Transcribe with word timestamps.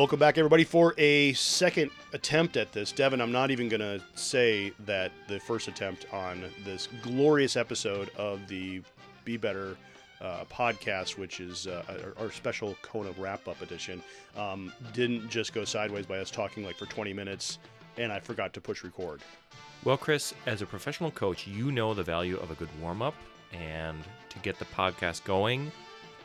Welcome 0.00 0.18
back, 0.18 0.38
everybody, 0.38 0.64
for 0.64 0.94
a 0.96 1.34
second 1.34 1.90
attempt 2.14 2.56
at 2.56 2.72
this. 2.72 2.90
Devin, 2.90 3.20
I'm 3.20 3.32
not 3.32 3.50
even 3.50 3.68
going 3.68 3.82
to 3.82 4.00
say 4.14 4.72
that 4.86 5.12
the 5.28 5.38
first 5.38 5.68
attempt 5.68 6.06
on 6.10 6.42
this 6.64 6.88
glorious 7.02 7.54
episode 7.54 8.08
of 8.16 8.48
the 8.48 8.80
Be 9.26 9.36
Better 9.36 9.76
uh, 10.22 10.46
podcast, 10.50 11.18
which 11.18 11.40
is 11.40 11.66
uh, 11.66 11.82
our, 12.18 12.30
special 12.30 12.78
Kona 12.80 13.10
wrap 13.18 13.46
up 13.46 13.60
edition, 13.60 14.02
um, 14.38 14.72
didn't 14.94 15.28
just 15.28 15.52
go 15.52 15.66
sideways 15.66 16.06
by 16.06 16.16
us 16.16 16.30
talking 16.30 16.64
like 16.64 16.78
for 16.78 16.86
20 16.86 17.12
minutes 17.12 17.58
and 17.98 18.10
I 18.10 18.20
forgot 18.20 18.54
to 18.54 18.60
push 18.62 18.82
record. 18.82 19.20
Well, 19.84 19.98
Chris, 19.98 20.32
as 20.46 20.62
a 20.62 20.66
professional 20.66 21.10
coach, 21.10 21.46
you 21.46 21.72
know 21.72 21.92
the 21.92 22.04
value 22.04 22.38
of 22.38 22.50
a 22.50 22.54
good 22.54 22.70
warm 22.80 23.02
up. 23.02 23.14
And 23.52 24.02
to 24.30 24.38
get 24.38 24.58
the 24.58 24.64
podcast 24.64 25.24
going, 25.24 25.70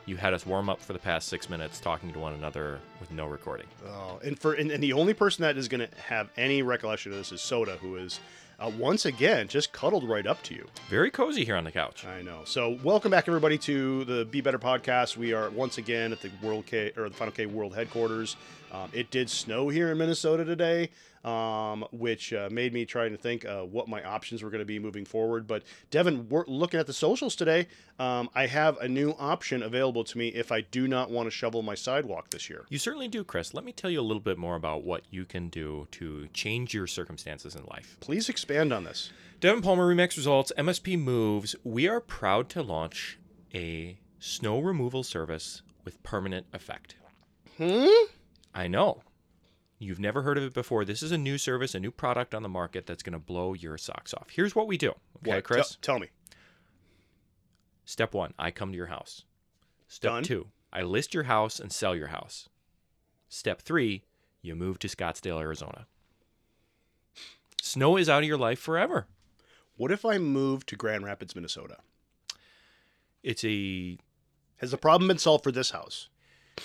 you 0.06 0.18
had 0.18 0.34
us 0.34 0.46
warm 0.46 0.70
up 0.70 0.82
for 0.82 0.94
the 0.94 1.00
past 1.00 1.28
six 1.28 1.50
minutes 1.50 1.80
talking 1.80 2.14
to 2.14 2.20
one 2.20 2.34
another 2.34 2.80
with 3.00 3.12
no 3.12 3.26
recording. 3.26 3.68
Oh, 3.88 4.20
and 4.24 4.38
for 4.38 4.54
and, 4.54 4.72
and 4.72 4.82
the 4.82 4.94
only 4.94 5.14
person 5.14 5.42
that 5.44 5.58
is 5.58 5.68
going 5.68 5.88
to 5.88 5.96
have 5.98 6.30
any 6.38 6.62
recollection 6.62 7.12
of 7.12 7.18
this 7.18 7.32
is 7.32 7.42
Soda, 7.42 7.78
who 7.78 7.96
is 7.96 8.20
uh, 8.60 8.72
once 8.78 9.06
again 9.06 9.48
just 9.48 9.74
cuddled 9.74 10.08
right 10.08 10.26
up 10.26 10.42
to 10.44 10.54
you. 10.54 10.66
Very 10.90 11.12
cozy 11.12 11.44
here 11.44 11.56
on 11.56 11.64
the 11.64 11.72
couch. 11.72 12.06
I 12.06 12.22
know. 12.22 12.42
So 12.46 12.78
welcome 12.84 13.12
back 13.12 13.28
everybody 13.28 13.58
to 13.60 14.06
the 14.06 14.26
Be 14.26 14.42
Better 14.42 14.60
podcast. 14.60 15.18
We 15.18 15.34
are 15.34 15.50
once 15.50 15.78
again 15.78 16.12
at 16.12 16.22
the 16.22 16.32
World 16.42 16.66
K 16.66 16.92
or 16.96 17.10
the 17.10 17.16
Final 17.16 17.34
K 17.34 17.46
World 17.48 17.76
headquarters. 17.76 18.36
Um, 18.72 18.90
it 18.94 19.10
did 19.10 19.30
snow 19.30 19.70
here 19.70 19.92
in 19.92 19.98
Minnesota 19.98 20.46
today, 20.46 20.90
um, 21.26 21.84
which 21.92 22.32
uh, 22.34 22.48
made 22.52 22.72
me 22.72 22.86
trying 22.86 23.12
to 23.12 23.18
think 23.18 23.46
uh, 23.46 23.62
what 23.62 23.88
my 23.88 24.04
options 24.04 24.44
were 24.44 24.52
going 24.52 24.60
to 24.60 24.66
be 24.66 24.78
moving 24.78 25.06
forward. 25.06 25.48
But 25.48 25.64
Devin, 25.90 26.30
we're 26.30 26.46
looking 26.48 26.80
at 26.80 26.86
the 26.86 26.94
socials 26.94 27.36
today. 27.36 27.68
Um, 27.98 28.30
I 28.36 28.46
have 28.46 28.78
a 28.78 28.88
new 28.88 29.16
option 29.18 29.64
available 29.64 30.04
to 30.04 30.18
me 30.18 30.28
if 30.30 30.52
I 30.52 30.62
do 30.62 30.88
not 30.88 31.10
want 31.10 31.26
to 31.26 31.32
shovel 31.32 31.64
my 31.64 31.74
sidewalk 31.74 32.30
this 32.30 32.50
year. 32.50 32.66
You 32.70 32.78
certainly 32.78 33.08
do, 33.08 33.24
Chris. 33.24 33.54
Let 33.54 33.66
me 33.66 33.72
tell 33.72 33.90
you 33.90 34.00
a 34.00 34.04
little 34.04 34.22
bit 34.22 34.38
more 34.38 34.56
about 34.56 34.84
what 34.84 35.02
you 35.10 35.26
can 35.26 35.50
do 35.50 35.88
to 35.92 36.28
change 36.32 36.74
your 36.74 36.86
circumstances 36.86 37.56
in 37.56 37.64
life. 37.66 37.98
Please 38.00 38.30
expand 38.30 38.72
on 38.72 38.84
this. 38.84 39.10
Devin 39.40 39.64
Palmer 39.64 39.94
Remax 39.94 40.16
Results, 40.18 40.52
MSP 40.58 41.00
Moves. 41.00 41.56
We 41.64 41.88
are 41.88 42.00
proud 42.00 42.50
to 42.50 42.62
launch 42.62 43.18
a 43.54 43.98
snow 44.20 44.60
removal 44.60 45.04
service 45.04 45.64
with 45.84 46.02
permanent 46.04 46.46
effect. 46.54 46.96
Hmm? 47.58 47.88
I 48.54 48.68
know. 48.68 49.02
You've 49.86 50.00
never 50.00 50.24
heard 50.24 50.40
of 50.40 50.44
it 50.44 50.54
before. 50.56 50.84
This 50.84 51.04
is 51.04 51.12
a 51.12 51.18
new 51.18 51.38
service, 51.38 51.76
a 51.76 51.80
new 51.80 51.92
product 51.92 52.34
on 52.34 52.42
the 52.42 52.50
market 52.50 52.88
that's 52.88 53.04
going 53.04 53.14
to 53.14 53.20
blow 53.20 53.54
your 53.54 53.78
socks 53.78 54.16
off. 54.16 54.30
Here's 54.32 54.56
what 54.56 54.66
we 54.68 54.78
do. 54.80 54.90
Okay, 55.18 55.36
What? 55.36 55.44
Chris? 55.44 55.78
Tell- 55.82 55.96
tell 55.96 56.00
me. 56.00 56.08
Step 57.86 58.16
one, 58.16 58.34
I 58.40 58.50
come 58.50 58.72
to 58.72 58.76
your 58.78 58.88
house. 58.88 59.26
Step 59.88 60.10
Done. 60.12 60.24
two, 60.24 60.48
I 60.74 60.82
list 60.82 61.14
your 61.14 61.24
house 61.26 61.60
and 61.60 61.72
sell 61.72 61.96
your 61.96 62.08
house. 62.08 62.50
Step 63.30 63.62
three, 63.62 64.04
you 64.42 64.56
move 64.56 64.80
to 64.80 64.88
Scottsdale, 64.88 65.40
Arizona. 65.40 65.86
Snow 67.62 67.96
is 67.98 68.10
out 68.10 68.24
of 68.24 68.28
your 68.28 68.38
life 68.40 68.60
forever. 68.60 69.06
What 69.78 69.92
if 69.92 70.04
I 70.04 70.18
move 70.18 70.66
to 70.68 70.76
Grand 70.76 71.06
Rapids, 71.06 71.36
Minnesota? 71.36 71.78
It's 73.22 73.44
a 73.44 73.98
Has 74.58 74.72
the 74.72 74.78
problem 74.78 75.08
been 75.10 75.20
solved 75.20 75.44
for 75.44 75.52
this 75.52 75.70
house? 75.70 76.10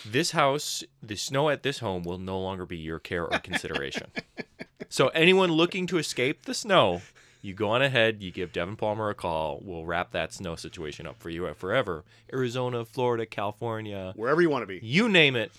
This 0.06 0.32
house, 0.32 0.84
the 1.02 1.16
snow 1.16 1.48
at 1.48 1.62
this 1.62 1.78
home 1.80 2.02
will 2.02 2.18
no 2.18 2.38
longer 2.38 2.66
be 2.66 2.76
your 2.76 2.98
care 2.98 3.24
or 3.26 3.38
consideration. 3.38 4.08
so 4.88 5.08
anyone 5.08 5.50
looking 5.52 5.86
to 5.88 5.98
escape 5.98 6.44
the 6.44 6.54
snow, 6.54 7.02
you 7.42 7.54
go 7.54 7.70
on 7.70 7.82
ahead, 7.82 8.22
you 8.22 8.30
give 8.30 8.52
Devin 8.52 8.76
Palmer 8.76 9.08
a 9.10 9.14
call. 9.14 9.60
We'll 9.62 9.84
wrap 9.84 10.12
that 10.12 10.32
snow 10.32 10.56
situation 10.56 11.06
up 11.06 11.18
for 11.18 11.30
you 11.30 11.52
forever. 11.54 12.04
Arizona, 12.32 12.84
Florida, 12.84 13.26
California, 13.26 14.12
Wherever 14.16 14.40
you 14.42 14.50
want 14.50 14.62
to 14.62 14.66
be. 14.66 14.80
you 14.82 15.08
name 15.08 15.36
it, 15.36 15.50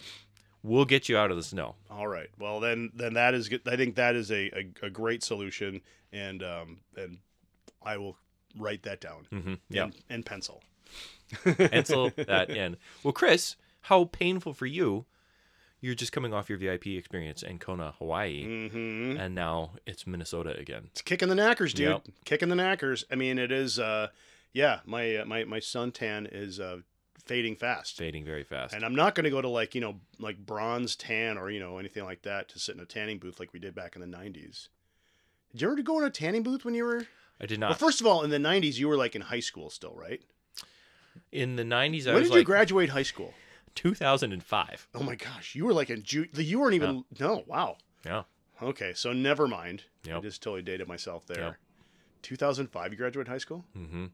we'll 0.63 0.85
get 0.85 1.09
you 1.09 1.17
out 1.17 1.31
of 1.31 1.37
the 1.37 1.43
snow. 1.43 1.75
All 1.89 2.07
right. 2.07 2.29
Well, 2.39 2.59
then, 2.59 2.91
then 2.93 3.13
that 3.15 3.33
is 3.33 3.49
good. 3.49 3.61
I 3.67 3.75
think 3.75 3.95
that 3.95 4.15
is 4.15 4.31
a, 4.31 4.49
a, 4.81 4.85
a 4.87 4.89
great 4.89 5.23
solution, 5.23 5.81
and 6.13 6.43
um, 6.43 6.77
and 6.95 7.17
I 7.83 7.97
will 7.97 8.17
write 8.57 8.83
that 8.83 9.01
down. 9.01 9.27
Mm-hmm. 9.31 9.53
Yeah. 9.69 9.85
In, 9.85 9.93
in 10.09 10.23
pencil. 10.23 10.61
pencil 11.43 12.11
that 12.15 12.49
in. 12.49 12.77
Well, 13.03 13.13
Chris, 13.13 13.55
how 13.81 14.05
painful 14.05 14.53
for 14.53 14.65
you. 14.65 15.05
You're 15.83 15.95
just 15.95 16.11
coming 16.11 16.31
off 16.31 16.47
your 16.47 16.59
VIP 16.59 16.87
experience 16.87 17.41
in 17.41 17.57
Kona, 17.57 17.93
Hawaii, 17.97 18.45
Mm-hmm. 18.45 19.17
and 19.19 19.33
now 19.33 19.71
it's 19.87 20.05
Minnesota 20.05 20.55
again. 20.55 20.83
It's 20.91 21.01
kicking 21.01 21.27
the 21.27 21.33
knackers, 21.35 21.73
dude. 21.73 21.87
Yep. 21.89 22.07
Kicking 22.25 22.49
the 22.49 22.55
knackers. 22.55 23.03
I 23.11 23.15
mean, 23.15 23.39
it 23.39 23.51
is. 23.51 23.79
Uh, 23.79 24.09
yeah, 24.53 24.81
my 24.85 25.15
uh, 25.15 25.25
my 25.25 25.43
my 25.45 25.57
suntan 25.59 26.27
is 26.31 26.59
uh, 26.59 26.81
fading 27.25 27.55
fast. 27.55 27.97
Fading 27.97 28.23
very 28.23 28.43
fast. 28.43 28.75
And 28.75 28.85
I'm 28.85 28.93
not 28.93 29.15
going 29.15 29.23
to 29.23 29.31
go 29.31 29.41
to 29.41 29.47
like 29.49 29.73
you 29.73 29.81
know 29.81 29.95
like 30.19 30.37
bronze 30.45 30.95
tan 30.95 31.39
or 31.39 31.49
you 31.49 31.59
know 31.59 31.79
anything 31.79 32.03
like 32.03 32.21
that 32.23 32.47
to 32.49 32.59
sit 32.59 32.75
in 32.75 32.81
a 32.81 32.85
tanning 32.85 33.17
booth 33.17 33.39
like 33.39 33.51
we 33.51 33.59
did 33.59 33.73
back 33.73 33.95
in 33.95 34.01
the 34.01 34.17
'90s. 34.17 34.67
Did 35.53 35.61
you 35.63 35.71
ever 35.71 35.81
go 35.81 35.97
in 35.97 36.03
a 36.05 36.11
tanning 36.11 36.43
booth 36.43 36.63
when 36.63 36.75
you 36.75 36.83
were? 36.83 37.07
I 37.41 37.47
did 37.47 37.59
not. 37.59 37.71
Well, 37.71 37.79
first 37.79 38.01
of 38.01 38.05
all, 38.05 38.21
in 38.23 38.29
the 38.29 38.37
'90s, 38.37 38.77
you 38.77 38.87
were 38.87 38.97
like 38.97 39.15
in 39.15 39.21
high 39.23 39.39
school 39.39 39.71
still, 39.71 39.95
right? 39.95 40.21
in 41.31 41.57
the 41.57 41.63
90s, 41.63 42.07
I 42.07 42.13
when 42.13 42.21
was 42.21 42.29
did 42.29 42.35
you 42.35 42.39
like 42.39 42.45
graduate 42.45 42.89
high 42.89 43.03
school? 43.03 43.33
2005. 43.75 44.87
Oh 44.95 45.03
my 45.03 45.15
gosh, 45.15 45.55
you 45.55 45.65
were 45.65 45.73
like 45.73 45.89
in 45.89 46.03
Ju- 46.03 46.27
You 46.33 46.59
weren't 46.59 46.73
even. 46.75 47.03
No, 47.19 47.43
wow. 47.47 47.77
Yeah. 48.05 48.23
Okay, 48.61 48.93
so 48.93 49.11
never 49.13 49.47
mind. 49.47 49.83
I 50.05 50.09
Yep. 50.09 50.23
just 50.23 50.43
totally 50.43 50.61
dated 50.61 50.87
myself 50.87 51.25
there. 51.25 51.39
Yep. 51.41 51.55
2005, 52.23 52.91
you 52.91 52.97
graduated 52.97 53.27
high 53.29 53.37
school? 53.39 53.65
Mm-hmm. 53.75 54.05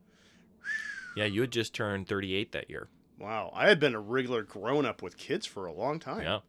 Yeah, 1.16 1.26
you 1.26 1.42
had 1.42 1.52
just 1.52 1.74
turned 1.74 2.08
38 2.08 2.52
that 2.52 2.70
year. 2.70 2.88
Wow, 3.20 3.52
I 3.54 3.68
had 3.68 3.80
been 3.80 3.96
a 3.96 4.00
regular 4.00 4.44
grown 4.44 4.86
up 4.86 5.02
with 5.02 5.18
kids 5.18 5.46
for 5.46 5.66
a 5.66 5.74
long 5.74 6.00
time. 6.00 6.22
Yeah. 6.22 6.40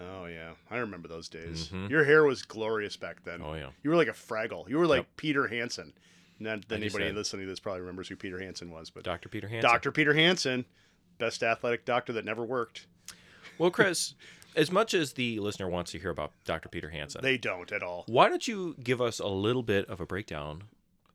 Oh 0.00 0.24
yeah, 0.26 0.52
I 0.70 0.78
remember 0.78 1.08
those 1.08 1.28
days. 1.28 1.68
Mhm. 1.68 1.90
Your 1.90 2.04
hair 2.04 2.24
was 2.24 2.42
glorious 2.42 2.96
back 2.96 3.22
then. 3.24 3.40
Oh, 3.42 3.54
yeah. 3.54 3.70
You 3.82 3.90
were 3.90 3.96
like 3.96 4.08
a 4.08 4.12
Fraggle. 4.12 4.68
You 4.68 4.78
were 4.78 4.86
like 4.86 5.00
Yep. 5.00 5.16
Peter 5.16 5.46
Hansen. 5.48 5.92
Not 6.38 6.66
that 6.68 6.76
anybody 6.76 7.12
listening 7.12 7.44
to 7.46 7.50
this 7.52 7.60
probably 7.60 7.82
remembers 7.82 8.08
who 8.08 8.16
Peter 8.16 8.40
Hansen 8.40 8.70
was, 8.70 8.88
but 8.88 9.04
Dr. 9.04 9.28
Peter 9.28 9.46
Hansen. 9.46 9.70
Dr. 9.70 9.92
Peter 9.92 10.14
Hansen, 10.14 10.64
best 11.20 11.42
athletic 11.44 11.84
doctor 11.84 12.12
that 12.14 12.24
never 12.24 12.44
worked. 12.44 12.86
Well, 13.58 13.70
Chris, 13.70 14.14
as 14.56 14.72
much 14.72 14.94
as 14.94 15.12
the 15.12 15.38
listener 15.38 15.68
wants 15.68 15.92
to 15.92 15.98
hear 15.98 16.10
about 16.10 16.32
Dr. 16.44 16.68
Peter 16.68 16.90
Hansen, 16.90 17.20
They 17.22 17.38
don't 17.38 17.70
at 17.70 17.82
all. 17.82 18.04
why 18.08 18.28
don't 18.28 18.48
you 18.48 18.74
give 18.82 19.00
us 19.00 19.20
a 19.20 19.28
little 19.28 19.62
bit 19.62 19.88
of 19.88 20.00
a 20.00 20.06
breakdown 20.06 20.64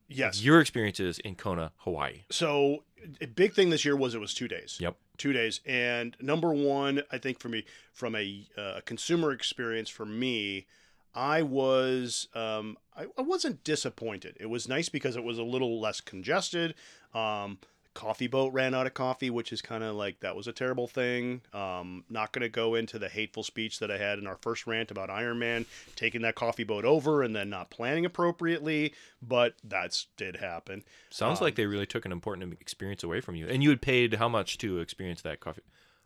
Yes. 0.08 0.40
your 0.42 0.60
experiences 0.60 1.18
in 1.18 1.34
Kona, 1.34 1.72
Hawaii? 1.78 2.22
So 2.30 2.84
a 3.20 3.26
big 3.26 3.52
thing 3.54 3.70
this 3.70 3.84
year 3.84 3.96
was 3.96 4.14
it 4.14 4.20
was 4.20 4.32
two 4.32 4.48
days. 4.48 4.78
Yep. 4.80 4.96
Two 5.18 5.32
days, 5.32 5.60
and 5.66 6.14
number 6.20 6.52
one, 6.52 7.02
I 7.10 7.18
think 7.18 7.40
for 7.40 7.48
me, 7.48 7.64
from 7.92 8.14
a 8.14 8.46
uh, 8.56 8.80
consumer 8.84 9.32
experience, 9.32 9.88
for 9.88 10.04
me, 10.06 10.66
I 11.14 11.40
was 11.42 12.28
um, 12.34 12.76
I, 12.94 13.06
I 13.16 13.22
wasn't 13.22 13.64
disappointed. 13.64 14.36
It 14.38 14.46
was 14.50 14.68
nice 14.68 14.90
because 14.90 15.16
it 15.16 15.24
was 15.24 15.38
a 15.38 15.42
little 15.42 15.80
less 15.80 16.02
congested. 16.02 16.74
Um, 17.14 17.58
coffee 17.96 18.28
boat 18.28 18.52
ran 18.52 18.74
out 18.74 18.86
of 18.86 18.94
coffee, 18.94 19.30
which 19.30 19.52
is 19.52 19.60
kind 19.60 19.82
of 19.82 19.96
like 19.96 20.20
that 20.20 20.36
was 20.36 20.46
a 20.46 20.52
terrible 20.52 20.86
thing. 20.86 21.40
Um, 21.52 22.04
not 22.08 22.30
going 22.32 22.42
to 22.42 22.48
go 22.48 22.74
into 22.76 22.98
the 22.98 23.08
hateful 23.08 23.42
speech 23.42 23.80
that 23.80 23.90
I 23.90 23.98
had 23.98 24.18
in 24.20 24.26
our 24.28 24.36
first 24.36 24.66
rant 24.66 24.90
about 24.92 25.08
Ironman 25.08 25.64
taking 25.96 26.22
that 26.22 26.34
coffee 26.36 26.62
boat 26.64 26.84
over 26.84 27.22
and 27.22 27.34
then 27.34 27.50
not 27.50 27.70
planning 27.70 28.04
appropriately, 28.04 28.92
but 29.20 29.54
that's 29.64 30.06
did 30.16 30.36
happen. 30.36 30.84
Sounds 31.10 31.40
Um, 31.40 31.44
like 31.46 31.54
they 31.56 31.66
really 31.66 31.86
took 31.86 32.04
an 32.04 32.12
important 32.12 32.52
experience 32.60 33.02
away 33.02 33.20
from 33.20 33.34
you. 33.34 33.48
And 33.48 33.62
you 33.62 33.70
had 33.70 33.80
paid 33.82 34.14
how 34.14 34.28
much 34.28 34.58
to 34.58 34.78
experience 34.78 35.22
that 35.22 35.40
coffee? 35.40 35.62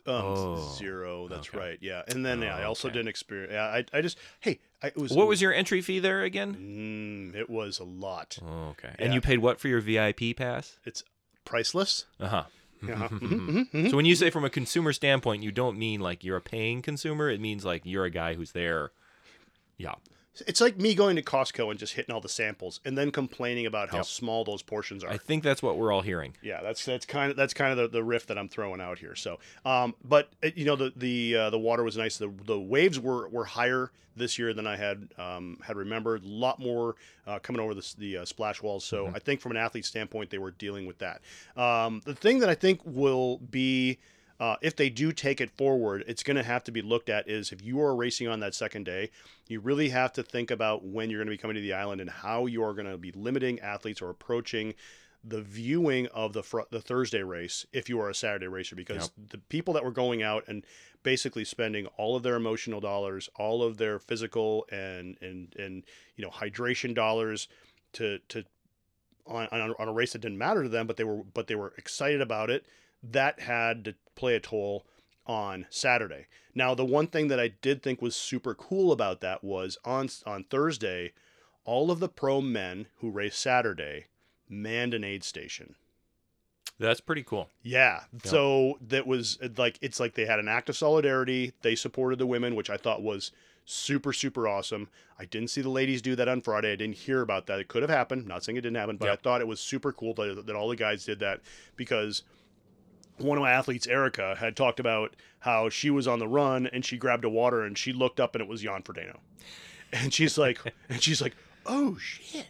Um, 0.07 0.15
Oh, 0.15 0.75
zero. 0.79 1.29
That's 1.29 1.49
okay. 1.51 1.59
right. 1.59 1.79
Yeah, 1.83 2.03
and 2.09 2.25
then 2.25 2.41
yeah, 2.41 2.57
I 2.57 2.63
Oh, 2.65 2.69
also 2.69 2.89
okay. 2.89 2.95
didn't 2.97 3.09
experience. 3.09 3.53
Yeah, 3.53 3.65
I, 3.67 3.85
I 3.93 4.01
just 4.01 4.17
hey, 4.41 4.61
I, 4.83 4.87
it 4.89 4.97
was 4.97 5.13
What 5.13 5.27
was 5.29 5.43
your 5.43 5.53
entry 5.53 5.83
fee 5.83 5.99
there 5.99 6.23
again? 6.23 6.55
Mm, 7.35 7.39
it 7.39 7.51
was 7.51 7.79
a 7.79 7.85
lot. 7.85 8.39
Oh, 8.43 8.69
okay. 8.71 8.95
And 8.99 9.13
you 9.13 9.21
paid 9.21 9.41
what 9.41 9.61
for 9.61 9.69
your 9.69 9.81
VIP 9.81 10.35
pass? 10.37 10.79
It's 10.85 11.05
priceless. 11.45 12.07
Uh 12.19 12.29
huh. 12.29 12.45
Yeah. 12.83 13.09
Mhm, 13.11 13.71
mhm. 13.71 13.91
So 13.91 13.97
when 13.97 14.07
you 14.07 14.15
say 14.15 14.31
from 14.31 14.45
a 14.45 14.51
consumer 14.51 14.93
standpoint, 14.95 15.43
you 15.43 15.53
don't 15.53 15.79
mean 15.79 16.01
like 16.01 16.25
you're 16.25 16.39
a 16.39 16.41
paying 16.41 16.81
consumer. 16.81 17.29
It 17.29 17.41
means 17.41 17.63
like 17.65 17.83
you're 17.85 18.07
a 18.07 18.11
guy 18.11 18.35
who's 18.35 18.53
there. 18.53 18.93
Yeah. 19.77 19.95
It's 20.47 20.61
like 20.61 20.79
me 20.79 20.95
going 20.95 21.17
to 21.17 21.23
Costco 21.23 21.71
and 21.71 21.79
just 21.79 21.95
hitting 21.95 22.15
all 22.15 22.21
the 22.21 22.29
samples 22.29 22.81
and 22.85 22.97
then 22.97 23.11
complaining 23.11 23.67
about 23.67 23.91
how 23.91 23.99
Yep. 23.99 24.07
small 24.07 24.45
those 24.45 24.63
portions 24.63 25.03
are. 25.03 25.11
I 25.11 25.17
think 25.19 25.43
that's 25.43 25.63
what 25.63 25.77
we're 25.77 25.93
all 25.93 26.03
hearing. 26.03 26.37
yeah, 26.41 26.63
that's 26.63 26.85
that's 26.85 27.05
kind 27.05 27.31
of 27.31 27.37
that's 27.37 27.53
kind 27.53 27.73
of 27.73 27.79
the, 27.79 27.89
the 27.99 28.05
riff 28.05 28.27
that 28.29 28.39
I'm 28.39 28.49
throwing 28.49 28.81
out 28.81 28.99
here. 28.99 29.15
So, 29.17 29.39
um, 29.65 29.95
but 30.05 30.31
uh, 30.43 30.51
you 30.55 30.65
know 30.65 30.77
the 30.77 30.93
the 30.97 31.37
uh, 31.37 31.51
the 31.51 31.59
water 31.59 31.83
was 31.83 31.97
nice. 31.97 32.17
The 32.17 32.33
the 32.47 32.59
waves 32.59 32.99
were 33.01 33.29
were 33.29 33.45
higher 33.45 33.91
this 34.17 34.39
year 34.39 34.55
than 34.55 34.67
I 34.67 34.77
had 34.77 35.09
um, 35.19 35.59
had 35.63 35.77
remembered. 35.77 36.25
A 36.25 36.29
lot 36.29 36.61
more 36.61 36.95
uh, 37.27 37.41
coming 37.41 37.61
over 37.61 37.75
the 37.75 37.95
the 37.99 38.19
uh, 38.19 38.25
splash 38.25 38.63
walls. 38.63 38.85
So 38.85 39.09
I 39.15 39.19
think 39.19 39.41
from 39.41 39.51
an 39.51 39.57
athlete 39.59 39.85
standpoint, 39.85 40.31
they 40.31 40.39
were 40.39 40.53
dealing 40.53 40.87
with 40.87 40.99
that. 40.99 41.21
Um, 41.57 42.03
the 42.05 42.15
thing 42.15 42.39
that 42.39 42.49
I 42.49 42.55
think 42.55 42.81
will 42.85 43.39
be 43.39 43.99
uh, 44.41 44.57
if 44.63 44.75
they 44.75 44.89
do 44.89 45.13
take 45.13 45.41
it 45.41 45.51
forward, 45.51 46.03
it's 46.09 46.23
going 46.23 46.37
to 46.37 46.43
have 46.43 46.65
to 46.65 46.73
be 46.73 46.81
looked 46.81 47.11
at 47.11 47.29
is 47.29 47.53
if 47.53 47.63
you 47.63 47.81
are 47.81 47.95
racing 47.95 48.27
on 48.27 48.41
that 48.41 48.55
second 48.55 48.85
day, 48.85 49.11
you 49.47 49.61
really 49.61 49.91
have 49.91 50.13
to 50.15 50.23
think 50.23 50.51
about 50.51 50.83
when 50.83 51.11
you're 51.11 51.21
going 51.21 51.27
to 51.27 51.33
be 51.33 51.37
coming 51.37 51.57
to 51.57 51.61
the 51.61 51.75
island 51.75 52.01
and 52.01 52.09
how 52.09 52.47
you 52.47 52.65
are 52.65 52.73
going 52.73 52.91
to 52.91 52.97
be 52.97 53.13
limiting 53.13 53.61
athletes 53.61 54.01
or 54.01 54.09
approaching 54.09 54.75
the 55.23 55.43
viewing 55.43 56.07
of 56.09 56.33
the 56.33 56.43
fr- 56.43 56.61
the 56.71 56.81
Thursday 56.81 57.23
race 57.23 57.67
if 57.73 57.91
you 57.91 58.01
are 58.01 58.09
a 58.09 58.15
Saturday 58.15 58.49
racer 58.49 58.75
because 58.75 59.11
the 59.29 59.37
people 59.37 59.75
that 59.75 59.85
were 59.85 59.91
going 59.91 60.23
out 60.23 60.45
and 60.49 60.65
basically 61.03 61.45
spending 61.45 61.87
all 61.99 62.17
of 62.17 62.23
their 62.23 62.37
emotional 62.37 62.81
dollars, 62.81 63.29
all 63.37 63.63
of 63.63 63.77
their 63.77 63.99
physical 63.99 64.67
and 64.73 65.19
and 65.21 65.55
and 65.59 65.85
you 66.17 66.25
know 66.25 66.31
hydration 66.31 66.95
dollars 66.95 67.49
to 67.93 68.19
to 68.29 68.45
on, 69.27 69.47
on, 69.53 69.75
on 69.79 69.89
a 69.89 69.93
race 69.93 70.13
that 70.13 70.21
didn't 70.21 70.39
matter 70.39 70.63
to 70.63 70.69
them, 70.69 70.87
but 70.87 70.97
they 70.97 71.05
were 71.05 71.23
but 71.35 71.47
they 71.47 71.55
were 71.55 71.75
excited 71.77 72.23
about 72.23 72.49
it. 72.49 72.65
That 73.03 73.41
had 73.41 73.85
to 73.85 73.95
play 74.21 74.35
a 74.37 74.41
toll 74.41 74.85
on 75.27 75.67
Saturday. 75.71 76.27
Now, 76.55 76.75
the 76.75 76.85
one 76.85 77.07
thing 77.07 77.29
that 77.29 77.41
I 77.41 77.49
did 77.49 77.83
think 77.83 78.03
was 78.03 78.15
super 78.17 78.55
cool 78.55 78.93
about 78.93 79.21
that 79.21 79.43
was 79.43 79.79
on 79.85 80.09
on 80.27 80.45
Thursday, 80.45 81.13
all 81.65 81.91
of 81.91 82.01
the 82.01 82.09
pro 82.09 82.41
men 82.41 82.87
who 82.99 83.11
raced 83.11 83.39
Saturday 83.39 84.07
manned 84.49 84.95
an 84.95 85.05
aid 85.05 85.25
station. 85.25 85.77
That's 86.79 87.01
pretty 87.01 87.23
cool. 87.23 87.49
Yeah. 87.63 88.05
So 88.25 88.79
that 88.89 89.07
was 89.07 89.39
like 89.57 89.79
it's 89.83 90.01
like 90.01 90.15
they 90.15 90.25
had 90.27 90.39
an 90.39 90.49
act 90.49 90.69
of 90.69 90.77
solidarity. 90.77 91.53
They 91.63 91.75
supported 91.75 92.19
the 92.19 92.27
women, 92.27 92.55
which 92.57 92.71
I 92.71 92.77
thought 92.79 93.03
was 93.03 93.33
super 93.67 94.13
super 94.13 94.49
awesome. 94.49 94.89
I 95.19 95.27
didn't 95.27 95.51
see 95.51 95.61
the 95.61 95.69
ladies 95.69 96.01
do 96.03 96.17
that 96.17 96.27
on 96.27 96.41
Friday. 96.41 96.73
I 96.73 96.77
didn't 96.77 96.97
hear 96.97 97.21
about 97.21 97.47
that. 97.47 97.61
It 97.61 97.69
could 97.69 97.83
have 97.83 97.91
happened. 97.91 98.27
Not 98.27 98.43
saying 98.43 98.57
it 98.57 98.63
didn't 98.63 98.79
happen, 98.79 98.97
but 98.97 99.07
Yep. 99.07 99.19
I 99.19 99.23
thought 99.23 99.41
it 99.43 99.47
was 99.47 99.61
super 99.61 99.93
cool 99.93 100.15
that, 100.15 100.47
that 100.47 100.57
all 100.57 100.69
the 100.71 100.77
guys 100.77 101.05
did 101.05 101.21
that 101.21 101.41
because 101.77 102.23
one 103.23 103.39
of 103.39 103.43
my 103.43 103.51
athletes, 103.53 103.87
Erica, 103.87 104.37
had 104.39 104.57
talked 104.57 104.81
about 104.81 105.15
how 105.41 105.69
she 105.69 105.91
was 105.91 106.07
on 106.09 106.19
the 106.19 106.29
run 106.29 106.67
and 106.67 106.85
she 106.85 106.97
grabbed 106.97 107.25
a 107.25 107.31
water 107.31 107.63
and 107.63 107.77
she 107.79 107.93
looked 107.93 108.21
up 108.21 108.35
and 108.35 108.43
it 108.43 108.49
was 108.49 108.63
Jan 108.63 108.83
Frodeno. 108.83 109.17
And 109.93 110.15
she's 110.15 110.39
like, 110.39 110.61
and 110.89 111.03
she's 111.03 111.21
like, 111.21 111.35
oh 111.67 111.97
shit. 111.99 112.47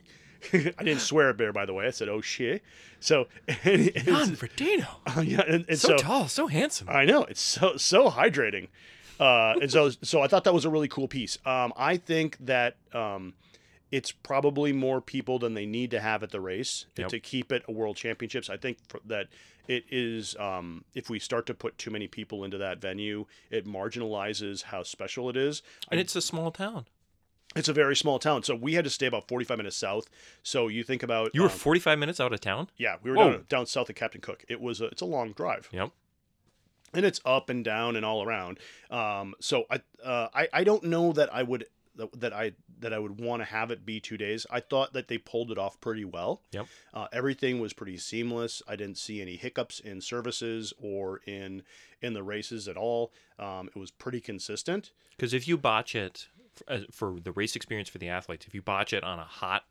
I 0.53 0.83
didn't 0.85 1.01
swear 1.01 1.31
at 1.31 1.39
Bear, 1.39 1.55
by 1.55 1.65
the 1.65 1.73
way. 1.73 1.87
I 1.87 1.91
said, 1.91 2.11
oh 2.11 2.21
shit. 2.21 2.63
So, 2.99 3.29
and, 3.65 3.91
and- 3.97 4.05
Jan 4.05 4.37
Frodeno. 4.37 4.87
yeah, 5.27 5.41
and, 5.49 5.65
and 5.67 5.79
So, 5.79 5.89
so, 5.89 5.97
tall, 5.97 6.29
so 6.29 6.49
handsome. 6.49 6.89
I 6.91 7.07
know 7.07 7.25
it's 7.25 7.41
so 7.41 7.79
so 7.79 8.11
hydrating, 8.11 8.69
uh, 9.19 9.55
and 9.59 9.71
so 9.73 9.89
so 10.03 10.21
I 10.21 10.29
thought 10.29 10.45
that 10.45 10.53
was 10.53 10.67
a 10.67 10.71
really 10.71 10.89
cool 10.89 11.09
piece. 11.09 11.39
Um, 11.47 11.73
I 11.79 11.97
think 11.97 12.37
that 12.41 12.77
um, 12.93 13.33
it's 13.91 14.13
probably 14.13 14.73
more 14.73 15.01
people 15.01 15.39
than 15.39 15.55
they 15.55 15.67
need 15.67 15.91
to 15.91 16.01
have 16.01 16.23
at 16.23 16.31
the 16.31 16.41
race 16.41 16.87
Yep. 16.97 17.09
to 17.09 17.19
keep 17.21 17.51
it 17.53 17.65
a 17.69 17.73
world 17.73 17.97
championships. 17.97 18.49
I 18.49 18.57
think 18.57 18.79
that 19.07 19.29
it 19.67 19.85
is 19.91 20.37
um, 20.37 20.85
if 20.95 21.11
we 21.11 21.19
start 21.19 21.47
to 21.47 21.55
put 21.55 21.77
too 21.79 21.91
many 21.91 22.07
people 22.09 22.45
into 22.45 22.59
that 22.59 22.81
venue, 22.81 23.27
it 23.51 23.67
marginalizes 23.67 24.63
how 24.65 24.83
special 24.83 25.29
it 25.29 25.37
is. 25.37 25.63
and 25.91 25.99
it's 26.01 26.15
a 26.17 26.23
small 26.23 26.51
town. 26.51 26.87
It's 27.57 27.69
a 27.69 27.73
very 27.73 27.97
small 27.97 28.21
town, 28.21 28.45
so 28.45 28.55
we 28.55 28.75
had 28.75 28.85
to 28.85 28.91
stay 28.91 29.07
about 29.07 29.27
forty 29.27 29.45
five 29.45 29.57
minutes 29.59 29.77
south. 29.77 30.09
So 30.45 30.69
you 30.69 30.85
think 30.85 31.03
about 31.03 31.33
You 31.35 31.43
were 31.43 31.49
um, 31.49 31.57
45 31.57 31.99
minutes 31.99 32.21
out 32.21 32.33
of 32.33 32.41
town? 32.41 32.69
yeah, 32.77 32.97
we 33.03 33.11
were 33.11 33.17
down, 33.17 33.45
down 33.49 33.67
south 33.67 33.89
of 33.91 33.97
Captain 33.97 34.21
Cook. 34.21 34.45
It 34.49 34.61
was 34.61 34.81
a, 34.81 34.85
it's 34.87 35.03
a 35.03 35.07
long 35.07 35.33
drive. 35.33 35.69
Yep. 35.73 35.91
and 36.95 37.05
it's 37.05 37.21
up 37.25 37.49
and 37.51 37.65
down 37.65 37.97
and 37.97 38.05
all 38.07 38.23
around. 38.23 38.59
Um, 38.89 39.35
so 39.41 39.65
I, 39.69 39.81
uh, 40.05 40.29
I 40.33 40.49
I 40.53 40.63
don't 40.65 40.85
know 40.85 41.13
that 41.13 41.35
I 41.35 41.43
would 41.43 41.67
that 42.17 42.33
I 42.33 42.53
that 42.81 42.93
I 42.93 42.99
would 42.99 43.21
want 43.21 43.41
to 43.43 43.45
have 43.45 43.71
it 43.71 43.85
be 43.85 44.01
two 44.01 44.17
days. 44.17 44.47
I 44.51 44.61
thought 44.61 44.93
that 44.95 45.09
they 45.09 45.19
pulled 45.19 45.51
it 45.51 45.59
off 45.59 45.81
pretty 45.81 46.05
well. 46.05 46.43
Yep. 46.53 46.67
Uh, 46.95 47.07
everything 47.13 47.61
was 47.61 47.73
pretty 47.73 47.97
seamless. 47.99 48.63
I 48.67 48.77
didn't 48.77 48.97
see 48.99 49.21
any 49.21 49.37
hiccups 49.37 49.81
in 49.81 50.01
services 50.01 50.73
or 50.81 51.21
in 51.27 51.63
in 52.01 52.15
the 52.15 52.23
races 52.23 52.69
at 52.69 52.77
all. 52.77 53.13
Um, 53.39 53.69
it 53.75 53.79
was 53.79 53.91
pretty 53.91 54.21
consistent. 54.21 54.93
Because 55.17 55.35
if 55.35 55.47
you 55.47 55.59
botch 55.59 55.95
it 55.95 56.29
for, 56.55 56.73
uh, 56.73 56.79
for 56.91 57.17
the 57.21 57.33
race 57.33 57.55
experience 57.57 57.89
for 57.91 57.99
the 57.99 58.09
athletes, 58.09 58.47
if 58.47 58.55
you 58.55 58.63
botch 58.63 58.93
it 58.95 59.05
on 59.05 59.19
a 59.19 59.25
hot, 59.25 59.65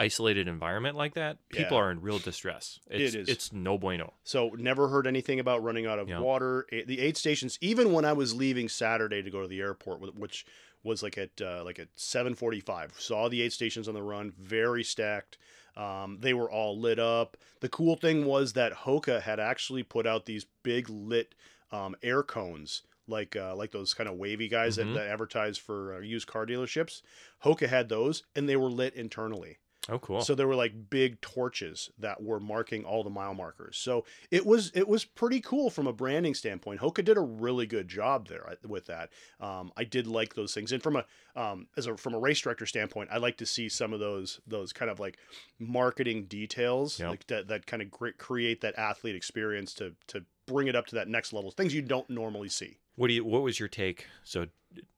isolated 0.00 0.46
environment 0.46 0.96
like 0.96 1.14
that, 1.14 1.36
people 1.50 1.76
Yeah. 1.76 1.82
are 1.84 1.90
in 1.90 2.00
real 2.00 2.18
distress. 2.18 2.78
It's, 2.88 3.14
is. 3.16 3.28
It's 3.28 3.52
no 3.52 3.76
bueno. 3.76 4.14
So 4.22 4.50
never 4.56 4.88
heard 4.88 5.06
anything 5.08 5.40
about 5.40 5.62
running 5.62 5.86
out 5.86 5.98
of 5.98 6.08
Yeah. 6.08 6.20
water. 6.20 6.66
The 6.70 7.00
aid 7.00 7.16
stations, 7.16 7.58
even 7.60 7.92
when 7.92 8.04
I 8.04 8.12
was 8.12 8.32
leaving 8.34 8.68
Saturday 8.68 9.22
to 9.22 9.30
go 9.30 9.42
to 9.42 9.48
the 9.48 9.60
airport, 9.60 10.00
which 10.16 10.46
was 10.82 11.02
like 11.02 11.18
at 11.18 11.40
uh, 11.40 11.62
like 11.64 11.78
at 11.78 11.88
seven 11.96 12.34
forty 12.34 12.60
five, 12.60 12.94
saw 12.98 13.28
the 13.28 13.42
eight 13.42 13.52
stations 13.52 13.88
on 13.88 13.94
the 13.94 14.02
run, 14.02 14.32
very 14.38 14.84
stacked. 14.84 15.38
Um, 15.76 16.18
they 16.20 16.34
were 16.34 16.50
all 16.50 16.78
lit 16.78 16.98
up. 16.98 17.36
The 17.60 17.68
cool 17.68 17.94
thing 17.96 18.24
was 18.24 18.54
that 18.54 18.72
Hoka 18.72 19.20
had 19.22 19.38
actually 19.38 19.82
put 19.84 20.06
out 20.06 20.26
these 20.26 20.46
big 20.64 20.88
lit 20.88 21.34
um, 21.70 21.94
air 22.02 22.22
cones, 22.22 22.82
like 23.06 23.36
uh, 23.36 23.54
like 23.54 23.70
those 23.70 23.94
kind 23.94 24.08
of 24.08 24.16
wavy 24.16 24.48
guys 24.48 24.74
Mhm. 24.76 24.94
that, 24.94 24.94
that 25.00 25.08
advertise 25.08 25.56
for 25.58 25.94
uh, 25.96 26.00
used 26.00 26.26
car 26.26 26.46
dealerships. 26.46 27.02
Hoka 27.44 27.68
had 27.68 27.88
those, 27.88 28.24
and 28.34 28.48
they 28.48 28.56
were 28.56 28.70
lit 28.70 28.94
internally. 28.94 29.58
Oh, 29.90 29.98
cool. 29.98 30.20
So 30.20 30.34
there 30.34 30.46
were 30.46 30.54
like 30.54 30.90
big 30.90 31.18
torches 31.22 31.90
that 31.98 32.22
were 32.22 32.38
marking 32.40 32.84
all 32.84 33.02
the 33.02 33.08
mile 33.10 33.32
markers. 33.32 33.78
So 33.78 34.04
it 34.30 34.44
was 34.44 34.70
it 34.74 34.86
was 34.86 35.04
pretty 35.06 35.40
cool 35.40 35.70
from 35.70 35.86
a 35.86 35.92
branding 35.94 36.34
standpoint. 36.34 36.80
Hoka 36.80 37.02
did 37.02 37.16
a 37.16 37.20
really 37.22 37.66
good 37.66 37.88
job 37.88 38.28
there 38.28 38.46
uh, 38.50 38.54
with 38.68 38.84
that. 38.86 39.10
Um, 39.40 39.72
I 39.78 39.84
did 39.84 40.06
like 40.06 40.34
those 40.34 40.52
things, 40.52 40.72
and 40.72 40.82
from 40.82 40.96
a 40.96 41.04
um, 41.36 41.68
as 41.76 41.86
a 41.86 41.96
from 41.96 42.12
a 42.14 42.18
race 42.18 42.40
director 42.40 42.66
standpoint, 42.66 43.08
I 43.10 43.16
like 43.16 43.38
to 43.38 43.46
see 43.46 43.70
some 43.70 43.94
of 43.94 44.00
those 44.00 44.40
those 44.46 44.74
kind 44.74 44.90
of 44.90 45.00
like 45.00 45.16
marketing 45.58 46.26
details 46.26 47.00
Yep. 47.00 47.08
like 47.08 47.26
that 47.28 47.48
that 47.48 47.66
kind 47.66 47.80
of 47.82 47.90
cre- 47.90 48.08
create 48.18 48.60
that 48.60 48.78
athlete 48.78 49.16
experience 49.16 49.72
to 49.74 49.94
to 50.08 50.24
bring 50.46 50.66
it 50.68 50.76
up 50.76 50.86
to 50.88 50.96
that 50.96 51.08
next 51.08 51.32
level. 51.32 51.50
Things 51.50 51.72
you 51.74 51.82
don't 51.82 52.08
normally 52.10 52.48
see. 52.50 52.76
what 52.96 53.08
do 53.08 53.14
you? 53.14 53.24
What 53.24 53.42
was 53.42 53.58
your 53.58 53.68
take? 53.68 54.06
So, 54.22 54.46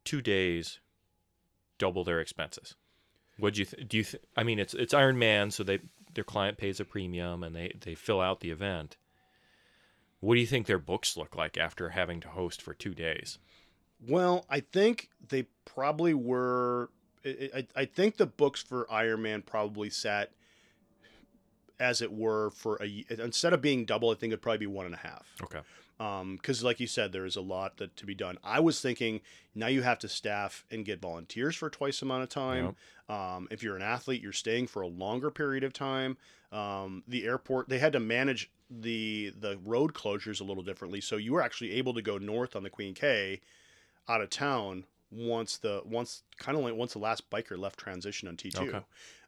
two 0.04 0.20
days, 0.20 0.80
double 1.78 2.02
their 2.02 2.20
expenses. 2.20 2.74
What 3.40 3.54
do 3.54 3.60
you 3.60 3.66
th- 3.66 3.88
do? 3.88 3.96
You 3.98 4.04
th- 4.04 4.22
I 4.36 4.42
mean, 4.42 4.58
it's 4.58 4.74
it's 4.74 4.94
Ironman, 4.94 5.52
so 5.52 5.62
they 5.62 5.80
their 6.14 6.24
client 6.24 6.58
pays 6.58 6.80
a 6.80 6.84
premium 6.84 7.42
and 7.42 7.54
they 7.54 7.74
they 7.80 7.94
fill 7.94 8.20
out 8.20 8.40
the 8.40 8.50
event. 8.50 8.96
What 10.20 10.34
do 10.34 10.40
you 10.40 10.46
think 10.46 10.66
their 10.66 10.78
books 10.78 11.16
look 11.16 11.34
like 11.34 11.56
after 11.56 11.90
having 11.90 12.20
to 12.20 12.28
host 12.28 12.60
for 12.60 12.74
two 12.74 12.94
days? 12.94 13.38
Well, 14.06 14.44
I 14.48 14.60
think 14.60 15.08
they 15.28 15.46
probably 15.64 16.14
were. 16.14 16.90
I, 17.24 17.50
I 17.54 17.66
I 17.76 17.84
think 17.84 18.16
the 18.16 18.26
books 18.26 18.62
for 18.62 18.86
Ironman 18.90 19.44
probably 19.44 19.90
sat, 19.90 20.32
as 21.78 22.02
it 22.02 22.12
were, 22.12 22.50
for 22.50 22.78
a 22.82 23.04
instead 23.08 23.52
of 23.52 23.60
being 23.62 23.84
double, 23.84 24.10
I 24.10 24.14
think 24.14 24.32
it'd 24.32 24.42
probably 24.42 24.58
be 24.58 24.66
one 24.66 24.86
and 24.86 24.94
a 24.94 24.98
half. 24.98 25.26
Okay. 25.42 25.60
Because, 26.00 26.64
like 26.64 26.80
you 26.80 26.86
said, 26.86 27.12
there 27.12 27.26
is 27.26 27.36
a 27.36 27.42
lot 27.42 27.76
that 27.76 27.94
to 27.98 28.06
be 28.06 28.14
done. 28.14 28.38
I 28.42 28.58
was 28.58 28.80
thinking 28.80 29.20
now 29.54 29.66
you 29.66 29.82
have 29.82 29.98
to 29.98 30.08
staff 30.08 30.64
and 30.70 30.82
get 30.82 30.98
volunteers 30.98 31.54
for 31.56 31.68
twice 31.68 32.00
the 32.00 32.06
amount 32.06 32.22
of 32.22 32.30
time. 32.30 32.74
Um, 33.10 33.48
if 33.50 33.62
you're 33.62 33.76
an 33.76 33.82
athlete, 33.82 34.22
you're 34.22 34.32
staying 34.32 34.68
for 34.68 34.80
a 34.80 34.86
longer 34.86 35.30
period 35.30 35.62
of 35.62 35.74
time. 35.74 36.16
Um, 36.52 37.02
the 37.06 37.26
airport 37.26 37.68
they 37.68 37.78
had 37.78 37.92
to 37.92 38.00
manage 38.00 38.50
the 38.70 39.34
the 39.38 39.58
road 39.62 39.92
closures 39.92 40.40
a 40.40 40.44
little 40.44 40.62
differently, 40.62 41.02
so 41.02 41.16
you 41.16 41.32
were 41.32 41.42
actually 41.42 41.72
able 41.72 41.92
to 41.92 42.00
go 42.00 42.16
north 42.16 42.56
on 42.56 42.62
the 42.62 42.70
Queen 42.70 42.94
K, 42.94 43.42
out 44.08 44.22
of 44.22 44.30
town 44.30 44.84
once 45.12 45.58
the 45.58 45.82
once 45.84 46.22
kind 46.38 46.56
of 46.56 46.64
like 46.64 46.74
once 46.74 46.94
the 46.94 46.98
last 46.98 47.28
biker 47.30 47.58
left 47.58 47.78
transition 47.78 48.26
on 48.26 48.36
T 48.36 48.50
two. 48.50 48.62
Okay. 48.62 48.80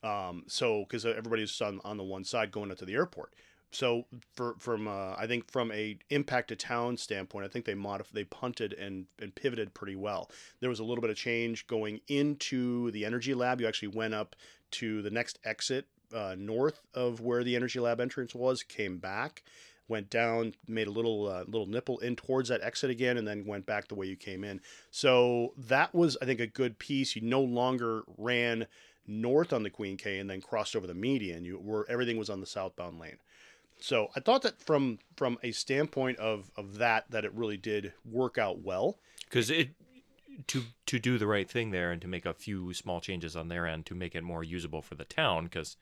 Um, 0.02 0.44
so 0.46 0.84
because 0.84 1.04
everybody's 1.04 1.60
on 1.60 1.80
on 1.84 1.98
the 1.98 2.02
one 2.02 2.24
side 2.24 2.50
going 2.50 2.70
up 2.70 2.78
to 2.78 2.86
the 2.86 2.94
airport. 2.94 3.34
So 3.72 4.04
for 4.34 4.54
from 4.58 4.86
uh, 4.86 5.14
I 5.16 5.26
think 5.26 5.50
from 5.50 5.72
a 5.72 5.98
impact 6.10 6.48
to 6.48 6.56
town 6.56 6.96
standpoint, 6.96 7.44
I 7.46 7.48
think 7.48 7.64
they 7.64 7.74
modif- 7.74 8.12
they 8.12 8.24
punted 8.24 8.74
and, 8.74 9.06
and 9.18 9.34
pivoted 9.34 9.74
pretty 9.74 9.96
well. 9.96 10.30
There 10.60 10.70
was 10.70 10.78
a 10.78 10.84
little 10.84 11.00
bit 11.00 11.10
of 11.10 11.16
change 11.16 11.66
going 11.66 12.00
into 12.08 12.90
the 12.90 13.04
energy 13.04 13.34
lab. 13.34 13.60
You 13.60 13.66
actually 13.66 13.88
went 13.88 14.14
up 14.14 14.36
to 14.72 15.02
the 15.02 15.10
next 15.10 15.38
exit 15.44 15.86
uh, 16.14 16.36
north 16.38 16.82
of 16.94 17.20
where 17.20 17.42
the 17.42 17.56
energy 17.56 17.80
lab 17.80 18.00
entrance 18.00 18.34
was, 18.34 18.62
came 18.62 18.98
back, 18.98 19.42
went 19.88 20.10
down, 20.10 20.54
made 20.68 20.86
a 20.86 20.90
little 20.90 21.26
uh, 21.26 21.44
little 21.44 21.66
nipple 21.66 21.98
in 21.98 22.16
towards 22.16 22.50
that 22.50 22.62
exit 22.62 22.90
again, 22.90 23.16
and 23.16 23.26
then 23.26 23.46
went 23.46 23.66
back 23.66 23.88
the 23.88 23.94
way 23.94 24.06
you 24.06 24.16
came 24.16 24.44
in. 24.44 24.60
So 24.90 25.54
that 25.56 25.94
was 25.94 26.16
I 26.20 26.26
think 26.26 26.40
a 26.40 26.46
good 26.46 26.78
piece. 26.78 27.16
You 27.16 27.22
no 27.22 27.40
longer 27.40 28.02
ran 28.18 28.66
north 29.06 29.52
on 29.52 29.62
the 29.62 29.70
Queen 29.70 29.96
K 29.96 30.18
and 30.18 30.28
then 30.28 30.40
crossed 30.40 30.76
over 30.76 30.86
the 30.86 30.94
median. 30.94 31.44
You 31.44 31.58
were 31.58 31.86
everything 31.88 32.18
was 32.18 32.30
on 32.30 32.40
the 32.40 32.46
southbound 32.46 33.00
lane. 33.00 33.16
So 33.82 34.08
I 34.16 34.20
thought 34.20 34.42
that 34.42 34.60
from 34.60 34.98
from 35.16 35.38
a 35.42 35.52
standpoint 35.52 36.18
of 36.18 36.50
of 36.56 36.78
that 36.78 37.10
that 37.10 37.24
it 37.24 37.32
really 37.34 37.56
did 37.56 37.92
work 38.04 38.38
out 38.38 38.60
well. 38.60 38.98
because 39.24 39.50
it 39.50 39.70
to 40.46 40.62
to 40.86 40.98
do 40.98 41.18
the 41.18 41.26
right 41.26 41.48
thing 41.50 41.70
there 41.72 41.90
and 41.92 42.00
to 42.00 42.08
make 42.08 42.24
a 42.24 42.32
few 42.32 42.72
small 42.72 43.00
changes 43.00 43.36
on 43.36 43.48
their 43.48 43.66
end 43.66 43.84
to 43.86 43.94
make 43.94 44.14
it 44.14 44.22
more 44.22 44.42
usable 44.42 44.80
for 44.82 44.94
the 44.94 45.04
town 45.04 45.44
because 45.44 45.76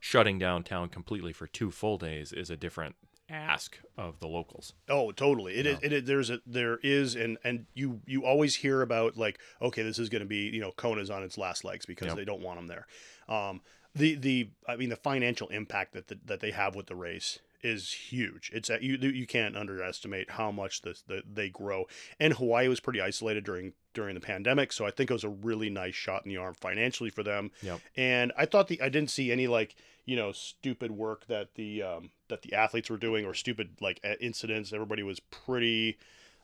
shutting 0.00 0.38
down 0.38 0.64
town 0.64 0.88
completely 0.88 1.32
for 1.32 1.46
two 1.46 1.70
full 1.70 1.98
days 1.98 2.32
is 2.32 2.50
a 2.50 2.56
different 2.56 2.96
ask 3.30 3.78
of 3.96 4.18
the 4.18 4.26
locals 4.26 4.74
Oh, 4.88 5.12
totally. 5.12 5.54
It 5.54 5.64
is. 5.66 5.78
It 5.82 5.92
is. 5.92 6.04
There's 6.04 6.30
a. 6.30 6.40
There 6.44 6.78
is, 6.82 7.14
and 7.14 7.38
and 7.44 7.66
you 7.74 8.00
you 8.06 8.24
always 8.26 8.56
hear 8.56 8.82
about 8.82 9.16
like, 9.16 9.38
okay, 9.62 9.82
this 9.82 9.98
is 9.98 10.08
going 10.08 10.20
to 10.22 10.28
be 10.28 10.50
you 10.52 10.60
know 10.60 10.72
Kona's 10.72 11.08
on 11.10 11.22
its 11.22 11.38
last 11.38 11.64
legs 11.64 11.86
because 11.86 12.08
Yep. 12.08 12.16
they 12.16 12.24
don't 12.24 12.42
want 12.42 12.58
them 12.58 12.66
there. 12.66 12.86
Um, 13.28 13.60
the 13.94 14.14
the 14.14 14.48
I 14.66 14.76
mean 14.76 14.88
the 14.88 14.96
financial 14.96 15.48
impact 15.48 15.92
that 15.94 16.08
the, 16.08 16.18
that 16.24 16.40
they 16.40 16.50
have 16.50 16.74
with 16.74 16.86
the 16.86 16.96
race 16.96 17.38
is 17.62 17.92
huge. 17.92 18.50
It's 18.52 18.68
at, 18.70 18.82
you 18.82 18.96
you 18.96 19.26
can't 19.26 19.56
underestimate 19.56 20.32
how 20.32 20.50
much 20.50 20.82
this 20.82 21.02
the, 21.02 21.22
they 21.30 21.48
grow. 21.48 21.86
And 22.18 22.34
Hawaii 22.34 22.68
was 22.68 22.80
pretty 22.80 23.00
isolated 23.00 23.44
during 23.44 23.74
during 23.94 24.14
the 24.14 24.20
pandemic, 24.20 24.72
so 24.72 24.86
I 24.86 24.90
think 24.90 25.10
it 25.10 25.12
was 25.14 25.24
a 25.24 25.28
really 25.28 25.70
nice 25.70 25.94
shot 25.94 26.24
in 26.24 26.30
the 26.30 26.38
arm 26.38 26.54
financially 26.54 27.10
for 27.10 27.22
them. 27.22 27.50
Yep. 27.62 27.80
And 27.96 28.32
I 28.36 28.46
thought 28.46 28.68
the 28.68 28.80
I 28.82 28.88
didn't 28.88 29.10
see 29.10 29.30
any 29.30 29.46
like 29.46 29.76
you 30.04 30.16
know 30.16 30.32
stupid 30.32 30.90
work 30.90 31.26
that 31.26 31.54
the 31.54 31.82
um, 31.82 32.10
that 32.28 32.42
the 32.42 32.54
athletes 32.54 32.90
were 32.90 32.96
doing 32.96 33.24
or 33.24 33.34
stupid 33.34 33.76
like 33.80 34.00
incidents. 34.20 34.72
Everybody 34.72 35.02
was 35.02 35.20
pretty. 35.20 35.98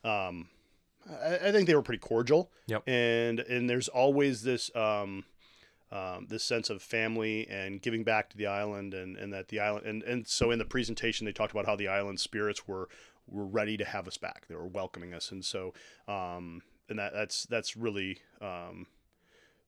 Um, 0.04 0.48
I, 1.10 1.48
I 1.48 1.52
think 1.52 1.66
they 1.66 1.74
were 1.74 1.82
pretty 1.82 2.00
cordial. 2.00 2.50
Yep. 2.66 2.88
And 2.88 3.40
and 3.40 3.68
there's 3.68 3.88
always 3.88 4.42
this 4.42 4.74
um, 4.76 5.24
um, 5.90 6.26
this 6.28 6.44
sense 6.44 6.70
of 6.70 6.82
family 6.82 7.48
and 7.48 7.80
giving 7.80 8.04
back 8.04 8.28
to 8.30 8.36
the 8.36 8.46
island 8.46 8.92
and, 8.94 9.16
and 9.16 9.32
that 9.32 9.48
the 9.48 9.60
island 9.60 9.86
and, 9.86 10.02
and 10.02 10.26
so 10.26 10.50
in 10.50 10.58
the 10.58 10.64
presentation 10.64 11.24
they 11.24 11.32
talked 11.32 11.52
about 11.52 11.66
how 11.66 11.76
the 11.76 11.88
island 11.88 12.20
spirits 12.20 12.68
were 12.68 12.88
were 13.30 13.46
ready 13.46 13.76
to 13.76 13.84
have 13.84 14.08
us 14.08 14.16
back. 14.16 14.46
They 14.48 14.54
were 14.54 14.66
welcoming 14.66 15.14
us. 15.14 15.30
And 15.30 15.44
so 15.44 15.74
um, 16.06 16.62
and 16.88 16.98
that 16.98 17.12
that's 17.12 17.44
that's 17.44 17.76
really 17.76 18.18
um, 18.40 18.86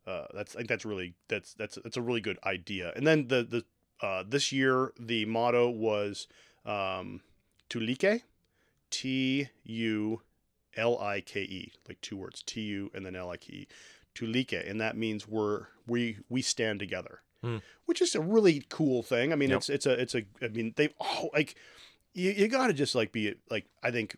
uh, 0.06 0.26
that's 0.34 0.54
I 0.54 0.58
think 0.58 0.68
that's 0.68 0.84
really 0.84 1.14
that's 1.28 1.54
that's 1.54 1.78
that's 1.82 1.96
a 1.96 2.02
really 2.02 2.20
good 2.20 2.38
idea. 2.44 2.92
And 2.96 3.06
then 3.06 3.28
the 3.28 3.42
the 3.42 4.06
uh, 4.06 4.24
this 4.26 4.52
year 4.52 4.92
the 4.98 5.24
motto 5.26 5.68
was 5.68 6.26
um, 6.64 7.20
Tulike 7.68 8.22
T 8.90 9.48
U 9.64 10.22
L 10.76 10.98
I 10.98 11.20
K 11.20 11.42
E 11.42 11.72
like 11.88 12.00
two 12.00 12.16
words 12.16 12.42
T 12.42 12.62
U 12.62 12.90
and 12.94 13.04
then 13.04 13.16
L 13.16 13.30
I 13.30 13.36
K 13.36 13.52
E 13.52 13.68
Tulike, 14.20 14.68
and 14.68 14.80
that 14.80 14.96
means 14.96 15.26
we're 15.28 15.66
we 15.86 16.18
we 16.28 16.42
stand 16.42 16.78
together, 16.80 17.20
Hmm. 17.42 17.58
which 17.86 18.00
is 18.02 18.14
a 18.14 18.20
really 18.20 18.64
cool 18.68 19.02
thing. 19.02 19.32
I 19.32 19.36
mean, 19.36 19.50
Yep. 19.50 19.56
it's 19.58 19.68
it's 19.70 19.86
a 19.86 20.00
it's 20.00 20.14
a 20.14 20.22
I 20.42 20.48
mean 20.48 20.74
they 20.76 20.90
oh 21.00 21.30
like 21.32 21.54
you, 22.12 22.30
you 22.32 22.48
got 22.48 22.66
to 22.66 22.72
just 22.72 22.94
like 22.94 23.12
be 23.12 23.34
like 23.50 23.66
I 23.82 23.90
think 23.90 24.16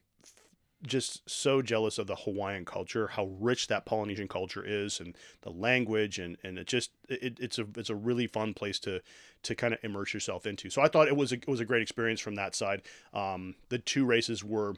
just 0.84 1.22
so 1.30 1.62
jealous 1.62 1.96
of 1.96 2.08
the 2.08 2.16
Hawaiian 2.16 2.64
culture, 2.64 3.06
how 3.06 3.26
rich 3.38 3.68
that 3.68 3.84
Polynesian 3.86 4.26
culture 4.26 4.64
is, 4.66 4.98
and 4.98 5.16
the 5.42 5.50
language, 5.50 6.18
and 6.18 6.36
and 6.42 6.58
it 6.58 6.66
just 6.66 6.90
it, 7.08 7.38
it's 7.38 7.58
a 7.58 7.66
it's 7.76 7.90
a 7.90 7.94
really 7.94 8.26
fun 8.26 8.52
place 8.54 8.80
to 8.80 9.00
to 9.44 9.54
kind 9.54 9.72
of 9.74 9.78
immerse 9.84 10.12
yourself 10.12 10.44
into. 10.46 10.70
So 10.70 10.82
I 10.82 10.88
thought 10.88 11.06
it 11.06 11.16
was 11.16 11.30
a, 11.32 11.36
it 11.36 11.46
was 11.48 11.60
a 11.60 11.64
great 11.64 11.82
experience 11.82 12.20
from 12.20 12.34
that 12.34 12.56
side. 12.56 12.82
Um, 13.14 13.54
the 13.68 13.78
two 13.78 14.04
races 14.04 14.42
were, 14.42 14.74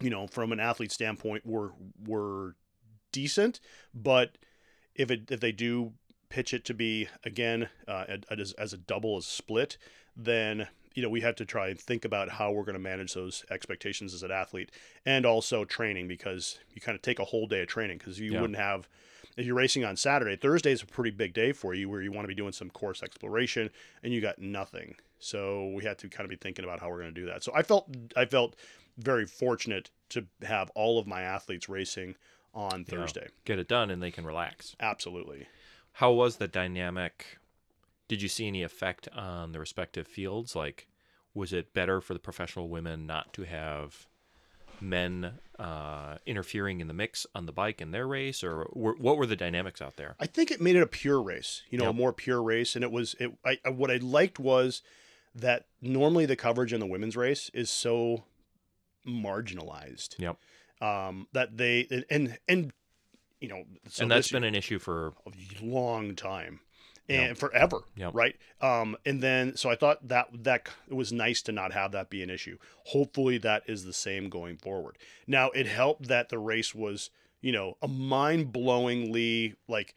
you 0.00 0.10
know, 0.10 0.26
from 0.26 0.52
an 0.52 0.60
athlete 0.60 0.92
standpoint, 0.92 1.46
were 1.46 1.72
were 2.06 2.56
decent, 3.12 3.60
but 3.94 4.36
if 4.94 5.10
it 5.10 5.30
if 5.30 5.40
they 5.40 5.52
do 5.52 5.92
pitch 6.28 6.54
it 6.54 6.64
to 6.64 6.74
be 6.74 7.08
again 7.24 7.68
uh, 7.88 8.04
as, 8.30 8.52
as 8.52 8.72
a 8.72 8.76
double 8.78 9.16
as 9.16 9.26
split, 9.26 9.76
then 10.16 10.68
you 10.94 11.02
know 11.02 11.08
we 11.08 11.20
have 11.20 11.36
to 11.36 11.44
try 11.44 11.68
and 11.68 11.80
think 11.80 12.04
about 12.04 12.28
how 12.28 12.50
we're 12.52 12.64
going 12.64 12.74
to 12.74 12.78
manage 12.80 13.14
those 13.14 13.44
expectations 13.50 14.12
as 14.14 14.22
an 14.22 14.30
athlete 14.30 14.70
and 15.06 15.24
also 15.24 15.64
training 15.64 16.08
because 16.08 16.58
you 16.74 16.80
kind 16.80 16.96
of 16.96 17.02
take 17.02 17.18
a 17.18 17.24
whole 17.24 17.46
day 17.46 17.62
of 17.62 17.68
training 17.68 17.98
because 17.98 18.18
you 18.18 18.32
Yeah. 18.32 18.40
wouldn't 18.40 18.58
have 18.58 18.88
if 19.36 19.46
you're 19.46 19.54
racing 19.54 19.84
on 19.84 19.96
Saturday, 19.96 20.34
Thursday 20.36 20.72
is 20.72 20.82
a 20.82 20.86
pretty 20.86 21.12
big 21.12 21.32
day 21.32 21.52
for 21.52 21.72
you 21.72 21.88
where 21.88 22.02
you 22.02 22.10
want 22.10 22.24
to 22.24 22.28
be 22.28 22.34
doing 22.34 22.52
some 22.52 22.68
course 22.68 23.02
exploration 23.02 23.70
and 24.02 24.12
you 24.12 24.20
got 24.20 24.38
nothing. 24.40 24.96
So 25.20 25.68
we 25.68 25.84
had 25.84 25.98
to 25.98 26.08
kind 26.08 26.24
of 26.24 26.30
be 26.30 26.36
thinking 26.36 26.64
about 26.64 26.80
how 26.80 26.90
we're 26.90 27.00
going 27.00 27.14
to 27.14 27.20
do 27.20 27.26
that. 27.26 27.44
So 27.44 27.52
I 27.54 27.62
felt 27.62 27.88
I 28.16 28.24
felt 28.24 28.56
very 28.98 29.26
fortunate 29.26 29.90
to 30.10 30.26
have 30.42 30.70
all 30.74 30.98
of 30.98 31.06
my 31.06 31.22
athletes 31.22 31.68
racing 31.68 32.16
on 32.54 32.80
Yeah. 32.88 32.96
Thursday. 32.98 33.28
Get 33.44 33.58
it 33.58 33.68
done 33.68 33.90
and 33.90 34.02
they 34.02 34.10
can 34.10 34.24
relax. 34.24 34.74
Absolutely. 34.80 35.46
How 35.94 36.12
was 36.12 36.36
the 36.36 36.48
dynamic? 36.48 37.38
Did 38.08 38.22
you 38.22 38.28
see 38.28 38.46
any 38.46 38.62
effect 38.62 39.08
on 39.14 39.52
the 39.52 39.60
respective 39.60 40.06
fields? 40.06 40.56
Like, 40.56 40.88
was 41.34 41.52
it 41.52 41.72
better 41.74 42.00
for 42.00 42.12
the 42.14 42.18
professional 42.20 42.68
women 42.68 43.06
not 43.06 43.32
to 43.34 43.42
have 43.44 44.06
men 44.80 45.34
uh, 45.58 46.16
interfering 46.26 46.80
in 46.80 46.88
the 46.88 46.94
mix 46.94 47.26
on 47.34 47.44
the 47.46 47.52
bike 47.52 47.80
in 47.82 47.90
their 47.90 48.06
race, 48.08 48.42
or 48.42 48.66
were, 48.72 48.94
what 48.96 49.16
were 49.18 49.26
the 49.26 49.36
dynamics 49.36 49.82
out 49.82 49.96
there? 49.96 50.16
I 50.18 50.26
think 50.26 50.50
it 50.50 50.60
made 50.60 50.74
it 50.74 50.82
a 50.82 50.86
pure 50.86 51.20
race, 51.22 51.62
you 51.70 51.78
know, 51.78 51.84
Yep. 51.84 51.90
a 51.94 51.96
more 51.96 52.12
pure 52.12 52.42
race. 52.42 52.74
And 52.74 52.82
it 52.82 52.90
was, 52.90 53.14
it, 53.20 53.30
I- 53.44 53.68
what 53.70 53.90
I 53.90 53.96
liked 53.98 54.38
was 54.40 54.82
that 55.34 55.66
normally 55.80 56.26
the 56.26 56.34
coverage 56.34 56.72
in 56.72 56.80
the 56.80 56.86
women's 56.86 57.16
race 57.16 57.50
is 57.54 57.68
so 57.70 58.24
marginalized. 59.06 60.18
Yep. 60.18 60.36
Um, 60.80 61.26
that 61.32 61.56
they, 61.56 61.86
and, 61.90 62.04
and, 62.10 62.38
and 62.48 62.72
you 63.40 63.48
know, 63.48 63.64
so 63.88 64.02
and 64.02 64.10
that's 64.10 64.30
been 64.30 64.44
an 64.44 64.54
issue 64.54 64.78
for 64.78 65.12
a 65.26 65.64
long 65.64 66.14
time 66.14 66.60
Yep. 67.08 67.28
and 67.28 67.38
forever 67.38 67.80
Yep. 67.96 68.14
right 68.14 68.36
um 68.60 68.96
and 69.04 69.20
then 69.20 69.56
so 69.56 69.68
i 69.68 69.74
thought 69.74 70.06
that 70.06 70.28
that 70.44 70.68
it 70.86 70.94
was 70.94 71.12
nice 71.12 71.42
to 71.42 71.50
not 71.50 71.72
have 71.72 71.90
that 71.90 72.08
be 72.08 72.22
an 72.22 72.30
issue 72.30 72.56
hopefully 72.84 73.36
that 73.38 73.64
is 73.66 73.84
the 73.84 73.92
same 73.92 74.28
going 74.28 74.56
forward 74.56 74.96
now 75.26 75.50
it 75.50 75.66
helped 75.66 76.06
that 76.06 76.28
the 76.28 76.38
race 76.38 76.72
was 76.72 77.10
you 77.40 77.50
know 77.50 77.76
a 77.82 77.88
mind-blowingly 77.88 79.54
like 79.66 79.94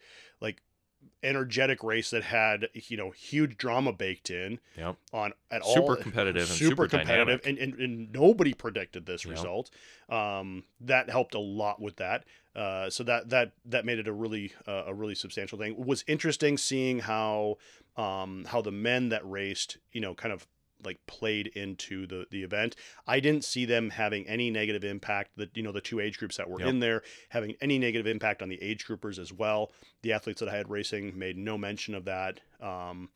energetic 1.22 1.82
race 1.82 2.10
that 2.10 2.22
had 2.22 2.68
you 2.74 2.96
know 2.96 3.10
huge 3.10 3.56
drama 3.56 3.92
baked 3.92 4.30
in 4.30 4.58
Yep. 4.76 4.96
on 5.12 5.32
at 5.50 5.62
all. 5.62 5.74
Super 5.74 5.96
all 5.96 6.02
competitive 6.02 6.42
and 6.42 6.50
super, 6.50 6.70
super 6.70 6.88
competitive 6.88 7.40
and, 7.44 7.58
and, 7.58 7.74
and 7.74 8.12
nobody 8.12 8.52
predicted 8.54 9.06
this 9.06 9.24
Yep. 9.24 9.32
result 9.32 9.70
um, 10.08 10.64
that 10.80 11.08
helped 11.10 11.34
a 11.34 11.38
lot 11.40 11.80
with 11.80 11.96
that 11.96 12.24
uh, 12.54 12.90
so 12.90 13.02
that 13.04 13.30
that 13.30 13.52
that 13.64 13.84
made 13.84 13.98
it 13.98 14.08
a 14.08 14.12
really 14.12 14.52
uh, 14.66 14.84
a 14.86 14.94
really 14.94 15.14
substantial 15.14 15.58
thing 15.58 15.72
it 15.72 15.78
was 15.78 16.04
interesting 16.06 16.58
seeing 16.58 17.00
how 17.00 17.56
um, 17.96 18.44
how 18.48 18.60
the 18.60 18.72
men 18.72 19.08
that 19.08 19.28
raced 19.28 19.78
you 19.92 20.00
know 20.00 20.14
kind 20.14 20.32
of 20.32 20.46
like 20.84 20.98
played 21.06 21.46
into 21.48 22.06
the 22.06 22.26
the 22.30 22.42
event 22.42 22.74
i 23.06 23.20
didn't 23.20 23.44
see 23.44 23.64
them 23.64 23.90
having 23.90 24.26
any 24.26 24.50
negative 24.50 24.84
impact 24.84 25.30
that 25.36 25.56
you 25.56 25.62
know 25.62 25.72
the 25.72 25.80
two 25.80 26.00
age 26.00 26.18
groups 26.18 26.36
that 26.36 26.48
were 26.48 26.60
Yep. 26.60 26.68
in 26.68 26.80
there 26.80 27.02
having 27.30 27.54
any 27.60 27.78
negative 27.78 28.06
impact 28.06 28.42
on 28.42 28.48
the 28.48 28.60
age 28.62 28.86
groupers 28.86 29.18
as 29.18 29.32
well 29.32 29.70
the 30.02 30.12
athletes 30.12 30.40
that 30.40 30.48
i 30.48 30.56
had 30.56 30.68
racing 30.70 31.18
made 31.18 31.36
no 31.36 31.56
mention 31.58 31.94
of 31.94 32.04
that 32.06 32.40
um, 32.60 33.08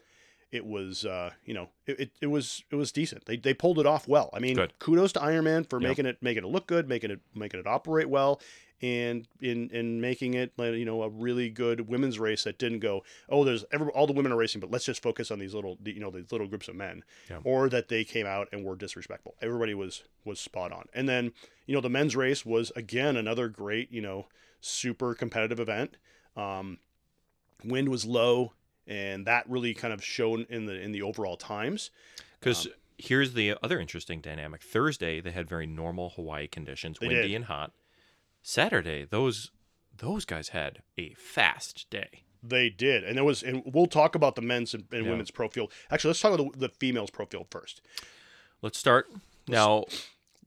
it 0.51 0.65
was 0.65 1.05
uh, 1.05 1.31
you 1.45 1.53
know 1.53 1.69
it, 1.87 2.01
it, 2.01 2.11
it 2.23 2.27
was 2.29 2.63
it 2.71 2.77
was 2.77 2.91
decent 2.93 3.25
they, 3.27 3.37
they 3.37 3.53
pulled 3.53 3.79
it 3.79 3.85
off 3.87 4.09
well 4.09 4.31
i 4.33 4.39
mean 4.39 4.55
Good. 4.57 4.73
kudos 4.79 5.13
to 5.13 5.21
ironman 5.21 5.69
for 5.69 5.79
Yep. 5.81 5.89
making 5.89 6.07
it 6.07 6.19
making 6.23 6.45
it 6.45 6.49
look 6.49 6.67
good 6.67 6.89
making 6.89 7.11
it 7.11 7.21
making 7.35 7.61
it 7.61 7.67
operate 7.67 8.09
well 8.09 8.41
and 8.81 9.27
in 9.41 9.69
in 9.71 10.01
making 10.01 10.35
it 10.35 10.53
you 10.59 10.85
know 10.85 11.03
a 11.03 11.09
really 11.09 11.51
good 11.51 11.89
women's 11.89 12.19
race 12.19 12.45
that 12.45 12.59
didn't 12.59 12.79
go 12.79 13.03
oh 13.29 13.43
there's 13.45 13.65
every, 13.73 13.89
all 13.89 14.07
the 14.07 14.13
women 14.13 14.31
are 14.31 14.37
racing 14.37 14.61
but 14.61 14.71
let's 14.71 14.85
just 14.85 15.03
focus 15.03 15.31
on 15.31 15.39
these 15.39 15.53
little 15.55 15.77
you 15.85 15.99
know 15.99 16.11
these 16.11 16.31
little 16.31 16.47
groups 16.47 16.69
of 16.69 16.77
men 16.77 17.03
Yeah. 17.29 17.39
or 17.45 17.69
that 17.71 17.89
they 17.89 18.05
came 18.05 18.27
out 18.27 18.49
and 18.53 18.65
were 18.65 18.77
disrespectful 18.77 19.35
everybody 19.43 19.75
was 19.75 20.05
was 20.25 20.39
spot 20.39 20.71
on 20.73 20.85
and 20.95 21.09
then 21.09 21.33
you 21.67 21.75
know 21.75 21.81
the 21.81 21.91
men's 21.91 22.15
race 22.15 22.47
was 22.47 22.71
again 22.77 23.17
another 23.17 23.49
great 23.49 23.91
you 23.91 24.01
know 24.01 24.27
super 24.61 25.15
competitive 25.15 25.59
event 25.59 25.97
um 26.37 26.79
wind 27.65 27.89
was 27.89 28.05
low 28.05 28.53
and 28.87 29.27
that 29.27 29.49
really 29.51 29.75
kind 29.75 29.93
of 29.93 30.05
shown 30.05 30.47
in 30.49 30.67
the 30.67 30.81
in 30.81 30.93
the 30.93 31.03
overall 31.03 31.37
times 31.37 31.91
Because 32.41 32.67
Um, 32.67 32.73
here's 32.97 33.35
the 33.35 33.55
other 33.63 33.79
interesting 33.79 34.21
dynamic. 34.21 34.63
Thursday 34.63 35.21
they 35.21 35.31
had 35.33 35.49
very 35.49 35.67
normal 35.67 36.11
Hawaii 36.11 36.47
conditions, 36.49 37.01
windy 37.01 37.17
did. 37.17 37.31
and 37.33 37.45
hot. 37.45 37.73
Saturday 38.49 39.05
those 39.05 39.51
those 39.99 40.25
guys 40.25 40.49
had 40.49 40.79
a 40.97 41.13
fast 41.15 41.87
day. 41.91 42.23
They 42.43 42.71
did, 42.71 43.03
and 43.05 43.17
there 43.17 43.25
was, 43.25 43.43
and 43.43 43.63
we'll 43.67 43.89
talk 43.89 44.15
about 44.15 44.37
the 44.37 44.43
men's 44.43 44.73
and, 44.73 44.85
and 44.93 45.05
Yeah. 45.05 45.11
women's 45.11 45.31
pro 45.33 45.49
field. 45.49 45.71
Actually, 45.91 46.11
let's 46.11 46.21
talk 46.21 46.33
about 46.39 46.53
the, 46.53 46.59
the 46.61 46.69
females 46.69 47.11
pro 47.11 47.27
field 47.27 47.49
first. 47.51 47.83
Let's 48.63 48.79
start 48.79 49.11
now. 49.49 49.85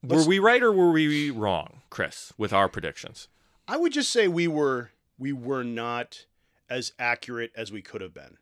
Were 0.02 0.16
let's- 0.16 0.26
we 0.28 0.40
right 0.40 0.64
or 0.64 0.72
were 0.72 0.92
we 0.92 1.30
wrong, 1.30 1.82
Chris, 1.92 2.34
with 2.40 2.54
our 2.54 2.68
predictions? 2.70 3.28
I 3.68 3.78
would 3.78 3.92
just 3.94 4.10
say 4.10 4.28
we 4.28 4.48
were 4.48 4.92
we 5.20 5.32
were 5.32 5.64
not 5.64 6.26
as 6.70 6.94
accurate 6.98 7.52
as 7.56 7.72
we 7.72 7.82
could 7.84 8.02
have 8.02 8.14
been. 8.16 8.38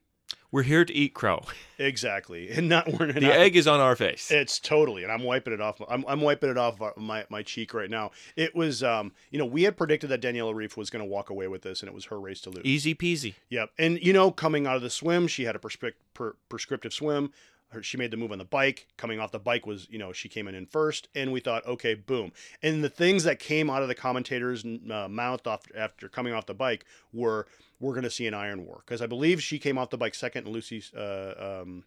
We're 0.51 0.63
here 0.63 0.83
to 0.83 0.93
eat 0.93 1.13
crow. 1.13 1.43
Exactly, 1.77 2.49
and 2.49 2.67
not 2.67 2.87
we're 2.91 3.13
The 3.13 3.21
not, 3.21 3.31
egg 3.31 3.55
is 3.55 3.67
on 3.67 3.79
our 3.79 3.95
face. 3.95 4.31
It's 4.31 4.59
totally, 4.59 5.03
and 5.03 5.11
I'm 5.11 5.23
wiping 5.23 5.53
it 5.53 5.61
off. 5.61 5.79
I'm, 5.87 6.03
I'm 6.07 6.21
wiping 6.21 6.49
it 6.49 6.57
off 6.57 6.79
my, 6.97 7.25
my 7.29 7.43
cheek 7.43 7.73
right 7.73 7.89
now. 7.89 8.11
It 8.35 8.55
was, 8.55 8.81
um, 8.81 9.11
you 9.29 9.37
know, 9.37 9.45
we 9.45 9.63
had 9.63 9.77
predicted 9.77 10.09
that 10.09 10.21
Daniela 10.21 10.53
Ryf 10.53 10.75
was 10.75 10.89
going 10.89 11.03
to 11.05 11.09
walk 11.09 11.29
away 11.29 11.47
with 11.47 11.61
this, 11.61 11.81
and 11.81 11.87
it 11.87 11.93
was 11.93 12.05
her 12.05 12.19
race 12.19 12.41
to 12.41 12.49
lose. 12.49 12.65
Easy 12.65 12.95
peasy. 12.95 13.35
Yep. 13.49 13.69
And 13.77 14.01
you 14.01 14.11
know, 14.11 14.31
coming 14.31 14.65
out 14.65 14.75
of 14.75 14.81
the 14.81 14.89
swim, 14.89 15.27
she 15.27 15.43
had 15.43 15.55
a 15.55 15.59
perspe- 15.59 15.93
per- 16.13 16.35
prescriptive 16.49 16.93
swim. 16.93 17.31
Her, 17.69 17.83
she 17.83 17.97
made 17.97 18.11
the 18.11 18.17
move 18.17 18.31
on 18.31 18.37
the 18.39 18.45
bike. 18.45 18.87
Coming 18.97 19.19
off 19.19 19.31
the 19.31 19.39
bike 19.39 19.65
was, 19.65 19.87
you 19.89 19.99
know, 19.99 20.11
she 20.11 20.27
came 20.29 20.47
in 20.47 20.55
in 20.55 20.65
first, 20.65 21.07
and 21.15 21.31
we 21.31 21.39
thought, 21.39 21.65
okay, 21.65 21.93
boom. 21.93 22.31
And 22.63 22.83
the 22.83 22.89
things 22.89 23.23
that 23.23 23.39
came 23.39 23.69
out 23.69 23.81
of 23.81 23.87
the 23.87 23.95
commentators' 23.95 24.65
uh, 24.65 25.07
mouth 25.07 25.45
off, 25.45 25.63
after 25.75 26.09
coming 26.09 26.33
off 26.33 26.45
the 26.45 26.53
bike 26.53 26.85
were, 27.13 27.47
we're 27.79 27.93
going 27.93 28.03
to 28.03 28.11
see 28.11 28.27
an 28.27 28.33
iron 28.33 28.65
war 28.65 28.81
because 28.85 29.01
I 29.01 29.07
believe 29.07 29.41
she 29.41 29.59
came 29.59 29.77
off 29.77 29.89
the 29.89 29.97
bike 29.97 30.15
second, 30.15 30.45
and 30.45 30.53
Lucy's. 30.53 30.93
Uh, 30.93 31.61
um, 31.63 31.83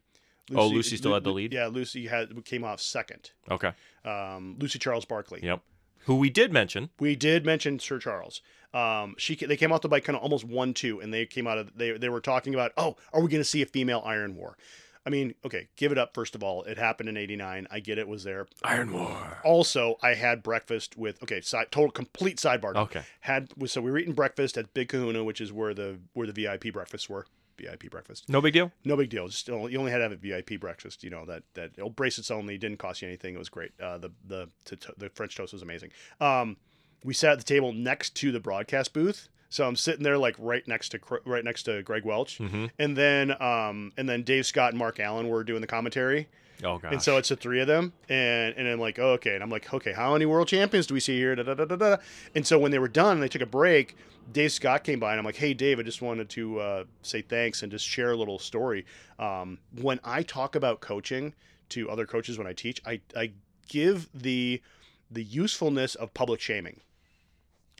Oh, 0.55 0.67
Lucy 0.67 0.97
still 0.97 1.15
had 1.15 1.23
the 1.23 1.31
lead? 1.31 1.53
Yeah, 1.53 1.69
Lucy 1.69 2.09
had 2.09 2.45
came 2.45 2.65
off 2.65 2.81
second. 2.81 3.31
Okay. 3.49 3.73
Um, 4.05 4.57
Lucy 4.59 4.79
Charles-Barclay. 4.79 5.41
Yep. 5.41 5.61
Who 6.07 6.17
we 6.17 6.31
did 6.31 6.53
mention. 6.53 6.91
We 6.99 7.15
did 7.15 7.47
mention 7.47 7.79
Sir 7.79 7.99
Charles. 8.01 8.43
Um, 8.75 9.15
she 9.19 9.37
they 9.37 9.57
came 9.57 9.71
off 9.71 9.83
the 9.83 9.89
bike 9.89 10.05
kind 10.05 10.17
of 10.17 10.23
almost 10.23 10.45
one 10.45 10.75
two, 10.75 10.99
and 11.01 11.15
they 11.15 11.27
came 11.27 11.47
out 11.47 11.59
of 11.59 11.77
they 11.77 11.93
they 11.93 12.09
were 12.09 12.21
talking 12.21 12.55
about 12.55 12.73
oh, 12.77 12.97
are 13.13 13.21
we 13.21 13.29
going 13.29 13.41
to 13.41 13.49
see 13.49 13.63
a 13.63 13.67
female 13.67 14.03
Iron 14.05 14.35
War? 14.35 14.57
I 15.05 15.11
mean, 15.11 15.35
okay, 15.45 15.69
give 15.77 15.91
it 15.93 15.99
up 15.99 16.15
first 16.15 16.35
of 16.35 16.43
all. 16.43 16.63
It 16.63 16.79
happened 16.79 17.09
in 17.09 17.17
'89. 17.17 17.67
I 17.71 17.81
get 17.81 17.99
it 17.99 18.07
was 18.07 18.25
there. 18.25 18.47
Iron 18.65 18.93
War. 18.93 19.41
Also, 19.45 19.97
I 20.03 20.15
had 20.15 20.43
breakfast 20.43 20.97
with 20.97 21.23
okay, 21.23 21.41
side, 21.41 21.73
total 21.73 21.91
complete 21.91 22.37
sidebar. 22.37 22.77
Okay. 22.77 23.03
Had 23.21 23.53
so 23.67 23.81
we 23.81 23.91
were 23.91 23.99
eating 23.99 24.15
breakfast 24.15 24.57
at 24.57 24.73
Big 24.75 24.89
Kahuna, 24.89 25.25
which 25.25 25.41
is 25.41 25.53
where 25.53 25.75
the 25.75 25.99
where 26.13 26.27
the 26.27 26.33
VIP 26.33 26.73
breakfasts 26.73 27.09
were. 27.09 27.27
VIP 27.59 27.91
breakfast. 27.91 28.29
No 28.29 28.41
big 28.41 28.55
deal. 28.55 28.73
No 28.85 28.97
big 28.97 29.11
deal. 29.11 29.29
Just 29.29 29.47
you 29.49 29.55
only 29.79 29.91
had 29.91 29.99
to 29.99 30.03
have 30.05 30.13
a 30.13 30.17
VIP 30.17 30.59
breakfast. 30.59 31.05
You 31.05 31.11
know 31.11 31.25
that 31.27 31.43
that 31.55 31.73
old 31.81 31.97
bracelets 31.97 32.31
only 32.31 32.57
didn't 32.59 32.79
cost 32.79 33.03
you 33.03 33.09
anything. 33.09 33.35
It 33.35 33.39
was 33.39 33.49
great. 33.49 33.73
Uh, 33.81 33.99
the 33.99 34.11
the 34.27 34.49
to, 34.67 34.77
to- 34.77 34.95
the 34.97 35.09
French 35.11 35.37
toast 35.37 35.53
was 35.53 35.63
amazing. 35.63 35.91
Um, 36.21 36.57
we 37.05 37.15
sat 37.15 37.33
at 37.33 37.39
the 37.39 37.45
table 37.45 37.73
next 37.73 38.15
to 38.17 38.31
the 38.33 38.41
broadcast 38.41 38.93
booth, 38.93 39.29
so 39.53 39.67
I'm 39.67 39.77
sitting 39.77 40.03
there 40.03 40.19
like 40.19 40.35
right 40.39 40.67
next 40.67 40.89
to 40.91 40.99
right 41.25 41.45
next 41.45 41.65
to 41.65 41.83
Greg 41.83 42.05
Welch, 42.05 42.39
Mm-hmm. 42.39 42.67
and 42.79 42.97
then 42.97 43.41
um 43.43 43.93
and 43.97 44.09
then 44.09 44.23
Dave 44.23 44.47
Scott 44.47 44.71
and 44.71 44.79
Mark 44.79 44.99
Allen 45.01 45.29
were 45.29 45.45
doing 45.45 45.61
the 45.61 45.67
commentary, 45.67 46.29
Oh 46.65 46.79
god. 46.79 46.93
and 46.93 47.03
so 47.03 47.17
it's 47.19 47.29
the 47.29 47.37
three 47.37 47.61
of 47.61 47.67
them, 47.67 47.93
and 48.09 48.55
and 48.57 48.67
I'm 48.69 48.81
like, 48.81 48.99
oh, 48.99 49.13
okay, 49.13 49.35
and 49.35 49.43
I'm 49.43 49.51
like, 49.51 49.73
okay, 49.73 49.93
how 49.93 50.13
many 50.13 50.27
world 50.27 50.49
champions 50.49 50.87
do 50.87 50.95
we 50.95 51.01
see 51.01 51.17
here? 51.19 51.35
Da, 51.37 51.43
da, 51.43 51.55
da, 51.55 51.65
da, 51.67 51.77
da. 51.77 51.97
And 52.35 52.47
so 52.47 52.59
when 52.59 52.71
they 52.73 52.79
were 52.79 52.89
done, 52.89 53.13
and 53.19 53.23
they 53.23 53.29
took 53.29 53.43
a 53.43 53.47
break. 53.47 53.97
Dave 54.33 54.53
Scott 54.53 54.85
came 54.85 55.01
by, 55.01 55.11
and 55.11 55.19
I'm 55.19 55.25
like, 55.25 55.35
hey, 55.35 55.53
Dave, 55.53 55.81
I 55.81 55.83
just 55.83 56.01
wanted 56.01 56.29
to 56.31 56.61
uh, 56.61 56.85
say 57.03 57.23
thanks 57.23 57.65
and 57.65 57.73
just 57.73 57.85
share 57.85 58.13
a 58.13 58.17
little 58.17 58.39
story. 58.39 58.87
Um, 59.19 59.59
when 59.81 59.99
I 60.05 60.23
talk 60.23 60.55
about 60.55 60.81
coaching 60.81 61.35
to 61.71 61.91
other 61.91 62.07
coaches 62.07 62.39
when 62.39 62.47
I 62.47 62.53
teach, 62.53 62.81
I 62.87 63.01
I 63.17 63.33
give 63.69 64.09
the 64.15 64.63
the 65.11 65.25
usefulness 65.25 65.97
of 65.97 66.15
public 66.15 66.41
shaming. 66.41 66.81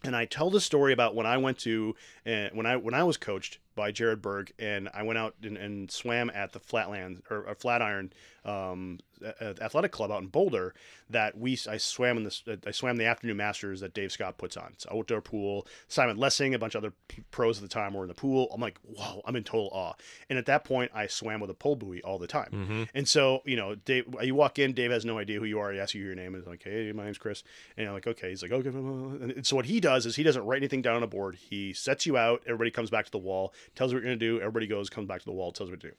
And 0.05 0.17
I 0.17 0.25
tell 0.25 0.51
the 0.51 0.61
story 0.61 0.93
about 0.93 1.15
when 1.15 1.27
I 1.27 1.37
went 1.37 1.59
to 1.61 1.95
uh, 2.27 2.49
when 2.53 2.67
I 2.67 2.77
when 2.77 2.95
I 2.95 3.05
was 3.05 3.17
coached 3.17 3.59
by 3.75 3.93
Jared 3.93 4.23
Berg, 4.23 4.53
and 4.59 4.89
I 4.93 5.03
went 5.03 5.19
out 5.19 5.35
and, 5.43 5.57
and 5.57 5.91
swam 5.91 6.31
at 6.35 6.53
the 6.53 6.61
Flatland 6.61 7.23
or, 7.31 7.45
or 7.49 7.55
Flatiron 7.55 8.13
um, 8.45 8.99
Athletic 9.41 9.93
Club 9.93 10.11
out 10.11 10.23
in 10.23 10.29
Boulder. 10.29 10.75
That 11.11 11.37
we 11.37 11.59
I 11.69 11.77
swam 11.77 12.17
in 12.17 12.25
this 12.25 12.43
I 12.67 12.71
swam 12.71 12.97
the 12.97 13.05
afternoon 13.05 13.37
masters 13.37 13.81
that 13.81 13.93
Dave 13.93 14.13
Scott 14.13 14.39
puts 14.39 14.57
on. 14.57 14.71
It's 14.73 14.87
outdoor 14.91 15.21
pool. 15.21 15.67
Simon 15.89 16.17
Lessing, 16.17 16.55
a 16.55 16.59
bunch 16.59 16.75
of 16.75 16.83
other 16.83 16.95
pros 17.31 17.59
at 17.59 17.63
the 17.63 17.69
time 17.69 17.93
were 17.93 18.05
in 18.05 18.09
the 18.09 18.15
pool. 18.15 18.49
I'm 18.53 18.61
like, 18.63 18.79
whoa, 18.83 19.21
I'm 19.27 19.37
in 19.37 19.45
total 19.45 19.69
awe. 19.73 19.93
And 20.31 20.39
at 20.39 20.47
that 20.47 20.65
point, 20.65 20.91
I 20.95 21.07
swam 21.09 21.41
with 21.41 21.51
a 21.51 21.55
pull 21.55 21.77
buoy 21.77 22.03
all 22.03 22.19
the 22.19 22.27
time. 22.27 22.49
Mm-hmm. 22.51 22.83
And 22.95 23.07
so, 23.07 23.43
you 23.45 23.57
know, 23.57 23.75
Dave, 23.75 24.07
you 24.23 24.35
walk 24.35 24.59
in, 24.59 24.73
Dave 24.73 24.91
has 24.91 25.05
no 25.05 25.19
idea 25.19 25.39
who 25.39 25.45
you 25.45 25.59
are. 25.59 25.71
He 25.71 25.79
asks 25.79 25.95
you 25.95 26.03
your 26.03 26.15
name. 26.15 26.35
And 26.35 26.43
he's 26.43 26.49
like, 26.49 26.63
hey, 26.65 26.93
my 26.93 27.05
name's 27.05 27.19
Chris. 27.19 27.43
And 27.77 27.87
I'm 27.87 27.93
like, 27.93 28.07
okay. 28.07 28.31
He's 28.31 28.43
like, 28.43 28.53
okay. 28.53 28.71
And 28.71 29.47
so 29.47 29.55
what 29.55 29.67
he 29.67 29.81
does 29.81 30.07
is 30.07 30.17
he 30.17 30.23
doesn't 30.23 30.47
write 30.47 30.59
anything 30.59 30.81
down 30.81 30.97
on 30.97 31.03
a 31.03 31.07
board. 31.07 31.37
He 31.37 31.75
sets 31.75 32.07
you 32.07 32.17
out. 32.17 32.43
Everybody 32.47 32.71
comes 32.71 32.89
back 32.89 33.05
to 33.05 33.11
the 33.11 33.19
wall, 33.19 33.53
tells 33.75 33.93
you 33.93 33.97
what 33.97 34.05
you're 34.05 34.11
going 34.11 34.19
to 34.19 34.27
do. 34.27 34.41
Everybody 34.41 34.67
goes, 34.67 34.91
comes 34.91 35.09
back 35.09 35.21
to 35.21 35.25
the 35.25 35.33
wall, 35.33 35.53
tells 35.53 35.69
you 35.71 35.75
what 35.75 35.81
to 35.81 35.89
do. 35.89 35.95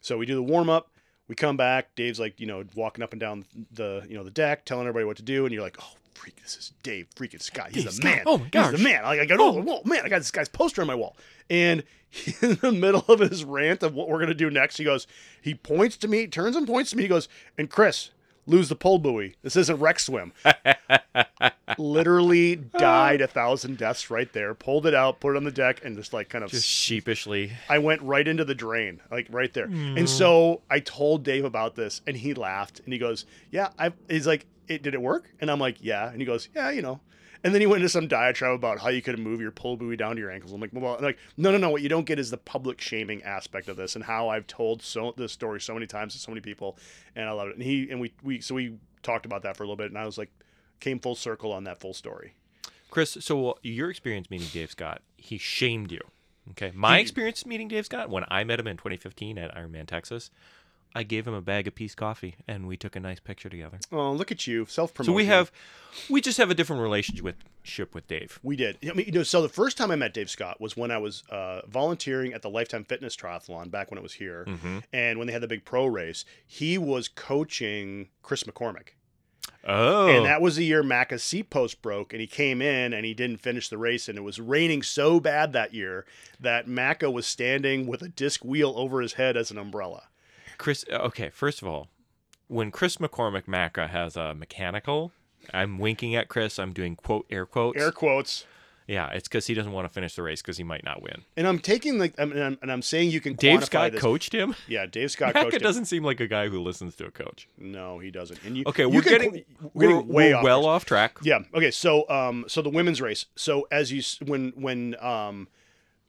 So 0.00 0.16
we 0.18 0.26
do 0.26 0.34
the 0.34 0.42
warm 0.42 0.68
up. 0.70 0.90
We 1.28 1.34
come 1.34 1.56
back. 1.56 1.94
Dave's 1.94 2.18
like, 2.18 2.40
you 2.40 2.46
know, 2.46 2.64
walking 2.74 3.02
up 3.04 3.12
and 3.12 3.20
down 3.20 3.44
the, 3.72 4.04
you 4.08 4.16
know, 4.16 4.24
the 4.24 4.30
deck, 4.30 4.64
telling 4.64 4.86
everybody 4.86 5.04
what 5.04 5.16
to 5.18 5.22
do. 5.22 5.44
And 5.44 5.52
you're 5.52 5.62
like, 5.62 5.76
oh, 5.80 5.92
freak, 6.14 6.40
this 6.42 6.56
is 6.56 6.72
Dave 6.82 7.06
freaking 7.14 7.42
Scott. 7.42 7.68
He's 7.72 7.84
Dave 7.84 7.92
the 7.92 7.92
Scott. 7.92 8.04
man. 8.04 8.22
Oh, 8.26 8.38
my 8.38 8.44
He's 8.44 8.50
gosh. 8.50 8.72
the 8.72 8.78
man. 8.78 9.02
Like, 9.02 9.20
I 9.20 9.26
go, 9.26 9.36
oh, 9.38 9.62
whoa, 9.62 9.82
man, 9.84 10.00
I 10.04 10.08
got 10.08 10.18
this 10.18 10.30
guy's 10.30 10.48
poster 10.48 10.80
on 10.80 10.86
my 10.86 10.94
wall. 10.94 11.16
And 11.50 11.82
he, 12.10 12.34
in 12.46 12.54
the 12.56 12.72
middle 12.72 13.04
of 13.08 13.20
his 13.20 13.44
rant 13.44 13.82
of 13.82 13.94
what 13.94 14.08
we're 14.08 14.16
going 14.18 14.28
to 14.28 14.34
do 14.34 14.50
next, 14.50 14.78
he 14.78 14.84
goes, 14.84 15.06
he 15.42 15.54
points 15.54 15.96
to 15.98 16.08
me, 16.08 16.26
turns 16.26 16.56
and 16.56 16.66
points 16.66 16.90
to 16.90 16.96
me. 16.96 17.02
He 17.02 17.08
goes, 17.08 17.28
and 17.58 17.68
Chris, 17.68 18.10
lose 18.48 18.68
the 18.68 18.74
pull 18.74 18.98
buoy. 18.98 19.36
This 19.42 19.54
isn't 19.54 19.78
rec 19.78 20.00
swim. 20.00 20.32
Literally 21.78 22.56
died 22.56 23.20
a 23.20 23.26
thousand 23.26 23.78
deaths 23.78 24.10
right 24.10 24.32
there. 24.32 24.54
Pulled 24.54 24.86
it 24.86 24.94
out, 24.94 25.20
put 25.20 25.34
it 25.34 25.36
on 25.36 25.44
the 25.44 25.52
deck, 25.52 25.84
and 25.84 25.96
just 25.96 26.12
like 26.12 26.28
kind 26.28 26.42
of 26.42 26.50
Just 26.50 26.66
sheepishly. 26.66 27.52
I 27.68 27.78
went 27.78 28.02
right 28.02 28.26
into 28.26 28.44
the 28.44 28.54
drain, 28.54 29.00
like 29.10 29.28
right 29.30 29.52
there. 29.52 29.68
Mm. 29.68 29.98
And 29.98 30.08
so 30.08 30.62
I 30.70 30.80
told 30.80 31.22
Dave 31.22 31.44
about 31.44 31.76
this, 31.76 32.00
and 32.06 32.16
he 32.16 32.34
laughed, 32.34 32.80
and 32.80 32.92
he 32.92 32.98
goes, 32.98 33.26
"Yeah." 33.50 33.68
I 33.78 33.92
he's 34.08 34.26
like, 34.26 34.46
it, 34.66 34.82
"Did 34.82 34.94
it 34.94 35.02
work?" 35.02 35.30
And 35.40 35.50
I'm 35.50 35.60
like, 35.60 35.76
"Yeah." 35.80 36.10
And 36.10 36.20
he 36.20 36.24
goes, 36.24 36.48
"Yeah, 36.54 36.70
you 36.70 36.82
know." 36.82 37.00
And 37.44 37.54
then 37.54 37.60
he 37.60 37.66
went 37.66 37.82
into 37.82 37.88
some 37.88 38.08
diatribe 38.08 38.54
about 38.54 38.80
how 38.80 38.88
you 38.88 39.00
could 39.00 39.18
move 39.18 39.40
your 39.40 39.50
pull 39.52 39.76
buoy 39.76 39.96
down 39.96 40.16
to 40.16 40.20
your 40.20 40.30
ankles. 40.30 40.52
I'm 40.52 40.60
like, 40.60 40.70
well, 40.72 40.96
I'm 40.96 41.02
like, 41.04 41.18
no, 41.36 41.52
no, 41.52 41.58
no. 41.58 41.70
What 41.70 41.82
you 41.82 41.88
don't 41.88 42.04
get 42.06 42.18
is 42.18 42.30
the 42.30 42.36
public 42.36 42.80
shaming 42.80 43.22
aspect 43.22 43.68
of 43.68 43.76
this, 43.76 43.94
and 43.94 44.04
how 44.04 44.28
I've 44.28 44.46
told 44.46 44.82
so 44.82 45.14
this 45.16 45.32
story 45.32 45.60
so 45.60 45.74
many 45.74 45.86
times 45.86 46.14
to 46.14 46.18
so 46.18 46.30
many 46.32 46.40
people, 46.40 46.76
and 47.14 47.28
I 47.28 47.32
love 47.32 47.48
it. 47.48 47.54
And 47.54 47.62
he 47.62 47.88
and 47.90 48.00
we 48.00 48.12
we 48.22 48.40
so 48.40 48.54
we 48.54 48.74
talked 49.02 49.24
about 49.26 49.42
that 49.42 49.56
for 49.56 49.62
a 49.62 49.66
little 49.66 49.76
bit, 49.76 49.86
and 49.90 49.98
I 49.98 50.04
was 50.06 50.18
like, 50.18 50.30
came 50.80 50.98
full 50.98 51.14
circle 51.14 51.52
on 51.52 51.64
that 51.64 51.78
full 51.80 51.94
story. 51.94 52.34
Chris, 52.90 53.16
so 53.20 53.58
your 53.62 53.90
experience 53.90 54.30
meeting 54.30 54.48
Dave 54.52 54.70
Scott, 54.70 55.02
he 55.16 55.36
shamed 55.38 55.92
you. 55.92 56.00
Okay. 56.52 56.72
My 56.74 56.96
He- 56.96 57.02
experience 57.02 57.44
meeting 57.44 57.68
Dave 57.68 57.84
Scott, 57.84 58.08
when 58.08 58.24
I 58.28 58.42
met 58.44 58.58
him 58.58 58.66
in 58.66 58.76
2015 58.78 59.36
at 59.38 59.54
Ironman 59.54 59.86
Texas, 59.86 60.30
I 60.94 61.02
gave 61.02 61.26
him 61.28 61.34
a 61.34 61.40
bag 61.42 61.66
of 61.68 61.74
peace 61.74 61.94
coffee 61.94 62.36
and 62.48 62.66
we 62.66 62.76
took 62.76 62.96
a 62.96 63.00
nice 63.00 63.20
picture 63.20 63.48
together. 63.48 63.78
Oh, 63.92 64.12
look 64.12 64.32
at 64.32 64.46
you, 64.46 64.66
self 64.66 64.94
promotion. 64.94 65.12
So 65.12 65.16
we 65.16 65.26
have, 65.26 65.52
we 66.10 66.20
just 66.20 66.38
have 66.38 66.50
a 66.50 66.54
different 66.54 66.82
relationship 66.82 67.24
with, 67.24 67.36
ship 67.62 67.94
with 67.94 68.08
Dave. 68.08 68.38
We 68.42 68.56
did. 68.56 68.78
I 68.88 68.94
mean, 68.94 69.06
you 69.06 69.12
know, 69.12 69.22
so 69.22 69.42
the 69.42 69.48
first 69.48 69.76
time 69.76 69.90
I 69.90 69.96
met 69.96 70.14
Dave 70.14 70.30
Scott 70.30 70.60
was 70.60 70.76
when 70.76 70.90
I 70.90 70.98
was 70.98 71.22
uh, 71.30 71.60
volunteering 71.68 72.32
at 72.32 72.42
the 72.42 72.50
Lifetime 72.50 72.84
Fitness 72.84 73.14
Triathlon 73.16 73.70
back 73.70 73.90
when 73.90 73.98
it 73.98 74.02
was 74.02 74.14
here, 74.14 74.44
Mm-hmm. 74.48 74.78
and 74.92 75.18
when 75.18 75.26
they 75.26 75.32
had 75.32 75.42
the 75.42 75.48
big 75.48 75.64
pro 75.64 75.86
race, 75.86 76.24
he 76.46 76.78
was 76.78 77.06
coaching 77.08 78.08
Chris 78.22 78.44
McCormick, 78.44 78.90
Oh. 79.66 80.08
and 80.08 80.24
that 80.24 80.40
was 80.40 80.56
the 80.56 80.64
year 80.64 80.82
Macca's 80.82 81.22
seat 81.22 81.50
post 81.50 81.82
broke, 81.82 82.12
and 82.12 82.20
he 82.20 82.26
came 82.26 82.62
in 82.62 82.92
and 82.94 83.04
he 83.04 83.12
didn't 83.12 83.38
finish 83.40 83.68
the 83.68 83.76
race, 83.78 84.08
and 84.08 84.16
it 84.16 84.22
was 84.22 84.40
raining 84.40 84.82
so 84.82 85.20
bad 85.20 85.52
that 85.52 85.74
year 85.74 86.06
that 86.40 86.66
Macca 86.66 87.12
was 87.12 87.26
standing 87.26 87.86
with 87.86 88.00
a 88.02 88.08
disc 88.08 88.44
wheel 88.44 88.72
over 88.76 89.00
his 89.02 89.14
head 89.14 89.36
as 89.36 89.50
an 89.50 89.58
umbrella. 89.58 90.07
Chris, 90.58 90.84
uh, 90.92 90.96
okay, 90.96 91.30
first 91.30 91.62
of 91.62 91.68
all, 91.68 91.88
when 92.48 92.70
Chris 92.70 92.96
McCormick 92.96 93.44
Macca 93.44 93.88
has 93.88 94.16
a 94.16 94.34
mechanical, 94.34 95.12
I'm 95.54 95.78
winking 95.78 96.14
at 96.14 96.28
Chris. 96.28 96.58
I'm 96.58 96.72
doing 96.72 96.96
quote 96.96 97.26
air 97.30 97.46
quotes. 97.46 97.80
Air 97.80 97.92
quotes. 97.92 98.44
yeah, 98.86 99.08
it's 99.10 99.28
because 99.28 99.46
he 99.46 99.54
doesn't 99.54 99.72
want 99.72 99.86
to 99.86 99.92
finish 99.92 100.14
the 100.14 100.22
race 100.22 100.40
because 100.42 100.56
he 100.56 100.64
might 100.64 100.82
not 100.84 101.02
win. 101.02 101.22
And 101.36 101.46
I'm 101.46 101.58
taking 101.58 101.98
like, 101.98 102.14
and 102.18 102.32
I'm, 102.32 102.58
and 102.62 102.72
I'm 102.72 102.82
saying 102.82 103.10
you 103.10 103.20
can 103.20 103.34
Dave 103.34 103.64
Scott 103.64 103.92
this. 103.92 104.00
coached 104.00 104.32
him. 104.34 104.54
Yeah, 104.66 104.86
Dave 104.86 105.10
Scott 105.10 105.34
coached. 105.34 105.48
Macca 105.48 105.52
him. 105.54 105.62
doesn't 105.62 105.84
seem 105.84 106.02
like 106.04 106.20
a 106.20 106.26
guy 106.26 106.48
who 106.48 106.60
listens 106.60 106.96
to 106.96 107.06
a 107.06 107.10
coach. 107.10 107.48
No, 107.58 107.98
he 107.98 108.10
doesn't. 108.10 108.42
And 108.44 108.56
you, 108.56 108.64
Okay, 108.66 108.82
you 108.82 108.88
we're 108.88 109.02
can 109.02 109.12
getting 109.12 109.32
we're 109.60 109.70
we're, 109.74 109.88
getting 109.88 110.08
way 110.08 110.30
we're 110.32 110.36
off 110.38 110.44
well 110.44 110.66
off 110.66 110.84
track. 110.86 111.18
Yeah. 111.22 111.40
Okay. 111.54 111.70
So, 111.70 112.08
um, 112.08 112.46
so 112.48 112.62
the 112.62 112.70
women's 112.70 113.00
race. 113.00 113.26
So 113.36 113.68
as 113.70 113.92
you 113.92 114.02
when 114.26 114.52
when 114.56 114.96
um, 115.00 115.48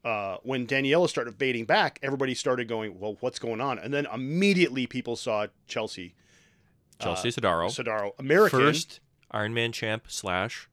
uh, 0.06 0.38
when 0.44 0.66
Daniela 0.66 1.10
started 1.10 1.36
fading 1.36 1.66
back, 1.66 2.00
everybody 2.02 2.34
started 2.34 2.68
going, 2.68 3.00
"Well, 3.00 3.18
what's 3.20 3.40
going 3.40 3.62
on?" 3.62 3.80
And 3.80 3.94
then 3.94 4.08
immediately 4.14 4.88
people 4.88 5.16
saw 5.16 5.48
Chelsea 5.68 6.16
Chelsea 7.00 7.30
Sodaro, 7.30 7.68
Sodaro, 7.70 8.12
American. 8.20 8.60
first 8.60 9.00
Ironman 9.34 9.74
champ 9.74 10.06
slash 10.10 10.70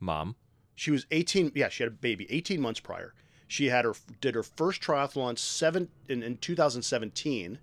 mom. 0.00 0.36
She 0.74 0.90
was 0.90 1.06
18. 1.10 1.52
Yeah, 1.54 1.68
she 1.68 1.82
had 1.82 1.92
a 1.92 1.96
baby 1.96 2.26
18 2.30 2.60
months 2.60 2.80
prior. 2.80 3.14
She 3.48 3.66
had 3.66 3.84
her 3.84 3.94
did 4.20 4.34
her 4.34 4.42
first 4.42 4.82
triathlon 4.82 5.38
seven 5.38 5.88
in, 6.08 6.22
in 6.22 6.36
2017. 6.38 7.58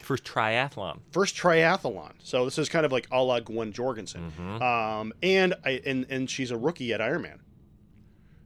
First 0.00 0.24
triathlon. 0.24 1.00
First 1.12 1.36
triathlon. 1.36 2.12
So 2.22 2.44
this 2.44 2.58
is 2.58 2.68
kind 2.68 2.86
of 2.86 2.92
like 2.92 3.06
a 3.10 3.22
la 3.22 3.40
Gwen 3.40 3.72
Jorgensen. 3.72 4.32
Mhm. 4.38 4.62
Um, 4.62 5.12
and 5.22 5.54
I 5.64 5.80
and 5.84 6.06
and 6.08 6.30
she's 6.30 6.50
a 6.50 6.56
rookie 6.56 6.92
at 6.94 7.00
Ironman. 7.00 7.38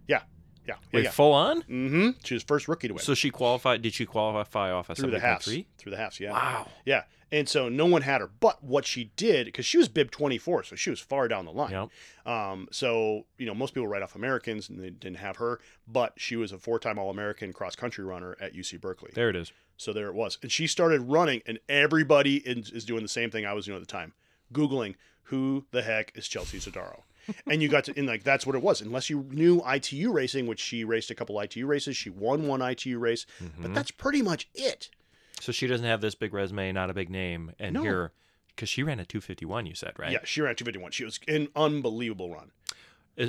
Yeah. 0.08 0.22
Yeah. 0.66 0.74
Wait, 0.92 1.04
yeah. 1.04 1.10
full 1.10 1.32
on? 1.32 1.62
Mm-hmm. 1.62 2.10
She 2.24 2.34
was 2.34 2.42
first 2.42 2.68
rookie 2.68 2.88
to 2.88 2.94
win. 2.94 3.02
So 3.02 3.14
she 3.14 3.30
qualified. 3.30 3.82
Did 3.82 3.94
she 3.94 4.06
qualify 4.06 4.70
off 4.70 4.90
a 4.90 4.94
through 4.94 5.10
the 5.10 5.20
halves. 5.20 5.46
70.3? 5.46 5.66
Through 5.78 5.90
the 5.90 5.96
halves, 5.96 6.20
yeah. 6.20 6.32
Wow. 6.32 6.68
Yeah. 6.84 7.02
And 7.32 7.48
so 7.48 7.68
no 7.68 7.86
one 7.86 8.02
had 8.02 8.20
her. 8.20 8.30
But 8.40 8.62
what 8.62 8.84
she 8.84 9.10
did, 9.16 9.46
because 9.46 9.64
she 9.64 9.78
was 9.78 9.88
bib 9.88 10.10
24, 10.10 10.64
so 10.64 10.76
she 10.76 10.90
was 10.90 11.00
far 11.00 11.28
down 11.28 11.46
the 11.46 11.50
line. 11.50 11.70
Yep. 11.70 12.32
Um, 12.32 12.68
so, 12.70 13.24
you 13.38 13.46
know, 13.46 13.54
most 13.54 13.72
people 13.72 13.88
write 13.88 14.02
off 14.02 14.14
Americans 14.14 14.68
and 14.68 14.78
they 14.78 14.90
didn't 14.90 15.16
have 15.16 15.36
her, 15.38 15.58
but 15.88 16.12
she 16.18 16.36
was 16.36 16.52
a 16.52 16.58
four 16.58 16.78
time 16.78 16.98
All 16.98 17.10
American 17.10 17.52
cross 17.52 17.74
country 17.74 18.04
runner 18.04 18.36
at 18.40 18.54
UC 18.54 18.80
Berkeley. 18.80 19.10
There 19.14 19.30
it 19.30 19.36
is. 19.36 19.50
So 19.78 19.92
there 19.92 20.08
it 20.08 20.14
was. 20.14 20.38
And 20.42 20.52
she 20.52 20.66
started 20.66 21.00
running, 21.00 21.42
and 21.46 21.58
everybody 21.68 22.36
is, 22.36 22.70
is 22.70 22.84
doing 22.84 23.02
the 23.02 23.08
same 23.08 23.30
thing 23.30 23.46
I 23.46 23.54
was 23.54 23.66
doing 23.66 23.76
at 23.76 23.80
the 23.80 23.92
time 23.92 24.12
Googling 24.52 24.94
who 25.24 25.64
the 25.70 25.82
heck 25.82 26.12
is 26.14 26.28
Chelsea 26.28 26.58
Sodaro. 26.58 27.02
And 27.46 27.62
you 27.62 27.68
got 27.68 27.84
to, 27.84 27.94
and 27.96 28.06
like, 28.06 28.24
that's 28.24 28.46
what 28.46 28.56
it 28.56 28.62
was. 28.62 28.80
Unless 28.80 29.08
you 29.10 29.26
knew 29.30 29.62
ITU 29.66 30.10
racing, 30.12 30.46
which 30.46 30.60
she 30.60 30.84
raced 30.84 31.10
a 31.10 31.14
couple 31.14 31.38
ITU 31.40 31.66
races, 31.66 31.96
she 31.96 32.10
won 32.10 32.46
one 32.46 32.60
ITU 32.62 32.98
race, 32.98 33.26
Mm-hmm. 33.42 33.62
but 33.62 33.74
that's 33.74 33.90
pretty 33.90 34.22
much 34.22 34.48
it. 34.54 34.90
So 35.40 35.52
she 35.52 35.66
doesn't 35.66 35.86
have 35.86 36.00
this 36.00 36.14
big 36.14 36.32
resume, 36.34 36.72
not 36.72 36.90
a 36.90 36.94
big 36.94 37.10
name, 37.10 37.52
and 37.58 37.74
No. 37.74 37.82
here, 37.82 38.12
because 38.48 38.68
she 38.68 38.82
ran 38.82 39.00
a 39.00 39.04
251, 39.04 39.66
you 39.66 39.74
said, 39.74 39.92
right? 39.98 40.12
Yeah, 40.12 40.18
she 40.24 40.40
ran 40.40 40.54
251. 40.54 40.92
She 40.92 41.04
was 41.04 41.18
an 41.28 41.48
unbelievable 41.56 42.30
run. 42.34 42.50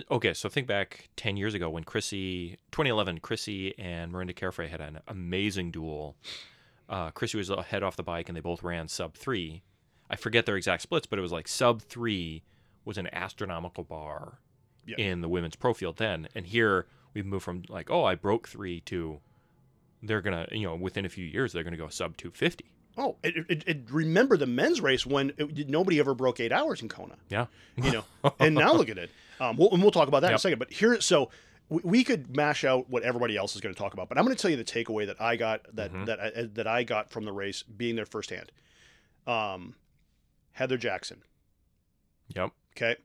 Okay, 0.09 0.33
so 0.33 0.47
think 0.47 0.65
back 0.65 1.09
10 1.17 1.35
years 1.37 1.53
ago 1.53 1.69
when 1.69 1.83
Chrissy, 1.83 2.57
2011, 2.71 3.19
Chrissy 3.19 3.77
and 3.77 4.13
Mirinda 4.13 4.33
Carfrae 4.33 4.69
had 4.69 4.79
an 4.79 4.99
amazing 5.07 5.71
duel. 5.71 6.15
Uh, 6.87 7.11
Chrissy 7.11 7.37
was 7.37 7.49
ahead 7.49 7.83
off 7.83 7.95
the 7.97 8.03
bike 8.03 8.29
and 8.29 8.35
they 8.35 8.41
both 8.41 8.63
ran 8.63 8.87
sub 8.87 9.13
three. 9.15 9.61
I 10.09 10.15
forget 10.15 10.45
their 10.45 10.55
exact 10.55 10.83
splits, 10.83 11.05
but 11.05 11.19
it 11.19 11.21
was 11.21 11.31
like 11.33 11.47
sub 11.49 11.81
three 11.81 12.43
was 12.85 12.97
an 12.97 13.07
astronomical 13.13 13.83
bar 13.83 14.39
Yeah. 14.85 14.95
in 14.97 15.21
the 15.21 15.29
women's 15.29 15.55
pro 15.55 15.73
field 15.73 15.97
then. 15.97 16.27
And 16.35 16.45
here 16.47 16.85
we've 17.13 17.25
moved 17.25 17.45
from 17.45 17.63
like, 17.69 17.89
oh, 17.89 18.03
I 18.03 18.15
broke 18.15 18.47
three 18.47 18.81
to 18.81 19.19
they're 20.05 20.21
going 20.21 20.45
to, 20.45 20.57
you 20.57 20.67
know, 20.67 20.75
within 20.75 21.05
a 21.05 21.09
few 21.09 21.23
years, 21.25 21.53
they're 21.53 21.63
going 21.63 21.71
to 21.71 21.77
go 21.77 21.87
sub 21.87 22.17
250. 22.17 22.65
Oh, 22.97 23.15
it, 23.23 23.33
it, 23.49 23.63
it, 23.65 23.77
remember 23.89 24.35
the 24.37 24.45
men's 24.45 24.81
race 24.81 25.05
when 25.05 25.31
it, 25.37 25.69
nobody 25.69 25.97
ever 25.99 26.13
broke 26.13 26.39
eight 26.41 26.51
hours 26.51 26.81
in 26.81 26.89
Kona. 26.89 27.15
Yeah. 27.29 27.45
You 27.77 27.91
know, 27.91 28.03
and 28.39 28.53
now 28.53 28.73
look 28.73 28.89
at 28.89 28.97
it. 28.97 29.09
Um, 29.39 29.55
we'll, 29.57 29.71
and 29.71 29.81
we'll 29.81 29.91
talk 29.91 30.07
about 30.09 30.19
that 30.21 30.29
in 30.29 30.35
a 30.35 30.39
second. 30.39 30.59
But 30.59 30.71
here, 30.73 30.99
so 31.01 31.31
we, 31.69 31.81
we 31.83 32.03
could 32.03 32.35
mash 32.35 32.63
out 32.65 32.89
what 32.89 33.01
everybody 33.03 33.35
else 33.37 33.55
is 33.55 33.61
going 33.61 33.73
to 33.73 33.79
talk 33.79 33.93
about. 33.93 34.09
But 34.09 34.17
I'm 34.19 34.25
going 34.25 34.35
to 34.35 34.41
tell 34.41 34.51
you 34.51 34.57
the 34.57 34.63
takeaway 34.65 35.07
that 35.07 35.19
I 35.21 35.37
got 35.37 35.61
that 35.75 35.91
Mhm. 35.93 36.05
that 36.05 36.19
I, 36.19 36.31
that 36.53 36.67
I 36.67 36.83
got 36.83 37.09
from 37.09 37.23
the 37.23 37.31
race, 37.31 37.63
being 37.63 37.95
there 37.95 38.05
firsthand. 38.05 38.51
Um, 39.25 39.75
Heather 40.51 40.77
Jackson. 40.77 41.23
Yep. 42.35 42.51
Okay. 42.75 42.95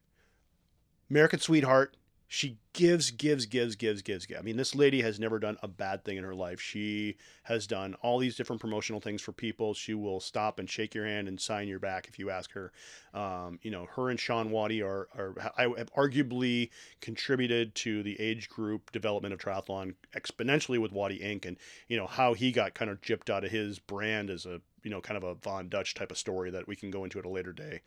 American 1.11 1.41
sweetheart. 1.41 1.95
She 2.31 2.59
gives, 2.75 3.11
gives, 3.11 3.47
gives, 3.47 3.75
gives, 3.75 4.03
gives, 4.03 4.27
gives. 4.27 4.39
I 4.39 4.43
mean, 4.43 4.59
this 4.59 4.75
lady 4.75 5.01
has 5.01 5.19
never 5.19 5.39
done 5.39 5.57
a 5.63 5.69
bad 5.69 6.05
thing 6.05 6.19
in 6.19 6.25
her 6.25 6.35
life. 6.35 6.61
She 6.61 7.17
has 7.45 7.67
done 7.67 7.95
all 8.03 8.19
these 8.19 8.37
different 8.37 8.61
promotional 8.61 9.01
things 9.01 9.23
for 9.23 9.33
people. 9.33 9.73
She 9.73 9.95
will 9.95 10.21
stop 10.21 10.59
and 10.59 10.69
shake 10.69 10.95
your 10.95 11.07
hand 11.07 11.27
and 11.27 11.41
sign 11.41 11.69
your 11.69 11.79
back 11.79 12.07
if 12.07 12.19
you 12.19 12.29
ask 12.29 12.53
her. 12.53 12.71
Um, 13.15 13.59
you 13.63 13.71
know, 13.71 13.87
her 13.97 14.11
and 14.11 14.21
Sean 14.21 14.51
Wattie 14.51 14.83
are, 14.83 15.09
are 15.17 15.35
I 15.57 15.63
have 15.79 15.91
arguably 15.95 16.69
contributed 17.01 17.75
to 17.77 18.03
the 18.03 18.21
age 18.21 18.51
group 18.51 18.93
development 18.93 19.33
of 19.33 19.41
triathlon 19.41 19.95
exponentially 20.15 20.79
with 20.79 20.93
Wattie 20.93 21.23
Ink. 21.23 21.47
And, 21.47 21.57
you 21.89 21.97
know, 21.97 22.07
how 22.07 22.35
he 22.35 22.53
got 22.53 22.75
kind 22.75 22.91
of 22.91 23.01
gypped 23.01 23.31
out 23.31 23.43
of 23.45 23.51
his 23.51 23.79
brand 23.79 24.29
as 24.29 24.45
a, 24.45 24.61
you 24.83 24.91
know, 24.91 25.01
kind 25.01 25.17
of 25.17 25.25
a 25.25 25.35
Von 25.35 25.71
Dutch 25.71 25.95
type 25.95 26.11
of 26.11 26.19
story 26.19 26.51
that 26.51 26.69
we 26.69 26.77
can 26.77 26.91
go 26.91 27.05
into 27.05 27.19
at 27.19 27.25
a 27.25 27.31
later 27.31 27.55
day. 27.55 27.81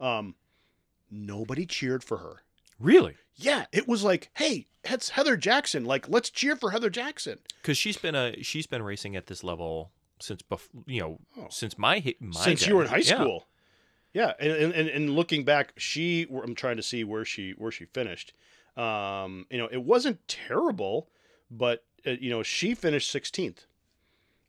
Um, 0.00 0.36
nobody 1.10 1.66
cheered 1.66 2.02
for 2.04 2.18
her. 2.18 2.42
Really? 2.78 3.16
Yeah, 3.36 3.66
it 3.72 3.86
was 3.88 4.02
like, 4.04 4.30
hey, 4.34 4.66
that's 4.82 5.10
Heather 5.10 5.36
Jackson. 5.36 5.84
Like, 5.84 6.08
let's 6.08 6.30
cheer 6.30 6.56
for 6.56 6.70
Heather 6.70 6.90
Jackson. 6.90 7.38
Because 7.62 7.76
she's 7.78 7.96
been 7.96 8.14
a 8.14 8.42
she's 8.42 8.66
been 8.66 8.82
racing 8.82 9.16
at 9.16 9.26
this 9.26 9.42
level 9.44 9.90
since 10.20 10.42
bef- 10.42 10.68
you 10.86 11.00
know 11.00 11.18
Oh. 11.36 11.46
since 11.50 11.78
my 11.78 12.14
my 12.20 12.40
Since 12.40 12.62
day. 12.62 12.68
you 12.68 12.76
were 12.76 12.82
in 12.82 12.88
high 12.88 12.98
Yeah. 12.98 13.16
school. 13.16 13.46
Yeah, 14.14 14.32
and, 14.40 14.72
and 14.72 14.88
and 14.88 15.10
looking 15.14 15.44
back, 15.44 15.72
she 15.76 16.26
I'm 16.30 16.54
trying 16.54 16.76
to 16.76 16.82
see 16.82 17.04
where 17.04 17.24
she 17.24 17.52
where 17.52 17.70
she 17.70 17.84
finished. 17.84 18.32
Um, 18.76 19.46
you 19.50 19.58
know, 19.58 19.68
it 19.70 19.82
wasn't 19.82 20.26
terrible, 20.28 21.08
but 21.50 21.84
uh, 22.06 22.12
you 22.12 22.30
know, 22.30 22.42
she 22.42 22.74
finished 22.74 23.12
16th. 23.14 23.66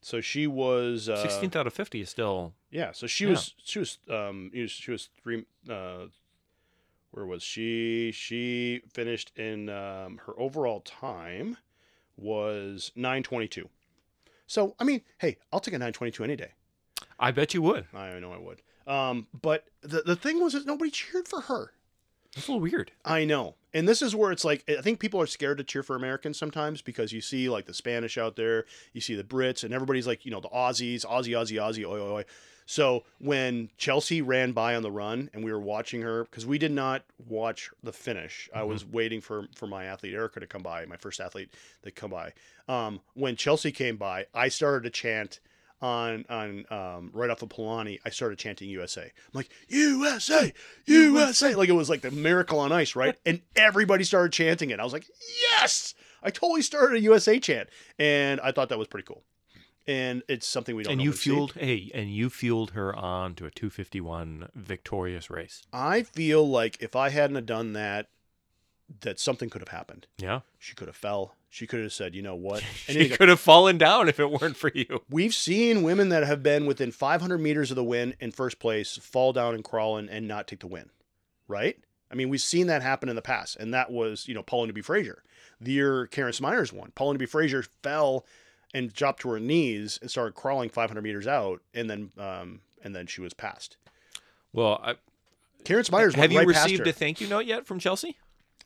So 0.01 0.21
she 0.21 0.47
was 0.47 1.09
uh, 1.09 1.17
16th 1.27 1.55
out 1.57 1.67
of 1.67 1.73
50 1.73 2.01
is 2.01 2.09
still 2.09 2.53
Yeah, 2.71 2.91
so 2.93 3.05
she 3.05 3.25
Yeah. 3.25 3.31
was 3.31 3.53
she 3.63 3.79
was 3.79 3.97
um 4.09 4.49
you 4.53 4.61
know, 4.61 4.67
she 4.67 4.91
was 4.91 5.09
three 5.21 5.45
uh 5.69 6.05
where 7.11 7.25
was 7.25 7.43
she? 7.43 8.11
She 8.11 8.81
finished 8.91 9.31
in 9.37 9.69
um 9.69 10.19
her 10.25 10.33
overall 10.39 10.81
time 10.81 11.57
was 12.17 12.91
922. 12.95 13.69
So, 14.47 14.75
I 14.79 14.83
mean, 14.83 15.01
hey, 15.19 15.37
I'll 15.53 15.59
take 15.59 15.73
a 15.73 15.77
922 15.77 16.23
any 16.23 16.35
day. 16.35 16.51
I 17.19 17.31
bet 17.31 17.53
you 17.53 17.61
would. 17.61 17.85
I 17.93 18.19
know 18.19 18.31
I 18.31 18.37
would. 18.37 18.61
Um 18.87 19.27
but 19.39 19.65
the 19.81 20.01
the 20.01 20.15
thing 20.15 20.41
was 20.41 20.53
that 20.53 20.65
nobody 20.65 20.91
cheered 20.91 21.27
for 21.27 21.41
her. 21.41 21.73
That's 22.35 22.47
a 22.47 22.51
little 22.51 22.61
weird. 22.61 22.91
I 23.03 23.25
know. 23.25 23.55
And 23.73 23.87
this 23.87 24.01
is 24.01 24.15
where 24.15 24.31
it's 24.31 24.45
like 24.45 24.63
I 24.69 24.81
think 24.81 24.99
people 24.99 25.21
are 25.21 25.27
scared 25.27 25.57
to 25.57 25.63
cheer 25.63 25.83
for 25.83 25.95
Americans 25.95 26.37
sometimes 26.37 26.81
because 26.81 27.11
you 27.11 27.21
see 27.21 27.49
like 27.49 27.65
the 27.65 27.73
Spanish 27.73 28.17
out 28.17 28.35
there, 28.35 28.65
you 28.93 29.01
see 29.01 29.15
the 29.15 29.23
Brits, 29.23 29.63
and 29.63 29.73
everybody's 29.73 30.07
like, 30.07 30.25
you 30.25 30.31
know, 30.31 30.39
the 30.39 30.49
Aussies, 30.49 31.05
Aussie, 31.05 31.33
Aussie, 31.33 31.57
Aussie, 31.59 31.85
oi, 31.85 31.99
oi, 31.99 32.11
oi. 32.19 32.25
So 32.69 33.03
when 33.17 33.71
Chelsea 33.79 34.21
ran 34.21 34.51
by 34.51 34.75
on 34.75 34.84
the 34.84 34.91
run 34.91 35.32
and 35.34 35.43
we 35.43 35.51
were 35.51 35.60
watching 35.60 36.03
her, 36.03 36.25
because 36.25 36.45
we 36.45 36.60
did 36.60 36.71
not 36.71 37.01
watch 37.27 37.71
the 37.82 37.91
finish, 37.91 38.47
I 38.53 38.62
was 38.62 38.86
waiting 38.86 39.21
for 39.21 39.47
for 39.55 39.65
my 39.65 39.86
athlete 39.86 40.13
Erica 40.13 40.39
to 40.39 40.45
come 40.45 40.62
by, 40.62 40.86
my 40.86 40.95
first 40.95 41.19
athlete 41.19 41.51
to 41.82 41.89
come 41.89 42.12
by. 42.12 42.34
Um, 42.67 43.01
when 43.15 43.36
Chelsea 43.36 43.71
came 43.71 43.97
by, 43.97 44.27
I 44.36 44.49
started 44.49 44.84
to 44.84 44.91
chant 44.91 45.39
on 45.82 46.25
on 46.29 46.65
um, 46.69 47.10
right 47.12 47.32
off 47.32 47.41
of 47.41 47.49
Palani, 47.49 48.01
I 48.05 48.12
started 48.12 48.38
chanting 48.38 48.69
USA. 48.69 49.01
I'm 49.01 49.10
like 49.34 49.49
USA, 49.69 50.53
USA, 50.86 51.55
like 51.55 51.69
it 51.69 51.73
was 51.73 51.89
like 51.89 52.01
the 52.01 52.12
miracle 52.12 52.60
on 52.60 52.71
ice, 52.71 52.95
right? 52.95 53.15
And 53.25 53.41
everybody 53.55 54.03
started 54.03 54.32
chanting 54.32 54.69
it. 54.69 54.79
I 54.79 54.84
was 54.84 54.93
like, 54.93 55.08
yes! 55.41 55.95
I 56.21 56.29
totally 56.29 56.62
started 56.62 56.97
a 56.97 57.01
USA 57.01 57.39
chant, 57.39 57.69
and 57.97 58.39
I 58.41 58.51
thought 58.51 58.69
that 58.69 58.77
was 58.77 58.88
pretty 58.88 59.08
cool. 59.08 59.23
And 59.87 60.21
it's 60.27 60.45
something 60.45 60.75
we 60.75 60.83
don't. 60.83 60.93
And 60.93 61.01
you 61.01 61.07
normally 61.09 61.17
see. 61.17 61.29
fueled 61.31 61.53
hey, 61.53 61.91
and 61.93 62.13
you 62.13 62.29
fueled 62.29 62.71
her 62.71 62.95
on 62.95 63.33
to 63.35 63.45
a 63.45 63.51
251 63.51 64.49
victorious 64.53 65.29
race. 65.29 65.63
I 65.73 66.03
feel 66.03 66.47
like 66.47 66.77
if 66.81 66.95
I 66.95 67.09
hadn't 67.09 67.35
have 67.37 67.45
done 67.47 67.73
that, 67.73 68.07
that 69.01 69.19
something 69.19 69.49
could 69.49 69.61
have 69.61 69.69
happened. 69.69 70.07
Yeah. 70.17 70.41
She 70.59 70.75
could 70.75 70.87
have 70.87 70.95
fell. 70.95 71.35
She 71.49 71.65
could 71.65 71.81
have 71.81 71.93
said, 71.93 72.13
you 72.13 72.21
know 72.21 72.35
what? 72.35 72.63
She 72.75 72.95
Anything- 72.99 73.17
could 73.17 73.29
have 73.29 73.39
fallen 73.39 73.77
down 73.79 74.09
if 74.09 74.19
it 74.19 74.29
weren't 74.31 74.57
for 74.57 74.71
you. 74.73 75.01
We've 75.09 75.33
seen 75.33 75.81
women 75.83 76.09
that 76.09 76.23
have 76.23 76.43
been 76.43 76.65
within 76.67 76.91
500 76.91 77.37
meters 77.39 77.71
of 77.71 77.75
the 77.75 77.83
win 77.83 78.15
in 78.19 78.31
first 78.31 78.59
place 78.59 78.97
fall 78.97 79.33
down 79.33 79.55
and 79.55 79.63
crawl 79.63 79.97
and, 79.97 80.09
and 80.09 80.27
not 80.27 80.47
take 80.47 80.59
the 80.59 80.67
win, 80.67 80.89
right? 81.47 81.77
I 82.11 82.15
mean, 82.15 82.29
we've 82.29 82.41
seen 82.41 82.67
that 82.67 82.81
happen 82.81 83.09
in 83.09 83.15
the 83.15 83.21
past, 83.21 83.55
and 83.57 83.71
that 83.73 83.91
was, 83.91 84.27
you 84.27 84.33
know, 84.33 84.41
Paula 84.41 84.65
Newby-Fraser. 84.67 85.23
The 85.61 85.71
year 85.71 86.07
Karen 86.07 86.33
Smyers 86.33 86.73
won, 86.73 86.91
Paula 86.95 87.13
Newby-Fraser 87.13 87.63
fell 87.83 88.25
and 88.73 88.93
dropped 88.93 89.21
to 89.21 89.29
her 89.29 89.39
knees 89.39 89.97
and 90.01 90.10
started 90.10 90.36
crawling 90.36 90.69
500 90.69 91.01
meters 91.01 91.27
out, 91.27 91.62
and 91.73 91.89
then 91.89 92.12
um, 92.17 92.62
and 92.84 92.95
then 92.95 93.08
she 93.08 93.21
was 93.21 93.34
passed. 93.34 93.77
Well, 94.53 94.79
I, 94.84 94.95
Karen 95.63 95.84
Smyers 95.84 96.15
have 96.15 96.32
you 96.32 96.39
right 96.39 96.47
received 96.47 96.88
a 96.88 96.93
thank 96.93 97.21
you 97.21 97.27
note 97.27 97.45
yet 97.45 97.65
from 97.65 97.79
Chelsea? 97.79 98.17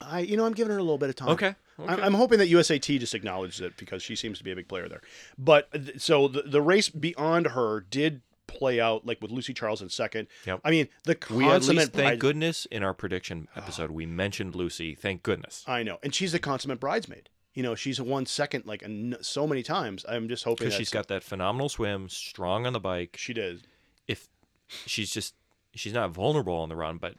I, 0.02 0.20
you 0.20 0.38
know, 0.38 0.46
I'm 0.46 0.54
giving 0.54 0.72
her 0.72 0.78
a 0.78 0.84
little 0.84 0.98
bit 0.98 1.10
of 1.10 1.16
time. 1.16 1.30
Okay. 1.30 1.56
I'm, 1.80 2.04
I'm 2.04 2.14
hoping 2.14 2.40
that 2.40 2.50
USAT 2.50 3.00
just 3.00 3.16
acknowledges 3.16 3.62
it 3.62 3.78
because 3.78 4.04
she 4.04 4.16
seems 4.16 4.38
to 4.38 4.44
be 4.44 4.52
a 4.52 4.56
big 4.56 4.68
player 4.68 4.88
there. 4.88 5.02
But 5.38 5.70
so 5.98 6.28
the, 6.28 6.44
the 6.44 6.62
race 6.62 6.90
beyond 6.90 7.48
her 7.48 7.82
did 7.82 8.22
play 8.48 8.80
out 8.80 9.06
like 9.06 9.22
with 9.22 9.32
Lucy 9.32 9.54
Charles 9.54 9.82
in 9.82 9.90
second. 9.90 10.28
Yep. 10.46 10.62
I 10.64 10.72
mean, 10.72 10.88
the 11.06 11.18
we 11.32 11.46
at 11.46 11.52
consummate 11.52 11.78
least, 11.80 11.94
thank 11.94 12.08
bride- 12.08 12.20
goodness, 12.20 12.66
in 12.68 12.84
our 12.84 12.94
prediction 12.94 13.48
episode, 13.56 13.92
we 13.92 14.06
mentioned 14.06 14.56
Lucy. 14.56 14.94
Thank 14.96 15.24
goodness. 15.24 15.64
I 15.68 15.84
know, 15.84 15.98
and 16.04 16.14
she's 16.14 16.32
the 16.32 16.40
consummate 16.40 16.80
bridesmaid. 16.80 17.30
You 17.54 17.62
know, 17.64 17.76
she's 17.76 18.02
won 18.02 18.26
second 18.26 18.66
like 18.66 18.84
so 19.22 19.46
many 19.48 19.62
times. 19.64 20.06
I'm 20.10 20.28
just 20.28 20.44
hoping 20.44 20.66
Because 20.66 20.78
she's 20.78 20.90
got 20.90 21.08
that 21.10 21.24
phenomenal 21.24 21.70
swim, 21.70 22.10
strong 22.10 22.66
on 22.66 22.74
the 22.74 22.80
bike. 22.80 23.16
she 23.20 23.34
did. 23.34 23.68
If 24.08 24.28
she's 24.86 25.12
just, 25.12 25.36
she's 25.76 25.94
not 25.94 26.12
vulnerable 26.12 26.56
on 26.56 26.70
the 26.70 26.76
run, 26.76 26.98
but 26.98 27.16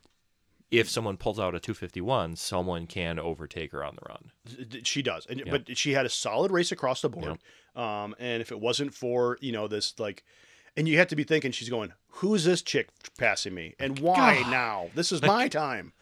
if 0.73 0.91
someone 0.91 1.17
pulls 1.17 1.39
out 1.39 1.55
a 1.55 1.61
251, 1.61 2.35
someone 2.35 2.89
can 2.89 3.21
overtake 3.21 3.71
her 3.71 3.85
on 3.85 3.95
the 3.97 4.09
run. 4.09 4.81
She 4.83 5.03
does, 5.03 5.25
and, 5.27 5.39
Yeah. 5.41 5.51
but 5.53 5.77
she 5.79 5.93
had 5.93 6.05
a 6.05 6.09
solid 6.09 6.51
race 6.51 6.73
across 6.73 7.01
the 7.01 7.09
board. 7.09 7.39
Um, 7.77 8.17
and 8.19 8.41
if 8.41 8.51
it 8.51 8.59
wasn't 8.61 8.93
for 8.93 9.39
you 9.41 9.53
know 9.53 9.69
this 9.69 9.95
like, 10.01 10.25
and 10.77 10.89
you 10.89 10.99
have 10.99 11.07
to 11.09 11.17
be 11.17 11.23
thinking 11.23 11.53
she's 11.53 11.69
going, 11.69 11.93
who's 12.09 12.43
this 12.45 12.61
chick 12.61 12.89
passing 13.19 13.55
me, 13.55 13.75
and 13.79 14.01
why 14.01 14.43
God. 14.43 14.51
now? 14.51 14.87
This 14.97 15.13
is 15.13 15.23
my 15.35 15.47
time, 15.47 15.93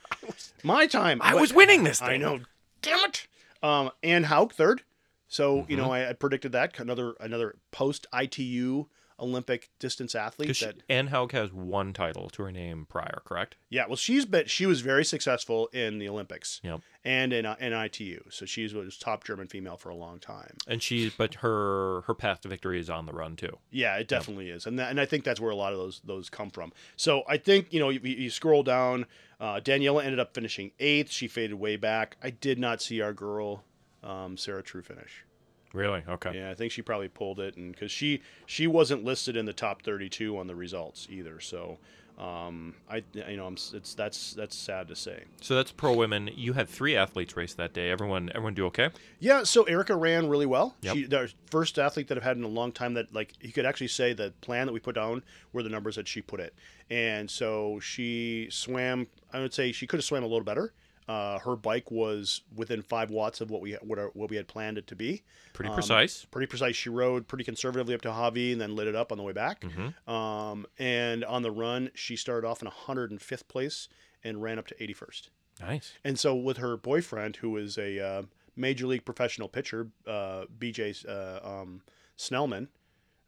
my 0.63 0.87
time. 0.87 1.21
I 1.23 1.33
But- 1.33 1.41
was 1.43 1.53
winning 1.53 1.85
this 1.85 1.99
thing. 2.01 2.09
I 2.09 2.17
know, 2.17 2.41
damn 2.81 2.99
it. 3.11 3.27
Um, 3.63 3.91
Anne 4.03 4.25
Haug 4.25 4.53
third. 4.53 4.83
So 5.29 5.57
you 5.57 5.63
Mm-hmm. 5.63 5.77
know 5.77 5.91
I, 5.93 6.11
I 6.11 6.13
predicted 6.13 6.53
that 6.53 6.79
another 6.79 7.15
another 7.21 7.57
post 7.71 8.07
ITU 8.15 8.87
Olympic 9.21 9.71
distance 9.79 10.15
athlete. 10.15 10.59
That 10.61 10.83
Anne 10.89 11.07
Haug 11.09 11.33
has 11.33 11.53
one 11.53 11.93
title 11.93 12.29
to 12.31 12.43
her 12.43 12.51
name 12.53 12.87
prior, 12.89 13.23
correct? 13.25 13.57
yeah, 13.71 13.87
well 13.87 13.97
she's 13.97 14.25
been 14.27 14.47
she 14.47 14.67
was 14.67 14.81
very 14.81 15.05
successful 15.05 15.69
in 15.73 15.99
the 15.99 16.09
Olympics 16.09 16.61
Yep. 16.65 16.81
and 17.05 17.33
in 17.33 17.47
uh, 17.47 17.55
in 17.61 17.73
ITU. 17.73 18.25
So 18.31 18.45
she's 18.47 18.75
was 18.75 18.99
top 18.99 19.25
German 19.25 19.47
female 19.47 19.77
for 19.77 19.91
a 19.91 19.95
long 19.95 20.19
time. 20.19 20.57
And 20.67 20.83
she, 20.83 21.13
but 21.17 21.35
her 21.37 22.03
her 22.03 22.15
path 22.15 22.41
to 22.43 22.49
victory 22.49 22.81
is 22.81 22.91
on 22.91 23.07
the 23.07 23.13
run 23.13 23.37
too. 23.37 23.59
Yeah, 23.71 23.97
it 23.97 24.09
definitely 24.09 24.51
is, 24.51 24.67
and 24.67 24.79
that, 24.79 24.91
and 24.91 25.01
I 25.01 25.07
think 25.07 25.25
that's 25.25 25.41
where 25.41 25.51
a 25.53 25.57
lot 25.57 25.73
of 25.73 25.79
those 25.79 26.01
those 26.05 26.29
come 26.29 26.51
from. 26.51 26.73
So 26.97 27.23
I 27.29 27.37
think 27.39 27.73
you 27.73 27.79
know 27.81 27.89
you, 27.91 28.01
you 28.03 28.29
scroll 28.31 28.63
down. 28.65 29.07
Uh, 29.43 29.59
Daniela 29.59 30.05
ended 30.05 30.21
up 30.21 30.33
finishing 30.35 30.71
eighth. 30.79 31.11
She 31.11 31.27
faded 31.27 31.55
way 31.55 31.75
back. 31.75 32.17
I 32.23 32.31
did 32.31 32.61
not 32.61 32.81
see 32.81 33.01
our 33.01 33.13
girl 33.13 33.65
um, 34.05 34.37
Sarah 34.37 34.63
True 34.63 34.83
finish. 34.83 35.25
Really? 35.73 36.05
Okay. 36.09 36.33
Yeah, 36.37 36.51
I 36.51 36.55
think 36.55 36.71
she 36.71 36.81
probably 36.81 37.09
pulled 37.09 37.41
it, 37.41 37.57
and 37.57 37.73
because 37.73 37.91
she 37.91 38.23
she 38.47 38.69
wasn't 38.69 39.03
listed 39.03 39.37
in 39.37 39.45
the 39.45 39.53
top 39.53 39.83
thirty 39.83 40.09
two 40.09 40.39
on 40.39 40.47
the 40.47 40.55
results 40.55 41.09
either. 41.11 41.41
So 41.41 41.79
um, 42.19 42.75
I 42.91 43.03
you 43.13 43.37
know 43.37 43.47
I'm, 43.47 43.55
it's 43.55 43.95
that's 43.95 44.35
that's 44.35 44.55
sad 44.55 44.89
to 44.89 44.97
say. 44.97 45.25
So 45.41 45.55
that's 45.55 45.73
pro 45.73 45.95
women. 45.95 46.31
You 46.35 46.53
had 46.53 46.69
three 46.69 46.97
athletes 46.97 47.37
race 47.37 47.55
that 47.55 47.73
day. 47.73 47.91
Everyone, 47.91 48.31
everyone 48.35 48.55
do 48.55 48.67
okay? 48.67 48.91
Yeah, 49.19 49.43
so 49.45 49.65
Erica 49.65 49.97
ran 49.97 50.29
really 50.29 50.47
well. 50.47 50.77
Yep. 50.83 50.95
She 50.95 51.05
the 51.05 51.33
first 51.51 51.79
athlete 51.79 52.09
that 52.09 52.19
I've 52.19 52.25
had 52.25 52.37
in 52.37 52.45
a 52.45 52.49
long 52.49 52.71
time 52.71 52.95
that 52.95 53.13
like 53.15 53.33
you 53.41 53.53
could 53.53 53.67
actually 53.67 53.89
say 53.89 54.13
the 54.13 54.33
plan 54.41 54.67
that 54.67 54.73
we 54.73 54.81
put 54.81 54.95
down 54.95 55.23
were 55.53 55.63
the 55.63 55.69
numbers 55.69 55.97
that 55.97 56.07
she 56.07 56.21
put 56.21 56.39
it. 56.39 56.55
And 56.91 57.31
so 57.31 57.81
she 57.81 58.49
swam 58.51 59.07
I 59.33 59.41
would 59.41 59.55
say 59.55 59.73
she 59.73 59.87
could 59.87 59.99
have 59.99 60.05
swam 60.05 60.23
a 60.23 60.27
little 60.27 60.45
better. 60.45 60.73
Uh, 61.13 61.39
her 61.41 61.57
bike 61.57 61.91
was 61.91 62.41
within 62.55 62.81
five 62.83 63.11
watts 63.11 63.41
of 63.41 63.51
what 63.51 63.61
we 63.61 63.73
what, 63.83 63.99
our, 63.99 64.09
what 64.15 64.31
we 64.31 64.37
had 64.37 64.47
planned 64.49 64.79
it 64.79 64.87
to 64.87 64.97
be. 64.97 65.23
Pretty 65.53 65.69
Um, 65.69 65.75
precise. 65.75 66.25
Pretty 66.31 66.47
precise. 66.47 66.75
She 66.77 66.89
rode 66.89 67.29
pretty 67.29 67.45
conservatively 67.45 67.95
up 67.95 68.01
to 68.03 68.13
Hawi 68.13 68.53
and 68.53 68.61
then 68.61 68.75
lit 68.77 68.87
it 68.87 68.95
up 68.97 69.13
on 69.13 69.19
the 69.19 69.25
way 69.25 69.33
back. 69.33 69.65
hmm 69.65 70.11
Um, 70.11 70.67
and 70.79 71.25
on 71.25 71.43
the 71.43 71.51
run, 71.51 71.91
she 71.95 72.17
started 72.17 72.47
off 72.47 72.63
in 72.63 72.69
105th 72.69 73.47
place 73.49 73.89
and 74.25 74.43
ran 74.43 74.59
up 74.59 74.67
to 74.69 74.75
81st. 74.77 75.29
Nice. 75.61 75.93
And 76.05 76.19
so 76.19 76.35
with 76.35 76.57
her 76.59 76.77
boyfriend, 76.77 77.37
who 77.37 77.57
is 77.57 77.77
a 77.77 78.01
uh, 78.01 78.23
major 78.57 78.87
league 78.87 79.05
professional 79.05 79.49
pitcher, 79.49 79.89
uh, 80.07 80.45
BJ 80.59 81.05
uh, 81.07 81.41
um, 81.47 81.83
Snellman, 82.17 82.69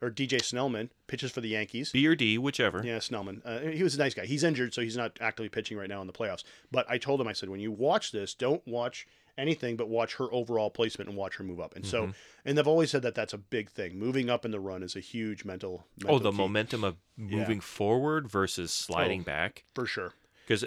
or 0.05 0.11
DJ 0.11 0.39
Snellman 0.41 0.91
pitches 1.07 1.31
for 1.33 1.41
the 1.41 1.49
Yankees. 1.49 1.91
B 1.93 2.07
or 2.07 2.15
D, 2.15 2.39
whichever. 2.39 2.83
Yeah, 2.85 2.99
Snellman. 2.99 3.41
Uh, 3.45 3.71
he 3.71 3.83
was 3.83 3.95
a 3.95 3.99
nice 3.99 4.15
guy. 4.15 4.27
He's 4.27 4.45
injured, 4.45 4.75
so 4.75 4.83
he's 4.83 4.97
not 4.97 5.17
actively 5.21 5.49
pitching 5.49 5.77
right 5.79 5.89
now 5.89 6.01
in 6.01 6.07
the 6.07 6.13
playoffs. 6.13 6.45
But 6.71 6.87
I 6.89 6.99
told 6.99 7.21
him, 7.21 7.29
I 7.29 7.33
said, 7.33 7.49
when 7.49 7.61
you 7.61 7.73
watch 7.73 8.13
this, 8.13 8.35
don't 8.35 8.67
watch 8.67 9.07
anything 9.37 9.77
but 9.77 9.89
watch 9.89 10.15
her 10.15 10.27
overall 10.33 10.71
placement 10.71 11.09
and 11.09 11.19
watch 11.19 11.37
her 11.37 11.43
move 11.45 11.59
up. 11.59 11.75
And 11.75 11.85
so, 11.85 12.13
and 12.45 12.57
they've 12.57 12.69
always 12.69 12.91
said 12.91 13.03
that 13.03 13.17
that's 13.17 13.33
a 13.33 13.39
big 13.39 13.69
thing. 13.71 13.99
Moving 13.99 14.31
up 14.31 14.45
in 14.45 14.53
the 14.53 14.61
run 14.61 14.83
is 14.85 14.95
a 14.95 15.01
huge 15.01 15.45
mental. 15.45 15.87
mental 15.99 16.15
Oh, 16.15 16.19
the 16.21 16.31
key, 16.31 16.37
momentum 16.37 16.85
of 16.85 16.97
moving 17.17 17.59
forward 17.61 18.29
versus 18.31 18.73
sliding 18.73 19.23
Oh. 19.23 19.25
back. 19.25 19.65
for 19.75 19.87
sure. 19.87 20.13
Because 20.47 20.65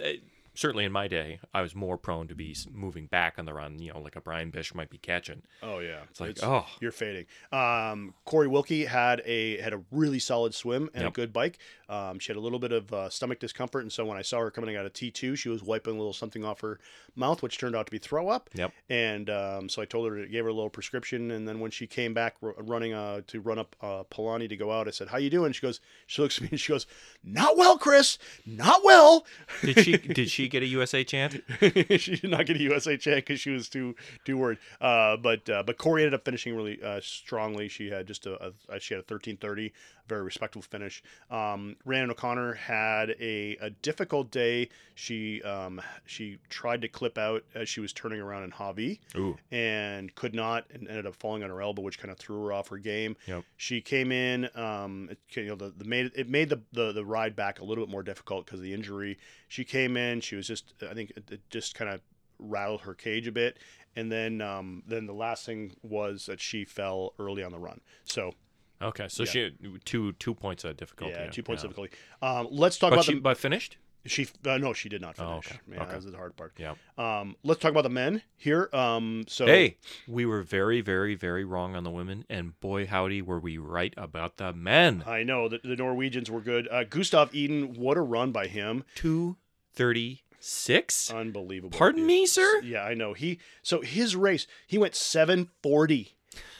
certainly 0.57 0.85
in 0.85 0.91
my 0.91 1.07
day, 1.07 1.39
I 1.53 1.61
was 1.61 1.75
more 1.75 1.97
prone 1.97 2.27
to 2.29 2.35
be 2.35 2.55
moving 2.73 3.05
back 3.05 3.35
on 3.37 3.45
the 3.45 3.53
run. 3.53 3.77
You 3.79 3.93
know, 3.93 3.99
like 3.99 4.15
a 4.15 4.21
Brian 4.21 4.49
Bish 4.49 4.73
might 4.73 4.89
be 4.89 4.97
catching. 4.97 5.43
Oh 5.61 5.79
yeah, 5.79 5.99
It's 6.09 6.19
like, 6.19 6.43
oh, 6.43 6.65
you're 6.81 6.91
fading. 6.91 7.25
Um, 7.51 8.15
Corey 8.25 8.47
Wilkie 8.47 8.85
had 8.85 9.21
a 9.25 9.61
had 9.61 9.73
a 9.73 9.81
really 9.91 10.19
solid 10.19 10.55
swim 10.55 10.89
and 10.93 11.07
a 11.07 11.11
good 11.11 11.31
bike. 11.31 11.59
Um, 11.89 12.19
she 12.19 12.31
had 12.31 12.37
a 12.37 12.41
little 12.41 12.59
bit 12.59 12.71
of 12.71 12.91
uh, 12.91 13.09
stomach 13.09 13.39
discomfort, 13.39 13.83
and 13.83 13.91
so 13.91 14.03
when 14.05 14.17
I 14.17 14.21
saw 14.23 14.39
her 14.39 14.51
coming 14.51 14.75
out 14.75 14.85
of 14.85 14.93
T 14.93 15.11
two, 15.11 15.35
she 15.35 15.49
was 15.49 15.63
wiping 15.63 15.93
a 15.93 15.97
little 15.97 16.13
something 16.13 16.43
off 16.43 16.61
her 16.61 16.79
mouth, 17.15 17.41
which 17.43 17.57
turned 17.59 17.75
out 17.75 17.85
to 17.85 17.91
be 17.91 17.99
throw 17.99 18.27
up. 18.27 18.49
Yep. 18.55 18.73
And 18.89 19.29
um, 19.29 19.69
so 19.69 19.81
I 19.81 19.85
told 19.85 20.09
her 20.11 20.23
to 20.23 20.27
gave 20.27 20.43
her 20.43 20.49
a 20.49 20.53
little 20.53 20.69
prescription, 20.69 21.31
and 21.31 21.47
then 21.47 21.59
when 21.59 21.71
she 21.71 21.85
came 21.87 22.13
back 22.13 22.35
r- 22.41 22.55
running 22.57 22.93
uh, 22.93 23.21
to 23.27 23.39
run 23.41 23.59
up 23.59 23.75
uh, 23.81 24.03
Palani 24.11 24.49
to 24.49 24.57
go 24.57 24.71
out, 24.71 24.87
I 24.87 24.91
said, 24.91 25.07
"How 25.07 25.17
you 25.17 25.29
doing?" 25.29 25.51
She 25.51 25.61
goes, 25.61 25.79
she 26.07 26.21
looks 26.21 26.37
at 26.37 26.43
me 26.43 26.49
and 26.51 26.59
she 26.59 26.73
goes, 26.73 26.87
"Not 27.23 27.57
well, 27.57 27.77
Chris. 27.77 28.17
Not 28.45 28.81
well." 28.83 29.25
did 29.61 29.79
she 29.79 29.97
did 29.97 30.29
she 30.29 30.46
get 30.47 30.63
a 30.63 30.67
USA 30.67 31.03
chant? 31.03 31.43
she 31.61 32.15
did 32.15 32.29
not 32.29 32.45
get 32.45 32.57
a 32.57 32.61
USA 32.61 32.97
chant 32.97 33.25
because 33.25 33.39
she 33.39 33.51
was 33.51 33.69
too 33.69 33.95
too 34.25 34.37
worried. 34.37 34.59
Uh, 34.81 35.17
but 35.17 35.49
uh, 35.49 35.63
but 35.63 35.77
Corey 35.77 36.03
ended 36.03 36.13
up 36.13 36.25
finishing 36.25 36.55
really 36.55 36.81
uh, 36.81 36.99
strongly. 37.01 37.67
She 37.67 37.89
had 37.89 38.07
just 38.07 38.25
a, 38.25 38.53
a 38.69 38.79
she 38.79 38.93
had 38.93 39.01
a 39.03 39.05
thirteen 39.05 39.37
thirty, 39.37 39.73
very 40.07 40.23
respectable 40.23 40.63
finish. 40.63 41.03
Um, 41.29 41.75
Rhiannon 41.85 42.11
O'Connor 42.11 42.53
had 42.53 43.11
a, 43.19 43.57
a 43.61 43.69
difficult 43.69 44.31
day. 44.31 44.69
She 44.95 45.41
um, 45.43 45.81
she 46.05 46.37
tried 46.49 46.81
to 46.81 46.87
clip 46.87 47.17
out 47.17 47.43
as 47.53 47.69
she 47.69 47.79
was 47.79 47.93
turning 47.93 48.19
around 48.19 48.43
in 48.43 48.51
Hawi 48.51 48.99
Ooh, 49.15 49.37
and 49.51 50.13
could 50.15 50.33
not 50.33 50.65
and 50.73 50.87
ended 50.87 51.05
up 51.05 51.15
falling 51.15 51.43
on 51.43 51.49
her 51.49 51.61
elbow, 51.61 51.81
which 51.81 51.99
kind 51.99 52.11
of 52.11 52.17
threw 52.17 52.45
her 52.45 52.53
off 52.53 52.69
her 52.69 52.77
game. 52.77 53.15
Yep. 53.27 53.43
She 53.57 53.81
came 53.81 54.11
in, 54.11 54.49
um, 54.55 55.09
it, 55.11 55.19
you 55.35 55.45
know, 55.45 55.55
the, 55.55 55.73
the 55.77 55.85
made 55.85 56.11
it 56.15 56.29
made 56.29 56.49
the, 56.49 56.61
the 56.71 56.91
the 56.91 57.05
ride 57.05 57.35
back 57.35 57.59
a 57.59 57.63
little 57.63 57.85
bit 57.85 57.91
more 57.91 58.03
difficult 58.03 58.45
because 58.45 58.59
of 58.59 58.63
the 58.63 58.73
injury. 58.73 59.17
She 59.49 59.63
came 59.63 59.95
in, 59.97 60.21
she 60.21 60.35
was 60.37 60.47
just, 60.47 60.73
I 60.89 60.93
think, 60.93 61.11
it, 61.17 61.23
it 61.31 61.41
just 61.49 61.75
kind 61.75 61.89
of 61.91 62.01
rattled 62.39 62.81
her 62.81 62.93
cage 62.93 63.27
a 63.27 63.31
bit, 63.31 63.57
and 63.95 64.11
then 64.11 64.41
um, 64.41 64.83
then 64.87 65.05
the 65.07 65.13
last 65.13 65.45
thing 65.45 65.73
was 65.83 66.27
that 66.27 66.39
she 66.39 66.63
fell 66.65 67.13
early 67.19 67.43
on 67.43 67.51
the 67.51 67.59
run. 67.59 67.81
So 68.05 68.33
okay. 68.81 69.07
So 69.09 69.23
Yeah. 69.23 69.29
she 69.31 69.51
two 69.85 70.11
two 70.13 70.33
points 70.35 70.63
of 70.63 70.77
difficulty. 70.77 71.15
yeah, 71.17 71.29
two 71.29 71.43
points 71.43 71.63
yeah. 71.63 71.69
difficulty. 71.69 71.95
Um, 72.21 72.47
let's 72.51 72.77
talk 72.77 72.91
But 72.91 72.95
about 72.97 73.05
she 73.05 73.13
the 73.15 73.21
but 73.21 73.37
finished. 73.37 73.77
she. 74.05 74.27
Uh, 74.45 74.57
no, 74.59 74.71
she 74.71 74.87
did 74.87 75.01
not 75.01 75.17
finish. 75.17 75.31
Oh, 75.31 75.37
okay. 75.37 75.55
Yeah, 75.67 75.77
Okay. 75.81 75.85
that 75.87 75.95
was 75.95 76.05
the 76.05 76.15
hard 76.15 76.35
part. 76.37 76.53
Yeah. 76.59 76.75
Um, 76.97 77.35
let's 77.43 77.59
talk 77.59 77.71
about 77.71 77.81
the 77.83 77.89
men 77.89 78.21
here. 78.35 78.69
Um, 78.71 79.25
so 79.27 79.47
Hey, 79.47 79.77
we 80.07 80.25
were 80.27 80.43
very, 80.43 80.79
very, 80.81 81.15
very 81.15 81.43
wrong 81.43 81.75
on 81.75 81.83
the 81.83 81.89
women, 81.89 82.23
and 82.29 82.57
boy, 82.61 82.85
howdy, 82.85 83.23
were 83.23 83.39
we 83.39 83.57
right 83.57 83.95
about 83.97 84.37
the 84.37 84.53
men. 84.53 85.03
I 85.07 85.23
know 85.23 85.49
that 85.49 85.63
the 85.63 85.75
Norwegians 85.75 86.29
were 86.29 86.41
good. 86.41 86.67
Uh, 86.71 86.83
Gustav 86.83 87.35
Iden, 87.35 87.73
what 87.73 87.97
a 87.97 88.01
run 88.01 88.31
by 88.31 88.45
him! 88.47 88.83
Two 88.93 89.37
thirty 89.73 90.21
six. 90.47 91.11
Unbelievable. 91.11 91.77
Pardon 91.77 92.05
me, 92.05 92.25
sir. 92.25 92.61
Yeah, 92.61 92.83
I 92.83 92.93
know. 92.93 93.13
He 93.13 93.39
so 93.61 93.81
his 93.81 94.15
race, 94.15 94.47
he 94.65 94.77
went 94.77 94.95
740. 94.95 96.13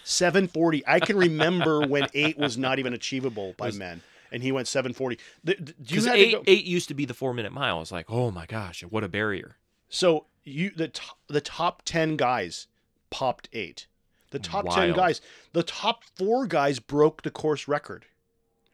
740. 0.04 0.84
I 0.88 1.00
can 1.00 1.18
remember 1.18 1.82
when 1.88 2.08
8 2.14 2.38
was 2.38 2.58
not 2.58 2.80
even 2.80 2.94
achievable 2.94 3.54
by 3.58 3.72
men 3.72 4.02
and 4.32 4.44
he 4.44 4.52
went 4.52 4.68
740. 4.68 5.18
The, 5.44 5.56
the, 5.60 5.74
you 5.80 5.86
Because 5.88 6.08
eight 6.08 6.32
go, 6.34 6.44
eight 6.48 6.66
used 6.66 6.88
to 6.90 6.94
be 6.94 7.06
the 7.06 7.14
four 7.14 7.34
minute 7.34 7.52
mile. 7.52 7.82
It's 7.82 7.92
like, 7.92 8.06
oh 8.10 8.32
my 8.32 8.46
gosh, 8.46 8.82
what 8.84 9.04
a 9.04 9.10
barrier. 9.10 9.58
so 9.90 10.26
you 10.44 10.70
the 10.70 10.88
top, 10.88 11.18
the 11.28 11.42
top 11.42 11.82
10 11.84 12.16
guys 12.16 12.68
popped 13.10 13.50
8. 13.52 13.88
The 14.32 14.40
top 14.40 14.70
10 14.70 14.94
guys, 14.94 15.22
the 15.54 15.64
top 15.64 16.04
4 16.16 16.48
guys 16.48 16.80
broke 16.80 17.22
the 17.24 17.32
course 17.32 17.68
record. 17.68 18.06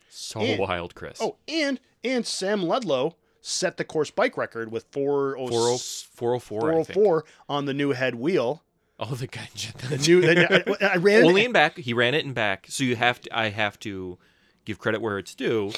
So 0.10 0.40
And- 0.40 0.60
wild, 0.60 0.96
Chris. 0.96 1.20
Oh, 1.22 1.38
and 1.48 1.80
and 2.04 2.28
Sam 2.28 2.62
Laidlow 2.62 3.16
set 3.46 3.76
the 3.78 3.84
course 3.84 4.10
bike 4.10 4.38
record 4.38 4.72
with 4.72 4.86
404 4.92 5.78
404, 5.78 6.40
404, 6.40 6.72
I 6.72 6.84
think. 6.84 6.94
404 6.96 7.26
on 7.50 7.66
the 7.66 7.74
new 7.74 7.92
head 7.92 8.16
wheel. 8.16 8.64
Oh, 9.00 9.14
the 9.16 9.28
guy. 9.28 9.50
The 9.90 9.98
new, 9.98 10.22
the, 10.22 10.84
I, 10.84 10.94
I 10.94 10.96
ran 10.98 11.24
it- 11.24 11.28
Only 11.28 11.46
in 11.46 11.52
back. 11.52 11.78
He 11.78 11.94
ran 11.94 12.16
it 12.16 12.24
in 12.26 12.34
back. 12.34 12.68
So 12.70 12.84
you 12.84 12.96
have 12.96 13.20
to. 13.22 13.38
I 13.38 13.50
have 13.50 13.78
to 13.80 14.18
give 14.66 14.80
credit 14.80 15.02
where 15.02 15.18
it's 15.20 15.36
due. 15.36 15.74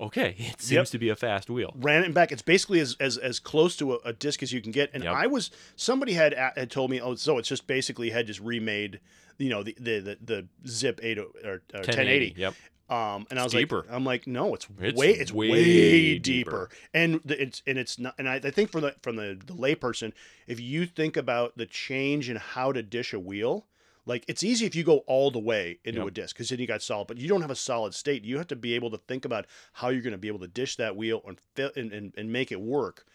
Okay, 0.00 0.34
it 0.38 0.60
seems 0.60 0.72
Yep. 0.72 0.86
to 0.88 0.98
be 0.98 1.08
a 1.08 1.14
fast 1.14 1.48
wheel. 1.48 1.72
ran 1.76 2.02
it 2.02 2.12
back. 2.12 2.32
It's 2.32 2.42
basically 2.42 2.80
as 2.80 2.96
as, 2.98 3.16
as 3.16 3.38
close 3.38 3.76
to 3.76 3.94
a, 3.94 3.98
a 4.06 4.12
disc 4.12 4.42
as 4.42 4.52
you 4.52 4.60
can 4.60 4.72
get. 4.72 4.90
And 4.92 5.04
Yep. 5.04 5.14
I 5.14 5.26
was 5.28 5.50
somebody 5.76 6.14
had 6.14 6.34
had 6.34 6.68
told 6.70 6.90
me, 6.90 7.00
oh, 7.00 7.14
so 7.14 7.38
it's 7.38 7.48
just 7.48 7.68
basically 7.68 8.10
had 8.10 8.26
just 8.26 8.40
remade, 8.40 8.98
you 9.38 9.50
know, 9.50 9.62
the 9.62 9.76
the 9.78 10.00
the, 10.00 10.18
the 10.24 10.48
Zipp 10.68 10.98
eight 11.02 11.18
oh, 11.18 11.30
or, 11.44 11.62
or 11.74 11.80
1080. 11.80 12.34
Yep. 12.36 12.54
Um, 12.90 13.26
and 13.30 13.38
I 13.38 13.44
was 13.44 13.54
It's 13.54 13.72
like. 13.72 13.84
I'm 13.90 14.04
like, 14.04 14.26
no, 14.26 14.54
it's, 14.54 14.66
It's 14.80 14.98
way 14.98 15.10
it's 15.12 15.32
way, 15.32 15.48
way 15.50 16.18
deeper. 16.18 16.50
deeper. 16.50 16.68
and 16.92 17.20
the, 17.24 17.40
it's 17.42 17.62
and 17.66 17.78
it's 17.78 17.98
not. 17.98 18.14
And 18.18 18.28
I, 18.28 18.34
I 18.36 18.50
think 18.50 18.70
from 18.70 18.82
the 18.82 18.94
from 19.02 19.16
the 19.16 19.38
the 19.44 19.54
layperson, 19.54 20.12
if 20.46 20.60
you 20.60 20.84
think 20.86 21.16
about 21.16 21.56
the 21.56 21.66
change 21.66 22.28
in 22.28 22.36
how 22.36 22.72
to 22.72 22.82
dish 22.82 23.12
a 23.12 23.18
wheel. 23.20 23.66
Like 24.06 24.26
it's 24.28 24.42
easy 24.44 24.66
if 24.66 24.76
you 24.76 24.84
go 24.84 24.98
all 25.06 25.30
the 25.30 25.38
way 25.38 25.78
into 25.82 26.00
Yep. 26.00 26.08
a 26.08 26.10
disc 26.10 26.36
because 26.36 26.50
then 26.50 26.58
you 26.58 26.66
got 26.66 26.82
solid, 26.82 27.06
but 27.08 27.16
you 27.16 27.26
don't 27.26 27.40
have 27.40 27.50
a 27.50 27.54
solid 27.56 27.94
state. 27.94 28.22
You 28.22 28.36
have 28.36 28.48
to 28.48 28.54
be 28.56 28.74
able 28.74 28.90
to 28.90 28.98
think 28.98 29.24
about 29.24 29.46
how 29.72 29.88
you're 29.88 30.02
going 30.02 30.12
to 30.12 30.18
be 30.18 30.28
able 30.28 30.40
to 30.40 30.46
dish 30.46 30.76
that 30.76 30.94
wheel 30.94 31.22
and 31.26 31.38
and, 31.74 31.90
and, 31.90 32.12
and 32.14 32.30
make 32.30 32.52
it 32.52 32.60
work, 32.60 33.06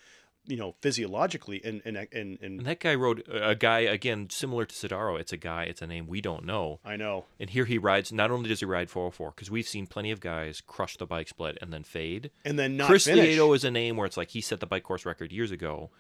you 0.45 0.57
know, 0.57 0.75
physiologically 0.81 1.61
and 1.63 1.81
and 1.85 1.97
and, 1.97 2.07
and, 2.13 2.39
And 2.41 2.65
that 2.65 2.79
guy 2.79 2.95
rode 2.95 3.23
a 3.31 3.55
guy 3.55 3.79
again 3.79 4.29
similar 4.29 4.65
to 4.65 4.75
Sodaro. 4.75 5.19
It's 5.19 5.31
a 5.31 5.37
guy. 5.37 5.63
It's 5.63 5.81
a 5.81 5.87
name 5.87 6.07
we 6.07 6.21
don't 6.21 6.45
know. 6.45 6.79
I 6.83 6.95
know. 6.95 7.25
And 7.39 7.49
here 7.49 7.65
he 7.65 7.77
rides. 7.77 8.11
Not 8.11 8.31
only 8.31 8.49
does 8.49 8.59
he 8.59 8.65
ride 8.65 8.89
404, 8.89 9.31
because 9.31 9.51
we've 9.51 9.67
seen 9.67 9.87
plenty 9.87 10.11
of 10.11 10.19
guys 10.19 10.61
crush 10.61 10.97
the 10.97 11.05
bike 11.05 11.27
split 11.27 11.57
and 11.61 11.71
then 11.71 11.83
fade. 11.83 12.31
And 12.43 12.57
then 12.57 12.77
not 12.77 12.87
Chris 12.87 13.05
finish. 13.05 13.37
Lieto 13.37 13.55
is 13.55 13.63
a 13.63 13.71
name 13.71 13.97
where 13.97 14.05
it's 14.05 14.17
like 14.17 14.31
he 14.31 14.41
set 14.41 14.59
the 14.59 14.67
bike 14.67 14.83
course 14.83 15.05
record 15.05 15.31
years 15.31 15.51
ago, 15.51 15.91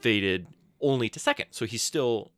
faded 0.00 0.46
only 0.80 1.08
to 1.10 1.18
second. 1.18 1.46
So 1.50 1.66
he's 1.66 1.82
still, 1.82 2.32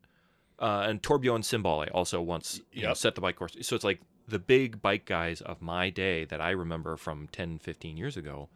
uh, 0.59 0.87
and 0.89 1.03
Torbjorn 1.03 1.43
Sindballe 1.43 1.91
also 1.95 2.21
once 2.21 2.61
you 2.73 2.83
know, 2.83 2.95
set 2.95 3.15
the 3.15 3.21
bike 3.21 3.37
course. 3.37 3.57
So 3.63 3.77
it's 3.77 3.85
like 3.85 4.01
the 4.27 4.39
big 4.39 4.83
bike 4.83 5.05
guys 5.05 5.41
of 5.41 5.61
my 5.63 5.91
day 5.91 6.25
that 6.25 6.41
I 6.41 6.51
remember 6.51 6.97
from 6.97 7.29
10, 7.33 7.59
15 7.59 7.97
years 7.97 8.17
ago, 8.17 8.49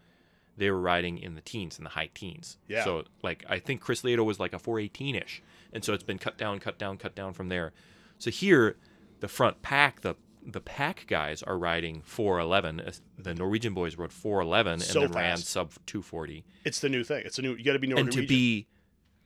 they 0.56 0.70
were 0.70 0.80
riding 0.80 1.18
in 1.18 1.34
the 1.34 1.40
teens, 1.40 1.78
in 1.78 1.84
the 1.84 1.90
high 1.90 2.10
teens. 2.14 2.56
Yeah. 2.68 2.84
So 2.84 3.04
like 3.22 3.44
I 3.48 3.58
think 3.58 3.80
Chris 3.80 4.02
Lieto 4.02 4.24
was 4.24 4.38
like 4.40 4.52
a 4.52 4.58
418 4.58 5.14
ish. 5.16 5.42
And 5.72 5.84
so 5.84 5.92
it's 5.92 6.04
been 6.04 6.18
cut 6.18 6.38
down, 6.38 6.58
cut 6.58 6.78
down, 6.78 6.96
cut 6.96 7.14
down 7.14 7.32
from 7.34 7.48
there. 7.48 7.72
So 8.18 8.30
here, 8.30 8.76
the 9.20 9.28
front 9.28 9.62
pack, 9.62 10.00
the 10.00 10.14
the 10.48 10.60
pack 10.60 11.06
guys 11.08 11.42
are 11.42 11.58
riding 11.58 12.02
411. 12.02 12.80
Uh, 12.80 12.92
The 13.18 13.34
Norwegian 13.34 13.74
boys 13.74 13.96
rode 13.96 14.12
411 14.12 14.74
and 14.74 14.82
So 14.82 15.00
then 15.00 15.10
ran 15.12 15.36
sub 15.38 15.72
240. 15.86 16.44
It's 16.64 16.78
the 16.80 16.88
new 16.88 17.02
thing. 17.02 17.22
It's 17.26 17.38
a 17.38 17.42
new. 17.42 17.54
You 17.54 17.64
got 17.64 17.72
to 17.72 17.78
be 17.80 17.88
Norwegian. 17.88 18.06
and 18.20 18.22
to 18.22 18.26
be 18.26 18.68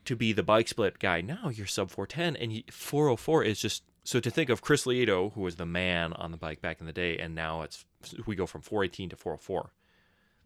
to 0.06 0.16
be 0.16 0.32
the 0.32 0.42
bike 0.42 0.66
split 0.66 0.98
guy 0.98 1.20
now, 1.20 1.50
you're 1.52 1.66
sub 1.66 1.90
410, 1.90 2.36
and 2.42 2.52
you, 2.52 2.62
404 2.70 3.44
is 3.44 3.60
just 3.60 3.82
so 4.02 4.18
to 4.18 4.30
think 4.30 4.48
of 4.48 4.62
Chris 4.62 4.86
Lieto, 4.86 5.32
who 5.34 5.42
was 5.42 5.56
the 5.56 5.66
man 5.66 6.14
on 6.14 6.30
the 6.30 6.38
bike 6.38 6.62
back 6.62 6.80
in 6.80 6.86
the 6.86 6.92
day, 6.92 7.18
and 7.18 7.34
now 7.34 7.60
it's 7.62 7.84
we 8.26 8.34
go 8.34 8.46
from 8.46 8.62
418 8.62 9.10
to 9.10 9.16
404. 9.16 9.72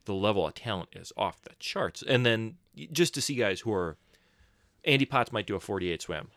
The 0.07 0.15
level 0.15 0.47
of 0.47 0.55
talent 0.55 0.91
is 0.93 1.13
off 1.17 1.41
the 1.43 1.51
charts, 1.59 2.03
and 2.07 2.25
then 2.27 2.57
just 2.93 3.15
to 3.15 3.21
see 3.23 3.35
guys 3.37 3.61
who 3.61 3.73
are 3.73 3.97
Andy 4.85 5.07
Potts 5.07 5.33
might 5.33 5.47
do 5.47 5.55
a 5.57 5.61
48 5.61 6.03
swim. 6.03 6.29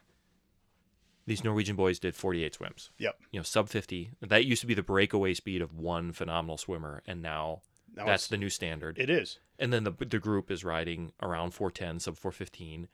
These 1.25 1.43
Norwegian 1.43 1.75
boys 1.75 1.99
did 1.99 2.15
48 2.15 2.53
swims. 2.55 2.91
Yep. 2.99 3.19
You 3.31 3.39
know, 3.39 3.43
sub 3.43 3.67
50. 3.67 4.11
That 4.21 4.45
used 4.45 4.61
to 4.61 4.67
be 4.67 4.73
the 4.73 4.81
breakaway 4.83 5.33
speed 5.33 5.61
of 5.61 5.73
one 5.77 6.13
phenomenal 6.13 6.57
swimmer, 6.57 7.03
and 7.05 7.21
now, 7.21 7.61
Now 7.93 8.05
that's 8.05 8.27
the 8.27 8.37
new 8.37 8.49
standard 8.49 8.97
It 8.97 9.09
is. 9.09 9.39
and 9.59 9.73
then 9.73 9.83
the 9.83 9.91
the 9.91 10.19
group 10.19 10.49
is 10.49 10.63
riding 10.63 11.11
around 11.21 11.51
410 11.51 11.99
sub 11.99 12.15
415 12.15 12.87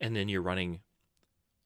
and 0.00 0.14
then 0.14 0.28
you're 0.28 0.42
running 0.42 0.80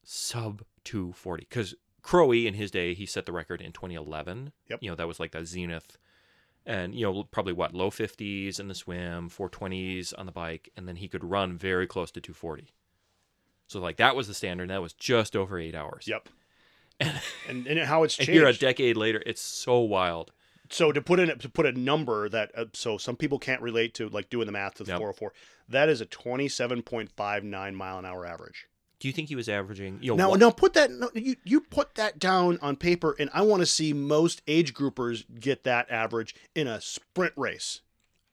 sub 0.04 0.62
240 0.84 1.46
because 1.48 1.74
Crowie 2.02 2.46
in 2.46 2.54
his 2.54 2.70
day 2.70 2.94
he 2.94 3.04
set 3.06 3.26
the 3.26 3.32
record 3.32 3.60
in 3.60 3.72
2011 3.72 4.52
Yep. 4.68 4.78
you 4.82 4.88
know 4.90 4.94
that 4.94 5.08
was 5.08 5.18
like 5.18 5.32
the 5.32 5.44
zenith 5.44 5.98
and 6.66 6.94
you 6.94 7.02
know 7.04 7.22
probably 7.24 7.52
what 7.52 7.72
low 7.72 7.90
50s 7.90 8.58
in 8.60 8.68
the 8.68 8.74
swim 8.74 9.30
420s 9.30 10.12
on 10.18 10.26
the 10.26 10.32
bike 10.32 10.68
and 10.76 10.86
then 10.88 10.96
he 10.96 11.08
could 11.08 11.22
run 11.24 11.56
very 11.56 11.86
close 11.86 12.10
to 12.10 12.20
240 12.20 12.66
so 13.68 13.78
like 13.80 13.96
that 13.96 14.16
was 14.16 14.26
the 14.28 14.34
standard 14.34 14.64
and 14.64 14.70
that 14.70 14.82
was 14.82 14.92
just 14.92 15.36
over 15.36 15.58
eight 15.58 15.74
hours 15.74 16.06
Yep. 16.08 16.28
and 17.00 17.20
and 17.48 17.66
and 17.66 17.80
how 17.80 18.02
it's 18.02 18.14
changed. 18.16 18.32
here 18.32 18.46
a 18.46 18.52
decade 18.52 18.96
later 18.96 19.22
it's 19.26 19.40
so 19.42 19.78
wild 19.80 20.32
so 20.68 20.90
to 20.90 21.00
put 21.00 21.20
in 21.20 21.38
to 21.38 21.48
put 21.48 21.64
a 21.66 21.72
number 21.72 22.28
that 22.28 22.50
uh, 22.58 22.64
so 22.72 22.98
some 22.98 23.14
people 23.16 23.38
can't 23.38 23.62
relate 23.62 23.94
to 23.94 24.08
like 24.08 24.28
doing 24.30 24.46
the 24.46 24.52
math 24.52 24.74
to 24.74 24.82
the 24.84 24.90
Yep. 24.90 24.98
404. 24.98 25.32
That 25.68 25.88
is 25.88 26.00
a 26.00 26.06
27.59 26.06 27.74
mile 27.74 27.98
an 28.00 28.04
hour 28.04 28.26
average. 28.26 28.66
Do 28.98 29.08
you 29.08 29.12
think 29.12 29.28
he 29.28 29.36
was 29.36 29.48
averaging? 29.48 29.98
You 30.00 30.12
know, 30.12 30.16
Now, 30.16 30.30
what- 30.30 30.40
now 30.40 30.50
put 30.50 30.72
that 30.74 30.90
no, 30.90 31.10
you 31.14 31.36
you 31.44 31.60
put 31.60 31.94
that 31.96 32.18
down 32.18 32.58
on 32.62 32.76
paper, 32.76 33.14
and 33.18 33.28
I 33.34 33.42
want 33.42 33.60
to 33.60 33.66
see 33.66 33.92
most 33.92 34.40
age 34.46 34.72
groupers 34.74 35.24
get 35.38 35.64
that 35.64 35.90
average 35.90 36.34
in 36.54 36.66
a 36.66 36.80
sprint 36.80 37.34
race. 37.36 37.82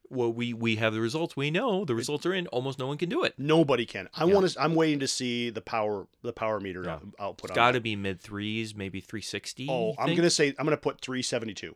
well, 0.09 0.31
we 0.31 0.53
we 0.53 0.75
have 0.75 0.93
the 0.93 1.01
results. 1.01 1.35
We 1.35 1.49
know 1.49 1.85
the 1.85 1.95
results 1.95 2.23
are 2.27 2.33
in. 2.33 2.45
Almost 2.47 2.77
no 2.77 2.85
one 2.87 2.97
can 2.97 3.09
do 3.09 3.23
it. 3.23 3.33
Nobody 3.39 3.85
can. 3.85 4.07
I 4.13 4.25
Yeah. 4.25 4.33
want 4.35 4.47
to. 4.49 4.61
I'm 4.61 4.75
waiting 4.75 4.99
to 4.99 5.07
see 5.07 5.49
the 5.49 5.61
power 5.61 6.07
the 6.21 6.31
power 6.33 6.59
meter 6.59 6.83
Yeah. 6.83 6.93
out- 6.93 7.07
output. 7.19 7.49
It's 7.49 7.55
got 7.55 7.71
to 7.71 7.79
be 7.81 7.95
mid 7.95 8.21
threes, 8.21 8.75
maybe 8.75 9.01
three 9.01 9.21
sixty. 9.21 9.67
Oh, 9.69 9.95
I'm 9.97 10.15
gonna 10.15 10.29
say 10.29 10.49
I'm 10.59 10.65
gonna 10.65 10.77
put 10.77 11.01
372. 11.01 11.75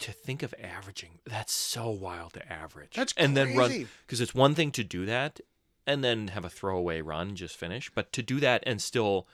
to 0.00 0.12
think 0.12 0.42
of 0.42 0.54
averaging. 0.62 1.18
That's 1.24 1.52
so 1.52 1.90
wild 1.90 2.34
to 2.34 2.52
average. 2.52 2.94
That's 2.94 3.12
and 3.16 3.36
then 3.36 3.56
run 3.56 3.70
crazy. 3.70 3.86
because 4.06 4.20
it's 4.20 4.34
one 4.34 4.54
thing 4.54 4.70
to 4.72 4.84
do 4.84 5.06
that 5.06 5.40
and 5.86 6.02
then 6.02 6.28
have 6.28 6.44
a 6.44 6.50
throwaway 6.50 7.00
run, 7.00 7.36
just 7.36 7.56
finish, 7.56 7.90
but 7.94 8.12
to 8.12 8.22
do 8.22 8.40
that 8.40 8.62
and 8.66 8.80
still. 8.80 9.26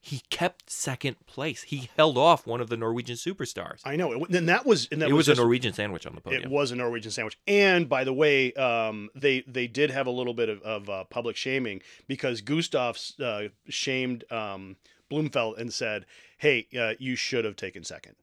He 0.00 0.22
kept 0.30 0.70
second 0.70 1.16
place. 1.26 1.62
He 1.62 1.90
held 1.96 2.16
off 2.16 2.46
one 2.46 2.60
of 2.60 2.70
the 2.70 2.76
Norwegian 2.76 3.16
superstars. 3.16 3.80
I 3.84 3.96
know. 3.96 4.24
And 4.26 4.48
that 4.48 4.64
was 4.64 4.86
and 4.92 5.02
that 5.02 5.08
it 5.08 5.12
was, 5.12 5.26
just- 5.26 5.40
a 5.40 5.42
Norwegian 5.42 5.72
sandwich 5.72 6.06
on 6.06 6.14
the 6.14 6.20
podium. 6.20 6.44
It 6.44 6.50
was 6.50 6.70
a 6.70 6.76
Norwegian 6.76 7.10
sandwich. 7.10 7.36
And 7.48 7.88
by 7.88 8.04
the 8.04 8.12
way, 8.12 8.52
um, 8.52 9.10
they 9.16 9.40
they 9.40 9.66
did 9.66 9.90
have 9.90 10.06
a 10.06 10.12
little 10.12 10.34
bit 10.34 10.48
of, 10.48 10.62
of 10.62 10.88
uh, 10.88 11.02
public 11.04 11.34
shaming 11.34 11.82
because 12.06 12.42
Gustav 12.42 12.96
uh, 13.20 13.48
shamed 13.68 14.22
um, 14.30 14.76
Blummenfelt 15.10 15.58
and 15.58 15.72
said, 15.72 16.06
"Hey, 16.38 16.68
uh, 16.78 16.94
you 17.00 17.16
should 17.16 17.44
have 17.44 17.56
taken 17.56 17.82
second. 17.82 18.14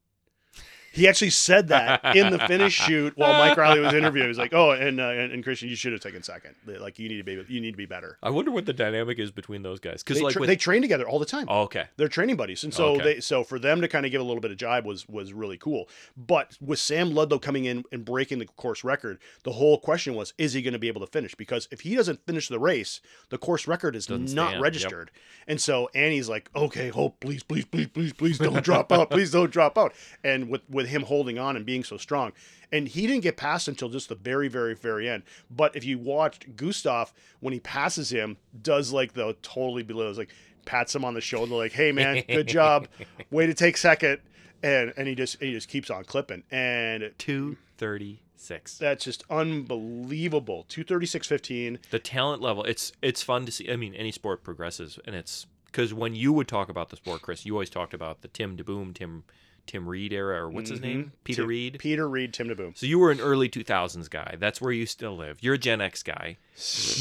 He 0.95 1.07
actually 1.07 1.29
said 1.31 1.67
that 1.67 2.15
in 2.15 2.31
the 2.31 2.39
finish 2.39 2.73
shoot 2.85 3.13
while 3.17 3.33
Mike 3.33 3.57
Reilly 3.57 3.81
was 3.81 3.93
interviewing. 3.93 4.25
He 4.25 4.29
was 4.29 4.37
like, 4.37 4.53
"Oh, 4.53 4.71
and, 4.71 4.99
uh, 4.99 5.09
and 5.09 5.31
and 5.31 5.43
Kristian, 5.45 5.69
you 5.69 5.75
should 5.75 5.91
have 5.91 6.01
taken 6.01 6.23
second. 6.23 6.55
Like 6.65 6.97
you 6.97 7.09
need 7.09 7.17
to 7.17 7.23
be 7.23 7.43
you 7.53 7.59
need 7.61 7.71
to 7.71 7.77
be 7.77 7.85
better." 7.85 8.17
I 8.23 8.29
wonder 8.29 8.51
what 8.51 8.65
the 8.65 8.73
dynamic 8.73 9.19
is 9.19 9.31
between 9.31 9.61
those 9.61 9.79
guys. 9.79 10.01
Because 10.03 10.17
They, 10.17 10.23
like 10.23 10.33
tra- 10.33 10.39
with, 10.39 10.47
they 10.47 10.55
train 10.55 10.81
together 10.81 11.07
all 11.07 11.19
the 11.19 11.25
time. 11.25 11.45
oh, 11.49 11.63
okay, 11.63 11.85
They're 11.97 12.07
training 12.07 12.37
buddies, 12.37 12.63
and 12.63 12.73
so 12.73 12.95
Okay. 12.95 13.03
they 13.15 13.19
so 13.19 13.43
for 13.43 13.59
them 13.59 13.81
to 13.81 13.87
kind 13.87 14.05
of 14.05 14.11
give 14.11 14.21
a 14.21 14.23
little 14.23 14.41
bit 14.41 14.51
of 14.51 14.57
jibe 14.57 14.85
was 14.85 15.07
was 15.09 15.33
really 15.33 15.57
cool. 15.57 15.89
But 16.15 16.57
with 16.61 16.79
Sam 16.79 17.11
Laidlow 17.11 17.41
coming 17.41 17.65
in 17.65 17.83
and 17.91 18.05
breaking 18.05 18.39
the 18.39 18.45
course 18.45 18.83
record, 18.83 19.19
the 19.43 19.51
whole 19.51 19.77
question 19.79 20.15
was, 20.15 20.33
is 20.37 20.53
he 20.53 20.61
going 20.61 20.73
to 20.73 20.79
be 20.79 20.87
able 20.87 21.01
to 21.01 21.11
finish? 21.11 21.35
Because 21.35 21.67
if 21.71 21.81
he 21.81 21.95
doesn't 21.95 22.25
finish 22.25 22.47
the 22.47 22.59
race, 22.59 23.01
the 23.29 23.37
course 23.37 23.67
record 23.67 23.95
is 23.95 24.05
Doesn't 24.05 24.33
not 24.33 24.49
stand, 24.49 24.53
yep. 24.53 24.61
registered. 24.61 25.11
And 25.47 25.59
so 25.61 25.89
Annie's 25.93 26.29
like, 26.29 26.49
okay, 26.55 26.89
hope, 26.89 27.19
please, 27.19 27.43
please, 27.43 27.65
please, 27.65 27.87
please, 27.87 28.13
please 28.13 28.37
don't 28.39 28.63
drop 28.63 28.91
out, 28.91 29.09
please 29.11 29.31
don't 29.31 29.51
drop 29.51 29.77
out. 29.77 29.93
And 30.23 30.49
with 30.49 30.61
with 30.69 30.84
him 30.87 31.03
holding 31.03 31.37
on 31.39 31.55
and 31.55 31.65
being 31.65 31.83
so 31.83 31.97
strong. 31.97 32.31
And 32.71 32.87
he 32.87 33.07
didn't 33.07 33.21
get 33.23 33.37
past 33.37 33.67
until 33.67 33.89
just 33.89 34.09
the 34.09 34.15
very, 34.15 34.47
very, 34.47 34.73
very 34.75 35.07
end. 35.09 35.23
But 35.49 35.75
if 35.75 35.85
you 35.85 35.97
watched 35.99 36.55
Gustav, 36.55 37.13
when 37.39 37.53
he 37.53 37.59
passes 37.59 38.09
him, 38.09 38.37
does 38.61 38.91
like 38.91 39.13
the 39.13 39.35
totally 39.41 39.83
below, 39.83 40.11
like 40.11 40.29
pats 40.65 40.95
him 40.95 41.05
on 41.05 41.13
the 41.13 41.21
shoulder, 41.21 41.55
like, 41.55 41.73
"Hey 41.73 41.91
man, 41.91 42.23
good 42.27 42.47
job, 42.47 42.87
way 43.31 43.45
to 43.45 43.53
take 43.53 43.77
second. 43.77 44.19
and 44.63 44.93
and 44.97 45.07
he 45.07 45.15
just 45.15 45.39
he 45.41 45.51
just 45.51 45.67
keeps 45.69 45.89
on 45.89 46.03
clipping, 46.05 46.43
and 46.49 47.11
two 47.17 47.57
thirty 47.77 48.21
six. 48.35 48.77
that's 48.77 49.03
just 49.05 49.23
unbelievable. 49.29 50.65
Two 50.67 50.83
thirty 50.83 51.05
six 51.05 51.27
fifteen. 51.27 51.79
the 51.91 51.99
talent 51.99 52.41
level 52.41 52.63
it's 52.63 52.91
it's 53.01 53.21
fun 53.23 53.45
to 53.45 53.51
see 53.51 53.71
i 53.71 53.75
mean 53.75 53.93
any 53.95 54.11
sport 54.11 54.43
progresses 54.43 54.99
and 55.05 55.15
it's 55.15 55.45
because 55.65 55.93
when 55.93 56.15
you 56.15 56.31
would 56.33 56.47
talk 56.47 56.69
about 56.69 56.89
the 56.89 56.95
sport 56.95 57.21
chris 57.21 57.45
you 57.45 57.53
always 57.53 57.69
talked 57.69 57.93
about 57.93 58.21
the 58.21 58.27
tim 58.27 58.55
deboom 58.57 58.93
tim 58.93 59.23
tim 59.67 59.87
reed 59.87 60.13
era 60.13 60.41
or 60.43 60.49
what's 60.49 60.69
his 60.69 60.79
mm-hmm. 60.79 60.87
name 60.87 61.11
peter 61.23 61.41
Tim- 61.41 61.49
reed 61.49 61.77
Peter 61.79 62.07
Reid, 62.07 62.33
Tim 62.33 62.47
DeBoom. 62.49 62.77
so 62.77 62.85
you 62.85 62.99
were 62.99 63.11
an 63.11 63.19
early 63.19 63.49
2000s 63.49 64.09
guy 64.09 64.35
that's 64.39 64.61
where 64.61 64.71
you 64.71 64.85
still 64.85 65.15
live 65.15 65.37
you're 65.41 65.55
a 65.55 65.57
gen 65.57 65.81
x 65.81 66.03
guy 66.03 66.37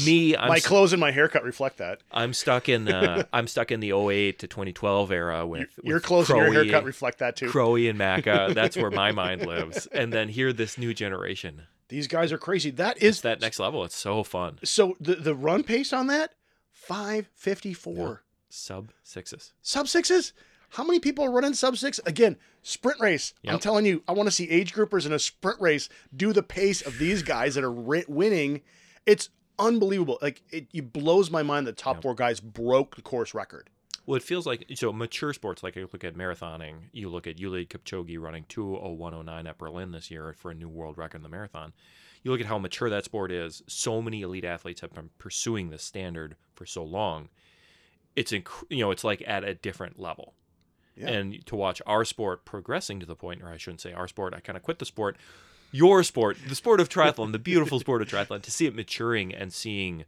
me 0.05 0.35
i'm, 0.35 0.49
my 0.49 0.57
s- 0.57 0.65
clothes 0.65 0.93
and 0.93 0.99
my 0.99 1.11
haircut 1.11 1.43
reflect 1.43 1.77
that. 1.77 2.01
I'm 2.11 2.33
stuck 2.33 2.67
in 2.67 2.85
the 2.85 2.97
uh, 2.97 3.23
i'm 3.33 3.47
stuck 3.47 3.71
in 3.71 3.79
the 3.79 3.91
08 3.91 4.39
to 4.39 4.47
2012 4.47 5.11
era 5.11 5.45
with 5.45 5.67
Your 5.83 5.95
with 5.95 6.03
clothes 6.03 6.29
and 6.29 6.37
your 6.37 6.47
Crowe, 6.47 6.63
haircut 6.63 6.83
reflect 6.83 7.19
that 7.19 7.35
too. 7.35 7.49
Crowie 7.49 7.89
and 7.89 7.99
Macca. 8.05 8.53
That's 8.53 8.77
where 8.77 8.91
my 8.91 9.11
mind 9.11 9.45
lives. 9.45 9.87
And 9.87 10.11
then 10.11 10.29
here, 10.29 10.53
this 10.53 10.77
new 10.77 10.93
generation. 10.93 11.63
These 11.89 12.07
guys 12.07 12.31
are 12.31 12.37
crazy. 12.37 12.71
That 12.71 12.97
It's 13.01 13.21
that 13.21 13.41
next 13.41 13.59
level. 13.59 13.83
It's 13.83 13.95
so 13.95 14.23
fun. 14.23 14.59
So 14.63 14.95
the 14.99 15.15
the 15.15 15.35
run 15.35 15.63
pace 15.63 15.93
on 15.93 16.07
that, 16.07 16.33
five 16.71 17.29
fifty 17.35 17.73
four. 17.73 18.23
Sub 18.49 18.91
sixes. 19.03 19.53
Sub 19.61 19.87
sixes? 19.87 20.33
How 20.71 20.83
many 20.83 20.99
people 20.99 21.23
are 21.25 21.31
running 21.31 21.53
sub 21.53 21.77
six? 21.77 21.99
Again, 22.05 22.37
sprint 22.61 22.99
race. 22.99 23.33
I'm 23.47 23.59
telling 23.59 23.85
you, 23.85 24.03
I 24.07 24.11
want 24.13 24.27
to 24.27 24.31
see 24.31 24.49
age 24.49 24.73
groupers 24.73 25.05
in 25.05 25.13
a 25.13 25.19
sprint 25.19 25.59
race 25.61 25.89
do 26.15 26.33
the 26.33 26.43
pace 26.43 26.81
of 26.81 26.97
these 26.97 27.23
guys 27.23 27.55
that 27.55 27.63
are 27.63 27.71
winning. 27.71 28.61
It's 29.05 29.29
unbelievable. 29.59 30.17
Like 30.21 30.41
it, 30.51 30.67
it 30.73 30.91
blows 30.91 31.31
my 31.31 31.43
mind 31.43 31.67
that 31.67 31.77
top 31.77 31.97
Yep. 31.97 32.01
four 32.03 32.15
guys 32.15 32.39
broke 32.39 32.95
the 32.95 33.01
course 33.01 33.33
record. 33.33 33.69
Well, 34.07 34.17
it 34.17 34.23
feels 34.23 34.45
like 34.45 34.65
so 34.75 34.91
mature 34.93 35.33
sports. 35.33 35.63
Like 35.63 35.75
you 35.75 35.87
look 35.91 36.03
at 36.03 36.15
marathoning, 36.15 36.75
you 36.91 37.09
look 37.09 37.25
at 37.25 37.37
Eliud 37.37 37.69
Kipchoge 37.69 38.19
running 38.19 38.45
20109 38.49 39.47
at 39.47 39.57
Berlin 39.57 39.91
this 39.91 40.11
year 40.11 40.33
for 40.37 40.51
a 40.51 40.55
new 40.55 40.69
world 40.69 40.97
record 40.97 41.17
in 41.17 41.23
the 41.23 41.29
marathon. 41.29 41.73
You 42.21 42.31
look 42.31 42.41
at 42.41 42.47
how 42.47 42.57
mature 42.57 42.89
that 42.89 43.05
sport 43.05 43.31
is. 43.31 43.63
So 43.67 44.01
many 44.01 44.21
elite 44.21 44.45
athletes 44.45 44.81
have 44.81 44.93
been 44.93 45.09
pursuing 45.17 45.69
this 45.69 45.83
standard 45.83 46.35
for 46.53 46.65
so 46.65 46.83
long. 46.83 47.29
It's 48.15 48.31
inc- 48.31 48.63
you 48.69 48.79
know 48.79 48.91
it's 48.91 49.03
like 49.03 49.23
at 49.25 49.43
a 49.43 49.53
different 49.55 49.99
level. 49.99 50.33
Yeah. 50.95 51.09
And 51.09 51.45
to 51.47 51.55
watch 51.55 51.81
our 51.85 52.05
sport 52.05 52.45
progressing 52.45 52.99
to 53.01 53.05
the 53.05 53.15
point, 53.15 53.41
or 53.41 53.49
I 53.49 53.57
shouldn't 53.57 53.81
say 53.81 53.91
our 53.93 54.07
sport, 54.07 54.33
I 54.33 54.39
kind 54.39 54.55
of 54.55 54.63
quit 54.63 54.79
the 54.79 54.85
sport. 54.85 55.17
Your 55.71 56.03
sport, 56.03 56.37
the 56.47 56.55
sport 56.55 56.79
of 56.79 56.87
triathlon, 56.87 57.33
the 57.33 57.39
beautiful 57.39 57.79
sport 57.79 58.01
of 58.01 58.07
triathlon, 58.07 58.41
to 58.43 58.51
see 58.51 58.65
it 58.65 58.75
maturing 58.75 59.33
and 59.33 59.51
seeing 59.51 60.05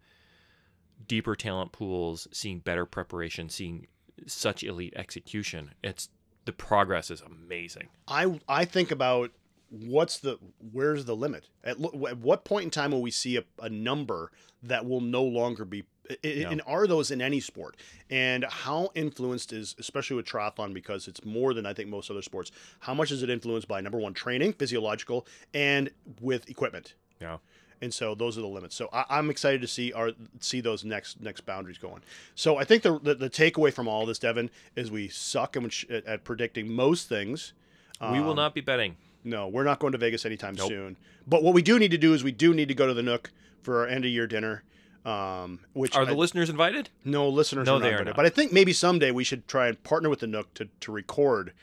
deeper 1.07 1.35
talent 1.35 1.73
pools, 1.73 2.27
seeing 2.31 2.59
better 2.59 2.85
preparation, 2.85 3.49
seeing 3.49 3.87
such 4.25 4.63
elite 4.63 4.93
execution. 4.95 5.71
It's 5.83 6.09
the 6.45 6.53
progress 6.53 7.11
is 7.11 7.21
amazing. 7.21 7.89
I 8.07 8.39
I 8.47 8.63
think 8.63 8.91
about 8.91 9.31
what's 9.69 10.19
the 10.19 10.39
where's 10.71 11.05
the 11.05 11.15
limit 11.15 11.49
at, 11.63 11.77
at 11.79 12.17
what 12.17 12.45
point 12.45 12.63
in 12.63 12.71
time 12.71 12.91
will 12.91 13.01
we 13.01 13.11
see 13.11 13.35
a, 13.35 13.43
a 13.61 13.69
number 13.69 14.31
that 14.63 14.85
will 14.85 15.01
no 15.01 15.23
longer 15.23 15.65
be 15.65 15.83
Yeah. 16.23 16.49
and 16.51 16.61
are 16.65 16.87
those 16.87 17.11
in 17.11 17.21
any 17.21 17.39
sport 17.39 17.75
and 18.09 18.45
how 18.45 18.89
influenced 18.95 19.51
is 19.51 19.75
especially 19.79 20.15
with 20.15 20.25
triathlon 20.25 20.73
because 20.73 21.07
it's 21.07 21.23
more 21.25 21.53
than 21.53 21.65
i 21.65 21.73
think 21.73 21.89
most 21.89 22.09
other 22.09 22.21
sports 22.21 22.51
how 22.81 22.93
much 22.93 23.11
is 23.11 23.23
it 23.23 23.29
influenced 23.29 23.67
by 23.67 23.81
number 23.81 23.97
one 23.97 24.13
training 24.13 24.53
physiological 24.53 25.25
and 25.53 25.89
with 26.21 26.49
equipment 26.49 26.93
Yeah. 27.19 27.37
and 27.81 27.93
so 27.93 28.15
those 28.15 28.37
are 28.37 28.41
the 28.41 28.47
limits. 28.47 28.75
So 28.75 28.89
I, 28.93 29.05
I'm 29.09 29.29
excited 29.29 29.61
to 29.61 29.67
see 29.67 29.91
our 29.93 30.11
see 30.39 30.61
those 30.61 30.83
next 30.85 31.21
next 31.21 31.41
boundaries 31.45 31.77
going. 31.77 32.01
So 32.35 32.57
I 32.57 32.63
think 32.63 32.83
the 32.83 32.97
the, 32.99 33.13
the 33.15 33.29
takeaway 33.29 33.71
from 33.73 33.87
all 33.87 34.05
this, 34.05 34.17
Devin, 34.19 34.49
is 34.75 34.89
we 34.89 35.09
suck 35.09 35.55
at, 35.57 35.91
at, 36.05 36.23
predicting 36.23 36.71
most 36.71 37.07
things. 37.09 37.53
we 38.01 38.19
will 38.19 38.31
Um, 38.31 38.35
not 38.37 38.55
be 38.55 38.61
betting. 38.61 38.95
No, 39.23 39.47
we're 39.47 39.63
not 39.65 39.79
going 39.79 39.91
to 39.91 39.97
Vegas 39.97 40.25
anytime 40.25 40.55
Nope. 40.55 40.69
soon. 40.69 40.97
But 41.27 41.43
what 41.43 41.53
we 41.53 41.61
do 41.61 41.77
need 41.77 41.91
to 41.91 41.97
do 41.97 42.13
is 42.13 42.23
we 42.23 42.31
do 42.31 42.53
need 42.53 42.67
to 42.69 42.73
go 42.73 42.87
to 42.87 42.93
the 42.93 43.03
Nook 43.03 43.31
for 43.61 43.81
our 43.81 43.87
end 43.87 44.05
of 44.05 44.11
year 44.11 44.25
dinner. 44.27 44.63
Um, 45.07 45.59
which 45.73 45.95
Are 45.95 46.05
the 46.05 46.11
I- 46.11 46.15
listeners 46.15 46.49
invited? 46.49 46.89
no 47.05 47.29
listeners 47.29 47.65
No, 47.65 47.75
are 47.75 47.79
not 47.79 47.83
they 47.85 47.93
are 47.93 48.03
not. 48.03 48.15
But 48.15 48.25
I 48.25 48.29
think 48.29 48.51
maybe 48.51 48.73
someday 48.73 49.11
we 49.11 49.23
should 49.23 49.47
try 49.47 49.67
and 49.67 49.81
partner 49.83 50.09
with 50.09 50.19
the 50.19 50.27
Nook 50.27 50.53
to, 50.55 50.67
to 50.81 50.91
record 50.91 51.53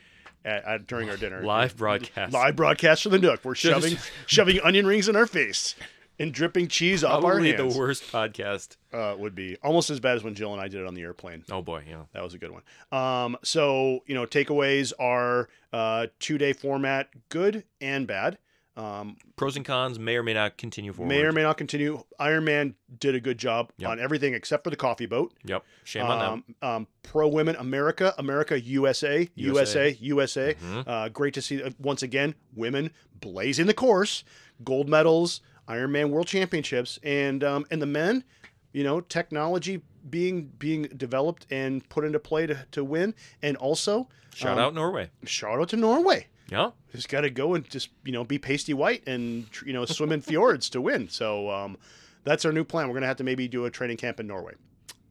at, 0.44 0.64
at, 0.64 0.86
during 0.86 1.10
our 1.10 1.16
dinner. 1.18 1.42
Live 1.42 1.76
broadcast. 1.76 2.32
live 2.32 2.56
broadcast 2.56 3.02
from 3.02 3.12
the 3.12 3.18
Nook. 3.18 3.44
We're 3.44 3.54
shoving 3.54 3.98
shoving 4.26 4.60
onion 4.60 4.86
rings 4.86 5.08
in 5.08 5.16
our 5.16 5.26
face 5.26 5.74
and 6.18 6.32
dripping 6.32 6.68
cheese 6.68 7.02
off 7.04 7.24
our 7.24 7.32
Probably 7.32 7.52
the 7.52 7.66
worst 7.66 8.04
podcast. 8.10 8.76
Uh, 8.92 9.14
would 9.18 9.34
be 9.34 9.56
almost 9.62 9.90
as 9.90 9.98
bad 10.00 10.16
as 10.16 10.22
when 10.22 10.34
Jill 10.34 10.52
and 10.52 10.60
I 10.62 10.68
did 10.68 10.80
it 10.80 10.86
on 10.86 10.94
the 10.94 11.02
airplane. 11.02 11.44
Oh 11.50 11.60
boy, 11.60 11.84
yeah. 11.88 12.02
That 12.12 12.22
was 12.22 12.32
a 12.34 12.38
good 12.38 12.52
one. 12.52 12.62
Um, 12.92 13.36
so 13.42 14.00
you 14.06 14.14
know, 14.14 14.24
takeaways 14.24 14.92
are 14.98 15.48
uh, 15.72 16.06
two 16.18 16.38
day 16.38 16.52
format, 16.54 17.08
good 17.28 17.64
and 17.80 18.06
bad. 18.06 18.38
Um, 18.76 19.16
Pros 19.36 19.56
and 19.56 19.64
cons 19.64 19.98
may 20.00 20.16
or 20.16 20.22
may 20.24 20.34
not 20.34 20.56
continue 20.56 20.92
forward. 20.92 21.08
may 21.08 21.22
or 21.22 21.30
may 21.32 21.42
not 21.42 21.56
continue. 21.56 22.02
Ironman 22.20 22.74
did 22.98 23.14
a 23.14 23.20
good 23.20 23.38
job 23.38 23.70
Yep. 23.78 23.88
on 23.90 24.00
everything 24.00 24.34
except 24.34 24.64
for 24.64 24.70
the 24.70 24.76
coffee 24.76 25.06
boat. 25.06 25.32
Yep. 25.44 25.64
Shame 25.84 26.04
on 26.06 26.18
them. 26.18 26.44
Um, 26.62 26.68
um, 26.68 26.86
pro 27.04 27.28
women, 27.28 27.54
America, 27.56 28.12
America, 28.18 28.60
USA, 28.60 29.28
USA, 29.36 29.96
USA. 30.00 30.54
Mhm. 30.54 30.84
Uh, 30.88 31.08
great 31.08 31.34
to 31.34 31.42
see 31.42 31.62
uh, 31.62 31.70
once 31.78 32.02
again 32.02 32.34
women 32.54 32.90
blazing 33.20 33.66
the 33.66 33.74
course, 33.74 34.24
gold 34.64 34.88
medals, 34.88 35.40
Ironman 35.68 36.10
World 36.10 36.26
Championships, 36.26 36.98
and 37.04 37.44
um, 37.44 37.64
and 37.70 37.80
the 37.80 37.86
men, 37.86 38.24
you 38.72 38.82
know, 38.82 39.00
technology 39.00 39.82
being 40.10 40.48
being 40.58 40.82
developed 40.96 41.46
and 41.50 41.88
put 41.88 42.04
into 42.04 42.18
play 42.18 42.46
to, 42.46 42.66
to 42.72 42.82
win, 42.84 43.14
and 43.40 43.56
also 43.56 44.08
Shout 44.34 44.58
um, 44.58 44.64
out 44.64 44.74
Norway. 44.74 45.10
shout 45.24 45.60
out 45.60 45.68
to 45.70 45.76
Norway. 45.76 46.26
Yeah. 46.54 46.70
Just 46.92 47.08
got 47.08 47.22
to 47.22 47.30
go 47.30 47.54
and 47.54 47.68
just 47.68 47.90
you 48.04 48.12
know 48.12 48.24
be 48.24 48.38
pasty 48.38 48.72
white 48.74 49.06
and 49.06 49.46
you 49.66 49.72
know 49.72 49.84
swim 49.84 50.12
in 50.12 50.20
fjords 50.20 50.70
to 50.70 50.80
win. 50.80 51.08
So 51.08 51.50
um, 51.50 51.76
that's 52.24 52.44
our 52.44 52.52
new 52.52 52.64
plan. 52.64 52.88
We're 52.88 52.94
gonna 52.94 53.06
have 53.06 53.16
to 53.18 53.24
maybe 53.24 53.48
do 53.48 53.64
a 53.66 53.70
training 53.70 53.96
camp 53.98 54.20
in 54.20 54.26
Norway. 54.26 54.54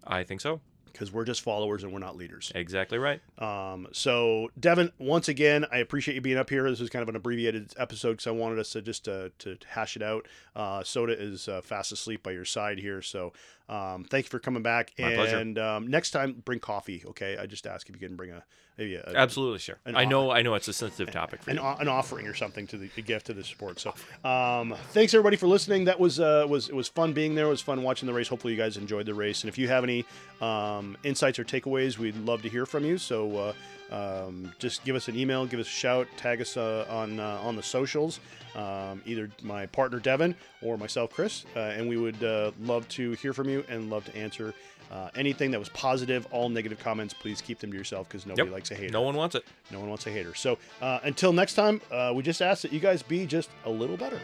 I 0.06 0.24
think 0.24 0.42
so. 0.42 0.60
because 0.92 1.12
we're 1.12 1.26
just 1.26 1.42
followers 1.42 1.84
and 1.84 1.92
we're 1.92 2.00
not 2.00 2.16
leaders. 2.16 2.52
Exactly 2.54 2.98
right. 3.00 3.20
Um, 3.40 3.88
so, 3.94 4.50
Devin, 4.60 4.92
once 5.00 5.28
again, 5.28 5.66
I 5.72 5.78
appreciate 5.78 6.14
you 6.16 6.22
being 6.22 6.38
up 6.38 6.50
here. 6.50 6.70
This 6.70 6.80
is 6.82 6.90
kind 6.90 7.02
of 7.02 7.10
an 7.10 7.16
abbreviated 7.16 7.74
episode 7.78 8.12
because 8.14 8.28
I 8.28 8.32
wanted 8.32 8.60
us 8.60 8.70
to 8.72 8.82
just 8.82 9.08
uh, 9.08 9.30
to 9.40 9.58
hash 9.68 9.96
it 9.96 10.04
out. 10.04 10.28
Uh, 10.56 10.84
Soda 10.84 11.20
is 11.20 11.48
uh, 11.48 11.62
fast 11.62 11.92
asleep 11.92 12.22
by 12.24 12.32
your 12.32 12.46
side 12.46 12.78
here, 12.80 13.02
so 13.02 13.34
um, 13.70 14.04
thank 14.04 14.26
you 14.26 14.30
for 14.30 14.40
coming 14.40 14.62
back. 14.62 14.92
My 15.00 15.16
pleasure. 15.16 15.38
and 15.38 15.58
um, 15.58 15.88
next 15.88 16.12
time, 16.12 16.42
bring 16.46 16.60
coffee. 16.60 17.04
Okay, 17.08 17.38
I 17.38 17.48
just 17.48 17.66
ask 17.66 17.90
if 17.90 17.96
you 18.00 18.08
can 18.08 18.16
bring 18.16 18.30
a 18.32 18.44
maybe 18.78 18.96
a, 18.96 19.14
Absolutely, 19.16 19.60
sure. 19.60 19.78
I 19.86 20.06
know. 20.06 20.32
I 20.32 20.42
know 20.42 20.54
it's 20.56 20.68
a 20.68 20.74
sensitive 20.74 21.12
topic 21.12 21.44
for 21.44 21.52
an, 21.52 21.58
you. 21.58 21.64
an 21.64 21.88
offering 21.88 22.28
or 22.28 22.34
something 22.34 22.68
to 22.68 22.78
the 22.78 22.90
a 22.98 23.02
gift 23.02 23.28
to 23.28 23.34
the 23.34 23.44
support. 23.44 23.80
So, 23.80 23.94
um, 24.24 24.76
thanks 24.92 25.14
everybody 25.14 25.38
for 25.38 25.48
listening. 25.48 25.86
That 25.86 26.00
was 26.00 26.20
uh, 26.20 26.46
was 26.50 26.70
it 26.70 26.76
was 26.76 26.88
fun 26.88 27.14
being 27.14 27.36
there. 27.36 27.46
It 27.46 27.50
was 27.50 27.62
fun 27.62 27.84
watching 27.84 28.08
the 28.08 28.14
race. 28.14 28.28
Hopefully, 28.28 28.54
you 28.54 28.60
guys 28.60 28.78
enjoyed 28.78 29.06
the 29.06 29.14
race. 29.14 29.44
And 29.44 29.50
if 29.50 29.58
you 29.58 29.68
have 29.68 29.84
any 29.84 30.06
um, 30.42 30.98
insights 31.04 31.40
or 31.40 31.44
takeaways, 31.44 31.98
we'd 31.98 32.18
love 32.18 32.42
to 32.44 32.50
hear 32.50 32.66
from 32.66 32.86
you. 32.86 32.98
So. 32.98 33.38
Uh, 33.38 33.54
um, 33.92 34.52
just 34.60 34.84
give 34.86 34.96
us 34.96 35.08
an 35.08 35.16
email, 35.18 35.46
give 35.46 35.60
us 35.60 35.68
a 35.68 35.70
shout, 35.70 36.08
tag 36.18 36.42
us 36.42 36.58
uh, 36.58 36.86
on 36.90 37.20
uh, 37.20 37.40
on 37.44 37.56
the 37.56 37.64
socials, 37.64 38.20
um, 38.56 39.02
either 39.06 39.30
my 39.42 39.66
partner 39.68 40.00
Devin 40.00 40.36
or 40.62 40.78
myself, 40.78 41.12
Chris, 41.12 41.46
uh, 41.56 41.60
and 41.60 41.88
we 41.88 41.98
would 41.98 42.24
uh, 42.24 42.52
love 42.62 42.88
to 42.90 43.12
hear 43.14 43.34
from 43.34 43.50
you 43.50 43.64
and 43.70 43.90
love 43.90 44.06
to 44.06 44.16
answer 44.16 44.54
uh, 44.92 45.10
anything 45.16 45.52
that 45.52 45.60
was 45.60 45.70
positive. 45.70 46.28
All 46.32 46.50
negative 46.50 46.80
comments, 46.80 47.14
please 47.14 47.42
keep 47.42 47.60
them 47.60 47.72
to 47.72 47.78
yourself 47.78 48.08
because 48.08 48.26
nobody 48.26 48.48
Yep. 48.48 48.54
likes 48.54 48.72
a 48.72 48.76
hater. 48.76 48.92
No 48.94 49.02
one 49.02 49.16
wants 49.16 49.36
it. 49.36 49.44
No 49.72 49.80
one 49.80 49.90
wants 49.90 50.06
a 50.08 50.12
hater. 50.12 50.34
So 50.36 50.58
uh, 50.82 51.00
until 51.04 51.34
next 51.34 51.54
time, 51.56 51.82
uh, 51.92 52.12
we 52.16 52.22
just 52.24 52.42
ask 52.42 52.62
that 52.64 52.72
you 52.74 52.80
guys 52.80 53.02
be 53.04 53.26
just 53.26 53.50
a 53.66 53.70
little 53.70 53.98
better. 53.98 54.20